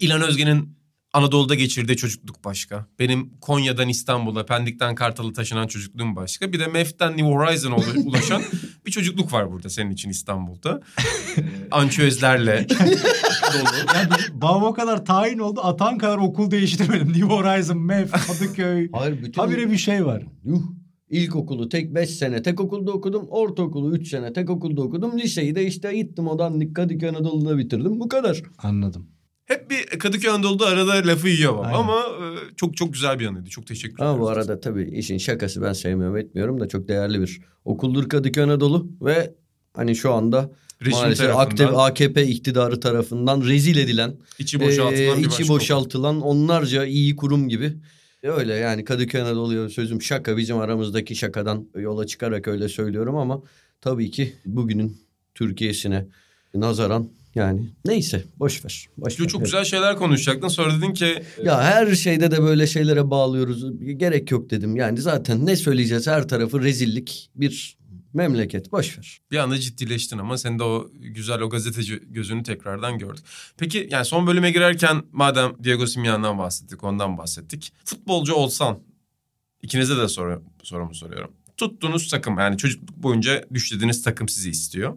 İlhan 0.00 0.22
Özge'nin 0.22 0.83
Anadolu'da 1.14 1.54
geçirdiği 1.54 1.96
çocukluk 1.96 2.44
başka. 2.44 2.86
Benim 2.98 3.30
Konya'dan 3.40 3.88
İstanbul'a, 3.88 4.46
Pendik'ten 4.46 4.94
Kartal'a 4.94 5.32
taşınan 5.32 5.66
çocukluğum 5.66 6.16
başka. 6.16 6.52
Bir 6.52 6.60
de 6.60 6.66
MEF'ten 6.66 7.10
New 7.16 7.26
Horizon'a 7.26 7.74
ula- 7.74 8.02
ulaşan 8.04 8.42
bir 8.86 8.90
çocukluk 8.90 9.32
var 9.32 9.52
burada 9.52 9.68
senin 9.70 9.90
için 9.90 10.10
İstanbul'da. 10.10 10.80
Ançözlerle 11.70 12.66
dolu. 13.54 13.96
Ya 13.96 14.08
biz- 14.18 14.40
babam 14.42 14.62
o 14.62 14.72
kadar 14.74 15.04
tayin 15.04 15.38
oldu. 15.38 15.60
Atan 15.62 15.98
kadar 15.98 16.18
okul 16.18 16.50
değiştirmedim. 16.50 17.08
New 17.08 17.24
Horizon, 17.26 17.78
MEF, 17.78 18.10
Kadıköy. 18.26 18.88
Hayır 18.92 19.22
bütün 19.22 19.42
Habire 19.42 19.70
bir 19.70 19.76
şey 19.78 20.06
var. 20.06 20.22
Yuh. 20.44 20.62
İlkokulu 21.10 21.68
tek 21.68 21.94
5 21.94 22.10
sene 22.10 22.42
tek 22.42 22.60
okulda 22.60 22.92
okudum. 22.92 23.26
Ortaokulu 23.28 23.96
3 23.96 24.08
sene 24.08 24.32
tek 24.32 24.50
okulda 24.50 24.82
okudum. 24.82 25.18
Liseyi 25.18 25.54
de 25.54 25.66
işte 25.66 25.94
gittim 25.96 26.28
o 26.28 26.38
dandik 26.38 26.76
Kadıköy 26.76 27.08
Anadolu'da 27.08 27.58
bitirdim. 27.58 28.00
Bu 28.00 28.08
kadar. 28.08 28.42
Anladım. 28.58 29.06
Hep 29.46 29.70
bir 29.70 29.98
Kadıköy 29.98 30.30
Anadolu'da 30.30 30.66
arada 30.66 30.92
lafı 30.92 31.28
yiyor. 31.28 31.64
Aynen. 31.64 31.78
ama 31.78 32.00
e, 32.00 32.54
çok 32.56 32.76
çok 32.76 32.92
güzel 32.92 33.18
bir 33.18 33.26
anıydı. 33.26 33.48
Çok 33.48 33.66
teşekkür 33.66 33.94
ederim. 33.94 34.08
Ama 34.10 34.20
bu 34.20 34.28
arada 34.28 34.60
tabii 34.60 34.90
işin 34.98 35.18
şakası 35.18 35.62
ben 35.62 35.72
sevmiyorum 35.72 36.16
etmiyorum 36.16 36.60
da 36.60 36.68
çok 36.68 36.88
değerli 36.88 37.20
bir 37.20 37.40
okuldur 37.64 38.08
Kadıköy 38.08 38.44
Anadolu 38.44 38.88
ve 39.00 39.34
hani 39.74 39.96
şu 39.96 40.12
anda 40.12 40.50
Rejim 40.82 40.98
maalesef 40.98 41.36
aktif 41.36 41.68
AKP 41.76 42.26
iktidarı 42.26 42.80
tarafından 42.80 43.42
rezil 43.42 43.76
edilen, 43.76 44.16
içi 44.38 44.60
boşaltılan 44.60 45.18
e, 45.18 45.22
içi 45.22 45.48
boşaltılan 45.48 46.20
onlarca 46.20 46.84
iyi 46.84 47.16
kurum 47.16 47.48
gibi. 47.48 47.72
Öyle 48.22 48.54
yani 48.54 48.84
Kadıköy 48.84 49.20
Anadolu'ya 49.20 49.68
sözüm 49.68 50.02
şaka 50.02 50.36
bizim 50.36 50.58
aramızdaki 50.58 51.16
şakadan 51.16 51.68
yola 51.74 52.06
çıkarak 52.06 52.48
öyle 52.48 52.68
söylüyorum 52.68 53.16
ama 53.16 53.42
tabii 53.80 54.10
ki 54.10 54.34
bugünün 54.46 54.96
Türkiye'sine 55.34 56.06
nazaran 56.54 57.10
yani 57.34 57.60
neyse 57.84 58.24
boş 58.38 58.64
ver. 58.64 58.86
Boş 58.96 59.20
ver. 59.20 59.26
Çok 59.26 59.44
güzel 59.44 59.64
şeyler 59.64 59.96
konuşacaktın. 59.96 60.48
Sonra 60.48 60.76
dedin 60.76 60.92
ki 60.92 61.22
Ya 61.44 61.62
her 61.62 61.94
şeyde 61.94 62.30
de 62.30 62.42
böyle 62.42 62.66
şeylere 62.66 63.10
bağlıyoruz. 63.10 63.64
Gerek 63.80 64.30
yok 64.30 64.50
dedim. 64.50 64.76
Yani 64.76 65.00
zaten 65.00 65.46
ne 65.46 65.56
söyleyeceğiz 65.56 66.06
her 66.06 66.28
tarafı 66.28 66.62
rezillik 66.62 67.30
bir 67.34 67.76
memleket. 68.14 68.72
Boş 68.72 68.98
ver. 68.98 69.18
bir 69.30 69.38
anda 69.38 69.58
ciddileştin 69.58 70.18
ama 70.18 70.38
sen 70.38 70.58
de 70.58 70.62
o 70.62 70.90
güzel 70.92 71.40
o 71.40 71.50
gazeteci 71.50 72.00
gözünü 72.08 72.42
tekrardan 72.42 72.98
gördük. 72.98 73.24
Peki 73.56 73.88
yani 73.90 74.04
son 74.04 74.26
bölüme 74.26 74.50
girerken 74.50 75.02
madem 75.12 75.52
Diego 75.64 75.86
Simeone'dan 75.86 76.38
bahsettik, 76.38 76.84
ondan 76.84 77.18
bahsettik. 77.18 77.72
Futbolcu 77.84 78.34
olsan 78.34 78.78
ikinize 79.62 79.96
de 79.96 80.08
soru, 80.08 80.42
sorumu 80.62 80.94
soruyorum. 80.94 81.30
Tuttuğunuz 81.56 82.10
takım 82.10 82.38
yani 82.38 82.58
çocukluk 82.58 82.96
boyunca 82.96 83.44
düşlediğiniz 83.54 84.02
takım 84.02 84.28
sizi 84.28 84.50
istiyor. 84.50 84.96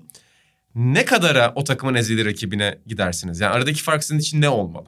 Ne 0.78 1.06
kadara 1.06 1.54
o 1.56 1.64
takımın 1.64 1.94
ezeli 1.94 2.26
rakibine 2.26 2.80
gidersiniz? 2.88 3.40
Yani 3.40 3.54
aradaki 3.54 3.84
fark 3.84 4.04
sizin 4.04 4.20
için 4.20 4.42
ne 4.42 4.50
olmalı? 4.50 4.86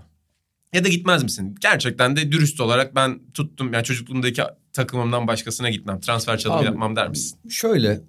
Ya 0.73 0.83
da 0.83 0.87
gitmez 0.87 1.23
misin? 1.23 1.55
Gerçekten 1.61 2.15
de 2.15 2.31
dürüst 2.31 2.61
olarak 2.61 2.95
ben 2.95 3.19
tuttum 3.33 3.73
yani 3.73 3.83
çocukluğumdaki 3.83 4.41
takımımdan 4.73 5.27
başkasına 5.27 5.69
gitmem. 5.69 5.99
Transfer 5.99 6.37
çalımı 6.37 6.59
Abi, 6.59 6.65
yapmam 6.65 6.95
der 6.95 7.09
misin? 7.09 7.39
Şöyle 7.49 8.01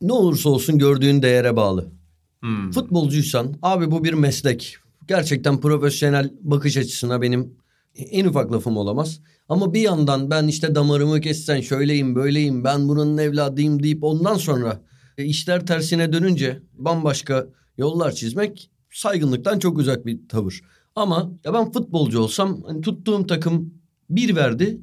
ne 0.00 0.12
olursa 0.12 0.48
olsun 0.50 0.78
gördüğün 0.78 1.22
değere 1.22 1.56
bağlı. 1.56 1.92
Hmm. 2.40 2.70
Futbolcuysan 2.70 3.56
abi 3.62 3.90
bu 3.90 4.04
bir 4.04 4.12
meslek. 4.12 4.76
Gerçekten 5.08 5.60
profesyonel 5.60 6.30
bakış 6.40 6.76
açısına 6.76 7.22
benim 7.22 7.54
en 7.94 8.24
ufak 8.24 8.52
lafım 8.52 8.76
olamaz. 8.76 9.20
Ama 9.48 9.74
bir 9.74 9.80
yandan 9.80 10.30
ben 10.30 10.46
işte 10.46 10.74
damarımı 10.74 11.20
kessen 11.20 11.60
şöyleyim 11.60 12.14
böyleyim 12.14 12.64
ben 12.64 12.88
bunun 12.88 13.18
evladıyım 13.18 13.82
deyip 13.82 14.04
ondan 14.04 14.34
sonra 14.34 14.80
işler 15.24 15.66
tersine 15.66 16.12
dönünce 16.12 16.62
bambaşka 16.72 17.46
yollar 17.78 18.12
çizmek 18.12 18.70
saygınlıktan 18.90 19.58
çok 19.58 19.78
uzak 19.78 20.06
bir 20.06 20.28
tavır. 20.28 20.60
Ama 20.96 21.32
ya 21.44 21.54
ben 21.54 21.72
futbolcu 21.72 22.20
olsam 22.20 22.62
hani 22.62 22.80
tuttuğum 22.80 23.26
takım 23.26 23.74
bir 24.10 24.36
verdi. 24.36 24.80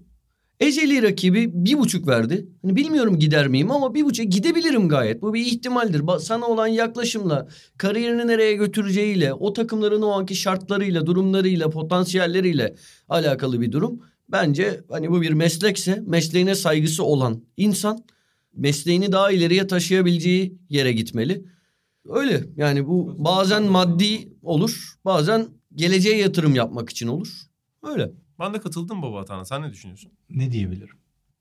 Eceli 0.59 1.03
rakibi 1.03 1.51
bir 1.53 1.79
buçuk 1.79 2.07
verdi. 2.07 2.49
Hani 2.61 2.75
bilmiyorum 2.75 3.19
gider 3.19 3.47
miyim 3.47 3.71
ama 3.71 3.93
bir 3.93 4.03
buçuk 4.03 4.31
gidebilirim 4.31 4.89
gayet. 4.89 5.21
Bu 5.21 5.33
bir 5.33 5.45
ihtimaldir. 5.45 6.01
Sana 6.19 6.47
olan 6.47 6.67
yaklaşımla, 6.67 7.47
kariyerini 7.77 8.27
nereye 8.27 8.53
götüreceğiyle, 8.53 9.33
o 9.33 9.53
takımların 9.53 10.01
o 10.01 10.09
anki 10.09 10.35
şartlarıyla, 10.35 11.05
durumlarıyla, 11.05 11.69
potansiyelleriyle 11.69 12.75
alakalı 13.09 13.61
bir 13.61 13.71
durum. 13.71 14.01
Bence 14.29 14.83
hani 14.89 15.11
bu 15.11 15.21
bir 15.21 15.31
meslekse 15.31 16.03
mesleğine 16.07 16.55
saygısı 16.55 17.03
olan 17.03 17.43
insan 17.57 18.03
mesleğini 18.55 19.11
daha 19.11 19.31
ileriye 19.31 19.67
taşıyabileceği 19.67 20.57
yere 20.69 20.91
gitmeli. 20.93 21.45
Öyle 22.09 22.43
yani 22.55 22.87
bu 22.87 23.15
bazen 23.17 23.63
maddi 23.63 24.33
olur, 24.43 24.93
bazen 25.05 25.47
geleceğe 25.75 26.17
yatırım 26.17 26.55
yapmak 26.55 26.89
için 26.89 27.07
olur. 27.07 27.29
Öyle. 27.83 28.11
Ben 28.39 28.53
de 28.53 28.59
katıldım 28.59 29.01
baba 29.01 29.19
Atahan'a. 29.19 29.45
Sen 29.45 29.61
ne 29.61 29.71
düşünüyorsun? 29.71 30.11
Ne 30.29 30.51
diyebilirim? 30.51 30.95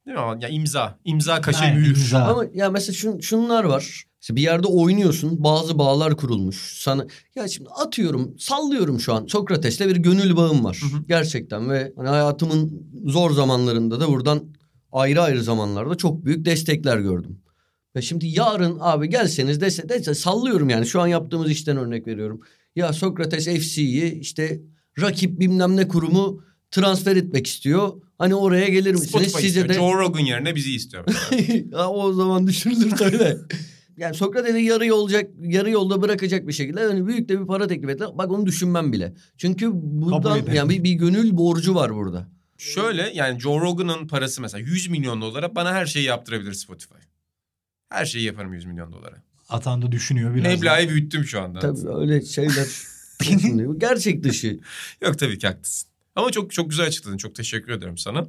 Değil 0.06 0.16
mi 0.16 0.22
ama 0.22 0.38
ya 0.42 0.48
imza. 0.48 0.98
İmza 1.04 1.40
kaşe 1.40 1.64
Aynen, 1.64 1.76
büyür. 1.76 1.96
imza. 1.96 2.24
Ama 2.24 2.44
ya 2.54 2.70
mesela 2.70 2.94
şun, 2.94 3.20
şunlar 3.20 3.64
var. 3.64 4.04
İşte 4.20 4.36
bir 4.36 4.42
yerde 4.42 4.66
oynuyorsun 4.66 5.44
bazı 5.44 5.78
bağlar 5.78 6.16
kurulmuş. 6.16 6.78
Sana 6.82 7.06
ya 7.34 7.48
şimdi 7.48 7.70
atıyorum 7.70 8.34
sallıyorum 8.38 9.00
şu 9.00 9.14
an 9.14 9.26
Sokrates'le 9.26 9.80
bir 9.80 9.96
gönül 9.96 10.36
bağım 10.36 10.64
var. 10.64 10.80
Hı 10.82 10.96
hı. 10.96 11.02
Gerçekten 11.08 11.70
ve 11.70 11.92
hani 11.96 12.08
hayatımın 12.08 12.90
zor 13.06 13.30
zamanlarında 13.30 14.00
da 14.00 14.08
buradan 14.08 14.44
ayrı 14.92 15.22
ayrı 15.22 15.42
zamanlarda 15.42 15.94
çok 15.94 16.24
büyük 16.24 16.44
destekler 16.44 16.98
gördüm. 16.98 17.40
Ve 17.96 18.02
şimdi 18.02 18.26
yarın 18.26 18.78
abi 18.80 19.08
gelseniz 19.08 19.60
dese, 19.60 19.88
dese 19.88 20.14
sallıyorum 20.14 20.68
yani 20.68 20.86
şu 20.86 21.00
an 21.00 21.06
yaptığımız 21.06 21.50
işten 21.50 21.76
örnek 21.76 22.06
veriyorum. 22.06 22.40
Ya 22.76 22.92
Sokrates 22.92 23.44
FC'yi 23.44 24.20
işte 24.20 24.60
rakip 25.00 25.40
bilmem 25.40 25.76
ne 25.76 25.88
kurumu 25.88 26.42
transfer 26.70 27.16
etmek 27.16 27.46
istiyor. 27.46 27.92
Hani 28.18 28.34
oraya 28.34 28.68
gelir 28.68 28.92
misiniz? 28.92 29.10
Spotify 29.10 29.30
Size 29.32 29.46
istiyor. 29.46 29.68
de 29.68 29.74
Joe 29.74 29.98
Rogan 29.98 30.20
yerine 30.20 30.54
bizi 30.54 30.74
istiyor. 30.74 31.04
ya 31.72 31.88
o 31.88 32.12
zaman 32.12 32.46
düşünülür 32.46 33.00
öyle. 33.00 33.36
yani 33.96 34.14
Sokrates'i 34.14 34.58
yarı 34.58 34.86
yolacak, 34.86 35.30
yarı 35.42 35.70
yolda 35.70 36.02
bırakacak 36.02 36.48
bir 36.48 36.52
şekilde 36.52 36.80
yani 36.80 37.06
büyük 37.06 37.28
de 37.28 37.40
bir 37.40 37.46
para 37.46 37.66
teklif 37.66 37.90
etti. 37.90 38.04
Bak 38.14 38.30
onu 38.30 38.46
düşünmem 38.46 38.92
bile. 38.92 39.14
Çünkü 39.36 39.70
buradan 39.72 40.40
yani 40.54 40.70
bir, 40.70 40.84
bir 40.84 40.92
gönül 40.92 41.36
borcu 41.36 41.74
var 41.74 41.94
burada. 41.94 42.28
Şöyle 42.58 43.10
yani 43.14 43.40
Joe 43.40 43.60
Rogan'ın 43.60 44.06
parası 44.08 44.40
mesela 44.42 44.60
100 44.60 44.88
milyon 44.88 45.20
dolara 45.20 45.54
bana 45.54 45.74
her 45.74 45.86
şeyi 45.86 46.04
yaptırabilir 46.04 46.52
Spotify. 46.52 46.94
Her 47.88 48.04
şeyi 48.06 48.24
yaparım 48.24 48.54
100 48.54 48.64
milyon 48.64 48.92
dolara. 48.92 49.22
Atan 49.48 49.82
da 49.82 49.92
düşünüyor 49.92 50.34
biraz. 50.34 50.44
Meblağı 50.44 50.88
büyüttüm 50.88 51.24
şu 51.24 51.40
anda. 51.40 51.58
Tabii 51.58 51.88
öyle 51.88 52.24
şeyler. 52.24 52.66
Gerçek 53.78 54.22
dışı. 54.22 54.60
Yok 55.02 55.18
tabii 55.18 55.38
ki 55.38 55.46
haklısın. 55.46 55.88
Ama 56.16 56.30
çok 56.30 56.52
çok 56.52 56.70
güzel 56.70 56.86
açıkladın. 56.86 57.16
Çok 57.16 57.34
teşekkür 57.34 57.72
ederim 57.72 57.98
sana. 57.98 58.26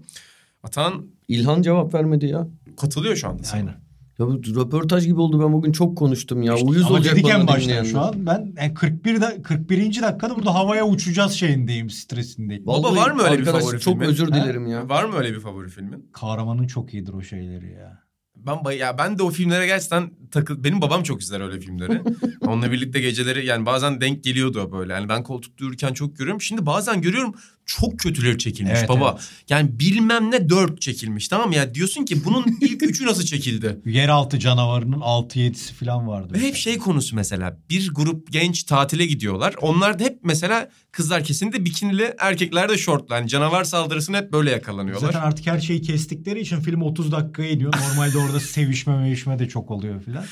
Atahan 0.63 1.05
İlhan 1.27 1.61
cevap 1.61 1.93
vermedi 1.93 2.25
ya. 2.25 2.47
katılıyor 2.77 3.15
şu 3.15 3.27
anda 3.27 3.43
sana. 3.43 3.59
Aynen. 3.59 3.75
Ya 4.20 4.28
bu 4.28 4.41
röportaj 4.55 5.05
gibi 5.05 5.20
oldu 5.22 5.39
ben 5.45 5.53
bugün 5.53 5.72
çok 5.72 5.97
konuştum 5.97 6.43
ya. 6.43 6.53
İşte 6.55 6.67
Uyuz 6.67 6.86
ama 6.86 6.91
olacak 6.95 7.15
dedik 7.15 7.30
en 7.30 7.47
başta 7.47 7.84
şu 7.86 7.99
an 7.99 8.26
ben 8.26 8.53
yani 8.57 8.74
41 8.74 9.22
da, 9.22 9.41
41. 9.43 10.01
dakikada 10.01 10.36
burada 10.36 10.53
havaya 10.55 10.88
uçacağız 10.88 11.32
şeyindeyim 11.32 11.89
stresindeyim. 11.89 12.65
Baba 12.65 12.84
Vallahi 12.84 12.95
var 12.97 13.11
mı 13.11 13.22
öyle 13.24 13.39
bir 13.39 13.45
favori 13.45 13.80
Çok 13.80 13.93
filmin? 13.93 14.07
özür 14.09 14.30
Ha? 14.32 14.36
dilerim 14.43 14.67
ya. 14.67 14.89
Var 14.89 15.03
mı 15.03 15.15
öyle 15.17 15.34
bir 15.36 15.39
favori 15.39 15.70
filmin? 15.70 16.09
Kahramanın 16.13 16.67
çok 16.67 16.93
iyidir 16.93 17.13
o 17.13 17.22
şeyleri 17.22 17.72
ya. 17.72 18.03
Ben 18.36 18.63
bay- 18.65 18.78
ya 18.78 18.97
ben 18.97 19.17
de 19.20 19.24
o 19.24 19.30
filmlere 19.30 19.65
gerçekten 19.65 20.11
takıl 20.32 20.63
benim 20.63 20.82
babam 20.82 21.03
çok 21.03 21.22
izler 21.22 21.41
öyle 21.41 21.59
filmleri. 21.59 22.01
Onunla 22.47 22.72
birlikte 22.72 22.99
geceleri 22.99 23.45
yani 23.45 23.65
bazen 23.65 24.01
denk 24.01 24.24
geliyordu 24.24 24.70
böyle. 24.72 24.93
Yani 24.93 25.09
ben 25.09 25.24
koltukta 25.24 25.65
uyurken 25.65 25.93
çok 25.93 26.17
görüyorum. 26.17 26.41
Şimdi 26.41 26.65
bazen 26.65 27.01
görüyorum 27.01 27.34
çok 27.70 27.99
kötüleri 27.99 28.38
çekilmiş 28.38 28.74
Evet, 28.76 28.89
baba. 28.89 29.15
evet. 29.17 29.30
Yani 29.49 29.80
bilmem 29.80 30.32
ne 30.32 30.49
dört 30.49 30.82
çekilmiş 30.82 31.28
tamam 31.28 31.49
mı? 31.49 31.55
Ya 31.55 31.74
diyorsun 31.76 32.05
ki 32.05 32.26
bunun 32.26 32.45
ilk 32.61 32.84
üçü 32.84 33.05
nasıl 33.05 33.24
çekildi? 33.24 33.80
Yeraltı 33.86 34.39
canavarının 34.39 34.99
6-7'si 34.99 35.74
falan 35.74 36.07
vardı. 36.07 36.34
Ve 36.34 36.39
hep 36.39 36.55
şey 36.55 36.78
konusu 36.78 37.15
mesela 37.15 37.57
bir 37.70 37.91
grup 37.93 38.32
genç 38.32 38.63
tatile 38.63 39.05
gidiyorlar. 39.05 39.55
Onlar 39.61 39.99
da 39.99 40.03
hep 40.03 40.20
mesela 40.24 40.70
kızlar 40.91 41.24
kesinlikle 41.24 41.65
bikinili 41.65 42.13
erkekler 42.20 42.70
de 42.70 42.78
şortlu. 42.78 43.15
Yani 43.15 43.30
canavar 43.30 43.63
saldırısına 43.63 44.17
hep 44.17 44.32
böyle 44.34 44.51
yakalanıyorlar. 44.51 45.07
Zaten 45.07 45.28
artık 45.28 45.47
her 45.47 45.59
şeyi 45.59 45.82
kestikleri 45.82 46.39
için 46.39 46.59
film 46.59 46.82
30 46.82 47.11
dakikaya 47.11 47.49
iniyor. 47.49 47.74
Normalde 47.89 48.17
orada 48.17 48.39
sevişme 48.39 48.97
mevişme 48.97 49.39
de 49.39 49.47
çok 49.47 49.72
oluyor 49.72 50.03
filan. 50.03 50.26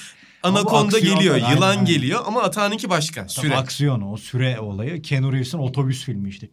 Anakonda 0.44 1.00
geliyor, 1.00 1.36
aynen, 1.36 1.52
yılan 1.56 1.70
aynen. 1.70 1.86
geliyor 1.86 2.22
ama 2.26 2.42
Atahan'ınki 2.44 2.90
başka. 2.90 3.22
Tabii 3.28 3.48
Süre. 3.48 3.56
aksiyon 3.56 4.02
o 4.02 4.18
süre 4.18 4.60
olayı. 4.60 5.02
Keanu 5.02 5.34
Reeves'in 5.34 5.58
otobüs 5.58 6.04
filmi 6.04 6.30
işte. 6.30 6.50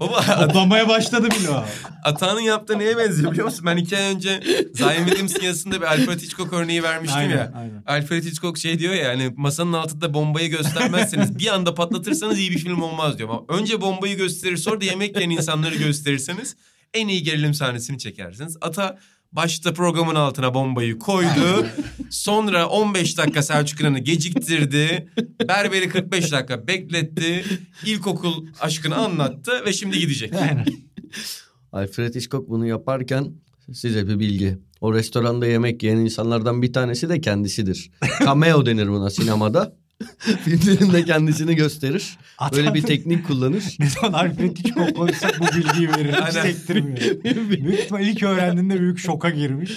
Baba 0.00 0.22
Toplamaya 0.46 0.88
başladı 0.88 1.28
bile 1.30 1.50
o. 1.50 1.64
Atağının 2.04 2.40
yaptığı 2.40 2.78
neye 2.78 2.96
benziyor 2.96 3.32
biliyor 3.32 3.46
musun? 3.46 3.66
Ben 3.66 3.76
iki 3.76 3.96
ay 3.96 4.14
önce 4.14 4.40
Zion 4.74 5.04
Williams'ın 5.06 5.42
yazısında 5.42 5.80
bir 5.80 5.86
Alfred 5.86 6.20
Hitchcock 6.20 6.52
örneği 6.52 6.82
vermiştim 6.82 7.18
Aynen, 7.20 7.36
ya. 7.36 7.52
aynen. 7.56 7.82
Alfred 7.86 8.24
Hitchcock 8.24 8.58
şey 8.58 8.78
diyor 8.78 8.94
ya 8.94 9.08
hani 9.08 9.34
masanın 9.36 9.72
altında 9.72 10.14
bombayı 10.14 10.50
göstermezseniz 10.50 11.38
bir 11.38 11.54
anda 11.54 11.74
patlatırsanız 11.74 12.38
iyi 12.38 12.50
bir 12.50 12.58
film 12.58 12.82
olmaz 12.82 13.18
diyor. 13.18 13.28
Ama 13.28 13.42
önce 13.48 13.80
bombayı 13.80 14.16
gösterir 14.16 14.56
sonra 14.56 14.80
da 14.80 14.84
yemek 14.84 15.16
yiyen 15.16 15.30
insanları 15.30 15.74
gösterirseniz 15.74 16.56
en 16.94 17.08
iyi 17.08 17.22
gerilim 17.22 17.54
sahnesini 17.54 17.98
çekersiniz. 17.98 18.56
Ata 18.60 18.98
başta 19.32 19.72
programın 19.72 20.14
altına 20.14 20.54
bombayı 20.54 20.98
koydu. 20.98 21.66
Sonra 22.10 22.68
15 22.68 23.18
dakika 23.18 23.42
Selçuk 23.42 23.80
İnan'ı 23.80 23.98
geciktirdi. 23.98 25.08
Berberi 25.48 25.88
45 25.88 26.32
dakika 26.32 26.66
bekletti. 26.66 27.44
İlkokul 27.86 28.46
aşkını 28.60 28.96
anlattı 28.96 29.52
ve 29.66 29.72
şimdi 29.72 29.98
gidecek. 29.98 30.34
Aynen. 30.34 30.66
Alfred 31.72 32.14
Hitchcock 32.14 32.48
bunu 32.48 32.66
yaparken 32.66 33.32
size 33.72 34.08
bir 34.08 34.18
bilgi. 34.18 34.58
O 34.80 34.94
restoranda 34.94 35.46
yemek 35.46 35.82
yiyen 35.82 35.96
insanlardan 35.96 36.62
bir 36.62 36.72
tanesi 36.72 37.08
de 37.08 37.20
kendisidir. 37.20 37.90
Cameo 38.24 38.66
denir 38.66 38.88
buna 38.88 39.10
sinemada. 39.10 39.76
Filmlerinde 40.44 41.04
kendisini 41.04 41.54
gösterir. 41.56 42.18
Böyle 42.52 42.74
bir 42.74 42.82
teknik 42.82 43.26
kullanır. 43.26 43.64
Ne 43.78 43.90
zaman 43.90 44.28
Hitchcock 44.28 44.96
koysak 44.96 45.40
bu 45.40 45.56
bilgiyi 45.56 45.88
verir. 45.88 46.12
Hiç 46.12 46.36
Aynen. 46.36 46.42
sektirmiyor. 46.52 47.24
büyük 47.24 47.80
ihtimal 47.80 48.06
ilk 48.06 48.22
öğrendiğinde 48.22 48.80
büyük 48.80 48.98
şoka 48.98 49.30
girmiş. 49.30 49.72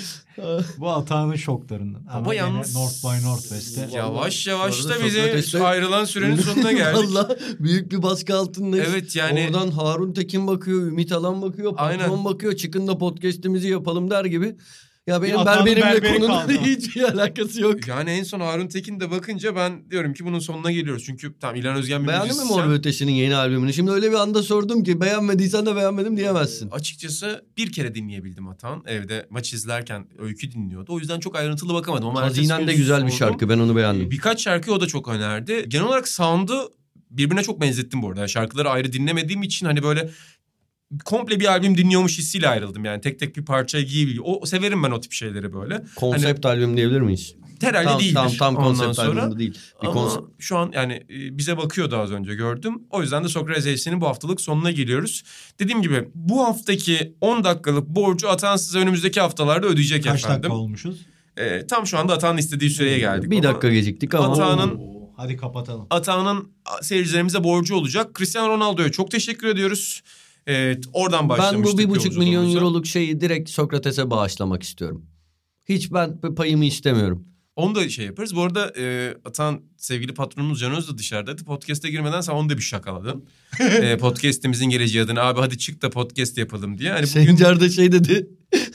Bu 0.77 0.89
Atağan'ın 0.89 1.35
şoklarından. 1.35 2.01
Ama 2.11 2.33
gene 2.33 2.35
yalnız- 2.35 2.75
North 2.75 3.03
by 3.03 3.25
Northwest'te. 3.25 3.89
Yavaş 3.97 4.47
yavaş 4.47 4.85
da 4.85 5.05
bize 5.05 5.63
ayrılan 5.63 6.05
sürenin 6.05 6.35
sonuna 6.35 6.71
geldik. 6.71 6.95
Valla 7.15 7.35
büyük 7.59 7.91
bir 7.91 8.03
baskı 8.03 8.35
altındayız. 8.35 8.87
Evet 8.89 9.15
yani- 9.15 9.45
Oradan 9.47 9.71
Harun 9.71 10.13
Tekin 10.13 10.47
bakıyor, 10.47 10.87
Ümit 10.87 11.11
Alan 11.11 11.41
bakıyor, 11.41 11.75
patron 11.75 12.03
Aynen. 12.09 12.25
bakıyor. 12.25 12.53
Çıkın 12.55 12.87
da 12.87 12.97
podcast'imizi 12.97 13.67
yapalım 13.67 14.09
der 14.11 14.25
gibi. 14.25 14.55
Ya 15.07 15.21
benim 15.21 15.39
Atanın 15.39 15.65
berberimle 15.65 15.85
berberi 15.85 16.19
konunun 16.19 16.47
hiç 16.65 16.95
bir 16.95 17.01
alakası 17.03 17.61
yok. 17.61 17.87
Yani 17.87 18.09
en 18.09 18.23
son 18.23 18.39
Harun 18.39 18.67
Tekin 18.67 18.99
de 18.99 19.11
bakınca 19.11 19.55
ben 19.55 19.91
diyorum 19.91 20.13
ki 20.13 20.25
bunun 20.25 20.39
sonuna 20.39 20.71
geliyoruz. 20.71 21.03
Çünkü 21.05 21.39
tam 21.39 21.55
İlhan 21.55 21.75
Özgen 21.75 22.03
bir 22.03 22.07
Beğendin 22.07 22.37
mi. 22.37 22.43
Mor 22.43 22.69
ve 22.69 22.73
Ötesi'nin 22.73 23.11
yeni 23.11 23.35
albümünü? 23.35 23.73
Şimdi 23.73 23.91
öyle 23.91 24.11
bir 24.11 24.15
anda 24.15 24.43
sordum 24.43 24.83
ki 24.83 25.01
beğenmediysen 25.01 25.65
de 25.65 25.75
beğenmedim 25.75 26.17
diyemezsin. 26.17 26.69
Açıkçası 26.69 27.45
bir 27.57 27.71
kere 27.71 27.95
dinleyebildim 27.95 28.47
Atan. 28.47 28.83
Evde 28.87 29.27
maç 29.29 29.53
izlerken 29.53 30.07
öykü 30.19 30.51
dinliyordu. 30.51 30.93
O 30.93 30.99
yüzden 30.99 31.19
çok 31.19 31.35
ayrıntılı 31.35 31.73
bakamadım. 31.73 32.09
Ama 32.09 32.21
Hazinen 32.21 32.67
de 32.67 32.73
güzel 32.73 33.05
bir 33.05 33.11
sordum. 33.11 33.17
şarkı 33.31 33.49
ben 33.49 33.59
onu 33.59 33.75
beğendim. 33.75 34.11
Birkaç 34.11 34.43
şarkı 34.43 34.73
o 34.73 34.81
da 34.81 34.87
çok 34.87 35.07
önerdi. 35.07 35.65
Genel 35.67 35.85
olarak 35.85 36.07
sound'u 36.07 36.71
birbirine 37.11 37.43
çok 37.43 37.61
benzettim 37.61 38.01
bu 38.01 38.07
arada. 38.07 38.19
Yani 38.19 38.29
şarkıları 38.29 38.69
ayrı 38.69 38.93
dinlemediğim 38.93 39.43
için 39.43 39.65
hani 39.65 39.83
böyle 39.83 40.09
komple 41.05 41.39
bir 41.39 41.45
albüm 41.45 41.77
dinliyormuş 41.77 42.17
hissiyle 42.17 42.47
ayrıldım. 42.49 42.85
Yani 42.85 43.01
tek 43.01 43.19
tek 43.19 43.35
bir 43.37 43.45
parçayı 43.45 43.85
giyebiliyor. 43.85 44.23
O 44.27 44.45
severim 44.45 44.83
ben 44.83 44.91
o 44.91 45.01
tip 45.01 45.11
şeyleri 45.11 45.53
böyle. 45.53 45.83
Konsept 45.95 46.45
albüm 46.45 46.77
diyebilir 46.77 47.01
miyiz? 47.01 47.35
Herhalde 47.61 47.87
Tam, 47.87 47.99
değildir. 47.99 48.13
tam, 48.15 48.31
tam 48.37 48.55
konsept 48.55 48.99
albümü 48.99 49.39
değil. 49.39 49.57
Bir 49.81 49.87
Ama 49.87 49.93
konsept. 49.93 50.23
şu 50.39 50.57
an 50.57 50.71
yani 50.73 50.93
e, 50.93 51.37
bize 51.37 51.57
bakıyordu 51.57 51.97
az 51.97 52.11
önce 52.11 52.35
gördüm. 52.35 52.81
O 52.89 53.01
yüzden 53.01 53.23
de 53.23 53.27
Sokrates 53.27 53.81
FC'nin 53.81 54.01
bu 54.01 54.07
haftalık 54.07 54.41
sonuna 54.41 54.71
geliyoruz. 54.71 55.23
Dediğim 55.59 55.81
gibi 55.81 56.09
bu 56.15 56.43
haftaki 56.45 57.13
10 57.21 57.43
dakikalık 57.43 57.87
borcu 57.87 58.29
Atan 58.29 58.57
size 58.57 58.79
önümüzdeki 58.79 59.21
haftalarda 59.21 59.67
ödeyecek 59.67 60.03
Kaç 60.03 60.19
efendim. 60.23 60.43
dakika 60.43 60.57
olmuşuz? 60.57 61.05
E, 61.37 61.67
tam 61.67 61.87
şu 61.87 61.97
anda 61.97 62.13
Atan'ın 62.13 62.37
istediği 62.37 62.69
süreye 62.69 62.99
geldik. 62.99 63.31
Bir 63.31 63.35
ama 63.37 63.43
dakika 63.49 63.69
geciktik 63.69 64.13
ama. 64.15 64.35
Atağının- 64.35 64.75
Oo, 64.77 64.93
Hadi 65.17 65.37
kapatalım. 65.37 65.87
Atan'ın 65.89 66.51
seyircilerimize 66.81 67.43
borcu 67.43 67.75
olacak. 67.75 68.15
Cristiano 68.17 68.47
Ronaldo'ya 68.49 68.91
çok 68.91 69.11
teşekkür 69.11 69.47
ediyoruz. 69.47 70.01
Evet, 70.47 70.85
oradan 70.93 71.21
Ben 71.21 71.29
başlamıştık 71.29 71.73
bu 71.73 71.77
bir 71.77 71.89
buçuk 71.89 72.17
milyon 72.17 72.55
euroluk 72.55 72.87
şeyi 72.87 73.21
direkt 73.21 73.49
Sokrates'e 73.49 74.09
bağışlamak 74.09 74.63
istiyorum. 74.63 75.05
Hiç 75.65 75.93
ben 75.93 76.21
payımı 76.35 76.65
istemiyorum. 76.65 77.27
Onu 77.55 77.75
da 77.75 77.89
şey 77.89 78.05
yaparız. 78.05 78.35
Bu 78.35 78.41
arada 78.41 78.73
e, 78.77 79.15
Atan 79.25 79.61
sevgili 79.77 80.13
patronumuz 80.13 80.59
Can 80.59 80.75
Öz 80.75 80.89
da 80.89 80.97
dışarıdaydı. 80.97 81.43
Podcast'e 81.43 81.89
girmeden 81.89 82.21
sen 82.21 82.33
onu 82.33 82.49
da 82.49 82.57
bir 82.57 82.61
şakaladın. 82.61 83.25
e, 83.59 83.97
podcast'imizin 83.97 84.65
geleceği 84.65 85.03
adına 85.03 85.21
abi 85.21 85.39
hadi 85.39 85.57
çık 85.57 85.81
da 85.81 85.89
podcast 85.89 86.37
yapalım 86.37 86.77
diye. 86.77 86.91
Hani 86.91 87.05
bugün, 87.15 87.59
de 87.59 87.69
şey 87.69 87.91
dedi. 87.91 88.27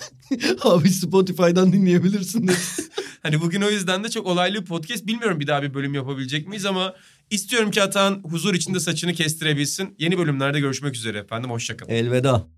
Abi 0.62 0.90
Spotify'dan 0.90 1.72
dinleyebilirsin 1.72 2.48
dedi. 2.48 2.56
hani 3.22 3.40
bugün 3.40 3.62
o 3.62 3.70
yüzden 3.70 4.04
de 4.04 4.08
çok 4.08 4.26
olaylı 4.26 4.60
bir 4.60 4.66
podcast. 4.66 5.06
Bilmiyorum 5.06 5.40
bir 5.40 5.46
daha 5.46 5.62
bir 5.62 5.74
bölüm 5.74 5.94
yapabilecek 5.94 6.48
miyiz 6.48 6.66
ama 6.66 6.94
istiyorum 7.30 7.70
ki 7.70 7.82
Atan 7.82 8.22
huzur 8.24 8.54
içinde 8.54 8.80
saçını 8.80 9.12
kestirebilsin. 9.14 9.94
Yeni 9.98 10.18
bölümlerde 10.18 10.60
görüşmek 10.60 10.94
üzere 10.94 11.18
efendim. 11.18 11.50
Hoşçakalın. 11.50 11.90
Elveda. 11.90 12.57